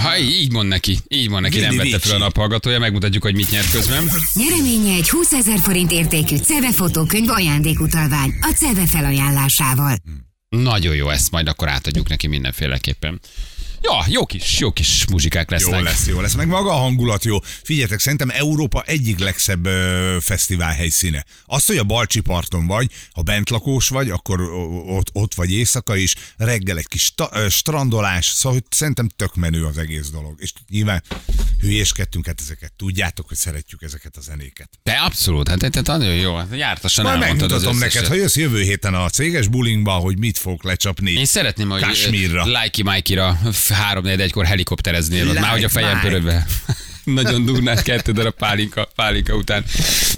Ha 0.00 0.18
így 0.18 0.30
így 0.30 0.52
mond 0.52 0.68
neki, 0.68 0.98
így 1.08 1.28
mond 1.28 1.42
neki, 1.42 1.60
nem 1.60 1.70
Vili 1.70 1.90
vette 1.90 2.06
fel 2.06 2.16
a 2.16 2.18
naphallgatója, 2.18 2.78
megmutatjuk, 2.78 3.22
hogy 3.22 3.34
mit 3.34 3.50
nyert 3.50 3.70
közben. 3.70 4.10
Nyereménye 4.34 4.94
egy 4.94 5.08
20 5.08 5.32
ezer 5.32 5.58
forint 5.58 5.92
értékű 5.92 6.36
CEVE 6.36 6.72
fotókönyv 6.72 7.28
ajándékutalvány 7.28 8.38
a 8.40 8.52
CEVE 8.56 8.86
felajánlásával. 8.86 9.96
Nagyon 10.48 10.94
jó, 10.94 11.08
ezt 11.08 11.30
majd 11.30 11.48
akkor 11.48 11.68
átadjuk 11.68 12.08
neki 12.08 12.26
mindenféleképpen. 12.26 13.20
Ja, 13.84 14.04
jó 14.08 14.26
kis, 14.26 14.58
jó 14.58 14.72
kis 14.72 15.06
muzsikák 15.06 15.50
Jó 15.50 15.56
lesznek. 15.56 15.82
lesz, 15.82 16.06
jó 16.06 16.20
lesz. 16.20 16.34
Meg 16.34 16.46
maga 16.46 16.70
a 16.70 16.76
hangulat 16.76 17.24
jó. 17.24 17.38
Figyeljetek, 17.62 17.98
szerintem 17.98 18.30
Európa 18.30 18.82
egyik 18.86 19.18
legszebb 19.18 19.66
ö, 19.66 20.16
fesztivál 20.20 20.72
helyszíne. 20.72 21.24
Az, 21.44 21.66
hogy 21.66 21.76
a 21.76 21.84
Balcsi 21.84 22.20
parton 22.20 22.66
vagy, 22.66 22.90
ha 23.12 23.22
bentlakós 23.22 23.88
vagy, 23.88 24.10
akkor 24.10 24.40
ott, 24.86 25.10
ott 25.12 25.34
vagy 25.34 25.52
éjszaka 25.52 25.96
is, 25.96 26.14
reggel 26.36 26.78
egy 26.78 26.88
kis 26.88 27.12
ta, 27.14 27.28
ö, 27.32 27.48
strandolás, 27.48 28.26
szóval 28.26 28.58
hogy 28.58 28.76
szerintem 28.76 29.08
tök 29.16 29.34
menő 29.34 29.64
az 29.64 29.78
egész 29.78 30.08
dolog. 30.08 30.34
És 30.38 30.52
nyilván 30.70 31.02
hülyéskedtünk, 31.60 32.26
hát 32.26 32.40
ezeket 32.40 32.72
tudjátok, 32.76 33.28
hogy 33.28 33.36
szeretjük 33.36 33.82
ezeket 33.82 34.16
a 34.16 34.20
zenéket. 34.20 34.68
De 34.82 34.92
abszolút, 34.92 35.48
hát 35.48 35.58
tehát 35.58 35.86
nagyon 35.86 36.14
jó. 36.14 36.36
Hát 36.36 36.48
Jártasan 36.52 37.06
az 37.06 37.18
megmutatom 37.18 37.78
neked, 37.78 38.06
ha 38.06 38.14
jössz 38.14 38.36
jövő 38.36 38.62
héten 38.62 38.94
a 38.94 39.08
céges 39.08 39.48
bulingba, 39.48 39.92
hogy 39.92 40.18
mit 40.18 40.38
fogok 40.38 40.62
lecsapni. 40.62 41.10
Én 41.10 41.24
szeretném, 41.24 41.68
hogy 41.68 41.82
Kashmirra. 41.82 42.46
Lájki 42.46 42.82
Májkira 42.82 43.38
három 43.74 44.06
egykor 44.06 44.44
helikoptereznél, 44.44 45.28
ott 45.28 45.40
már 45.40 45.50
hogy 45.50 45.64
a 45.64 45.68
fejem 45.68 45.88
Like 45.88 46.00
pörödve. 46.08 46.46
Nagyon 47.04 47.44
durnás 47.44 47.82
kettő 47.82 48.12
darab 48.12 48.34
pálinka, 48.34 48.88
pálinka 48.94 49.34
után. 49.34 49.64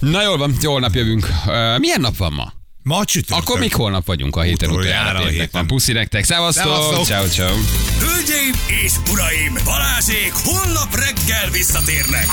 Na 0.01 0.23
jól 0.23 0.37
van, 0.37 0.57
holnap 0.63 0.95
jövünk. 0.95 1.29
Uh, 1.47 1.79
milyen 1.79 2.01
nap 2.01 2.17
van 2.17 2.33
ma? 2.33 2.53
Ma 2.83 3.05
csütörtök. 3.05 3.49
Akkor 3.49 3.59
még 3.61 3.75
holnap 3.75 4.07
vagyunk 4.07 4.37
a 4.37 4.41
héten 4.41 4.71
Utoljára 4.71 5.19
a 5.19 5.27
héten. 5.27 5.49
van. 5.53 5.67
Puszi 5.67 5.93
nektek! 5.93 6.25
Szevasztok! 6.25 7.05
Ciao, 7.05 7.27
ciao. 7.27 7.55
Hölgyeim 7.99 8.55
és 8.85 8.93
uraim, 9.13 9.59
Balázsék 9.65 10.33
holnap 10.33 10.95
reggel 10.95 11.51
visszatérnek. 11.51 12.27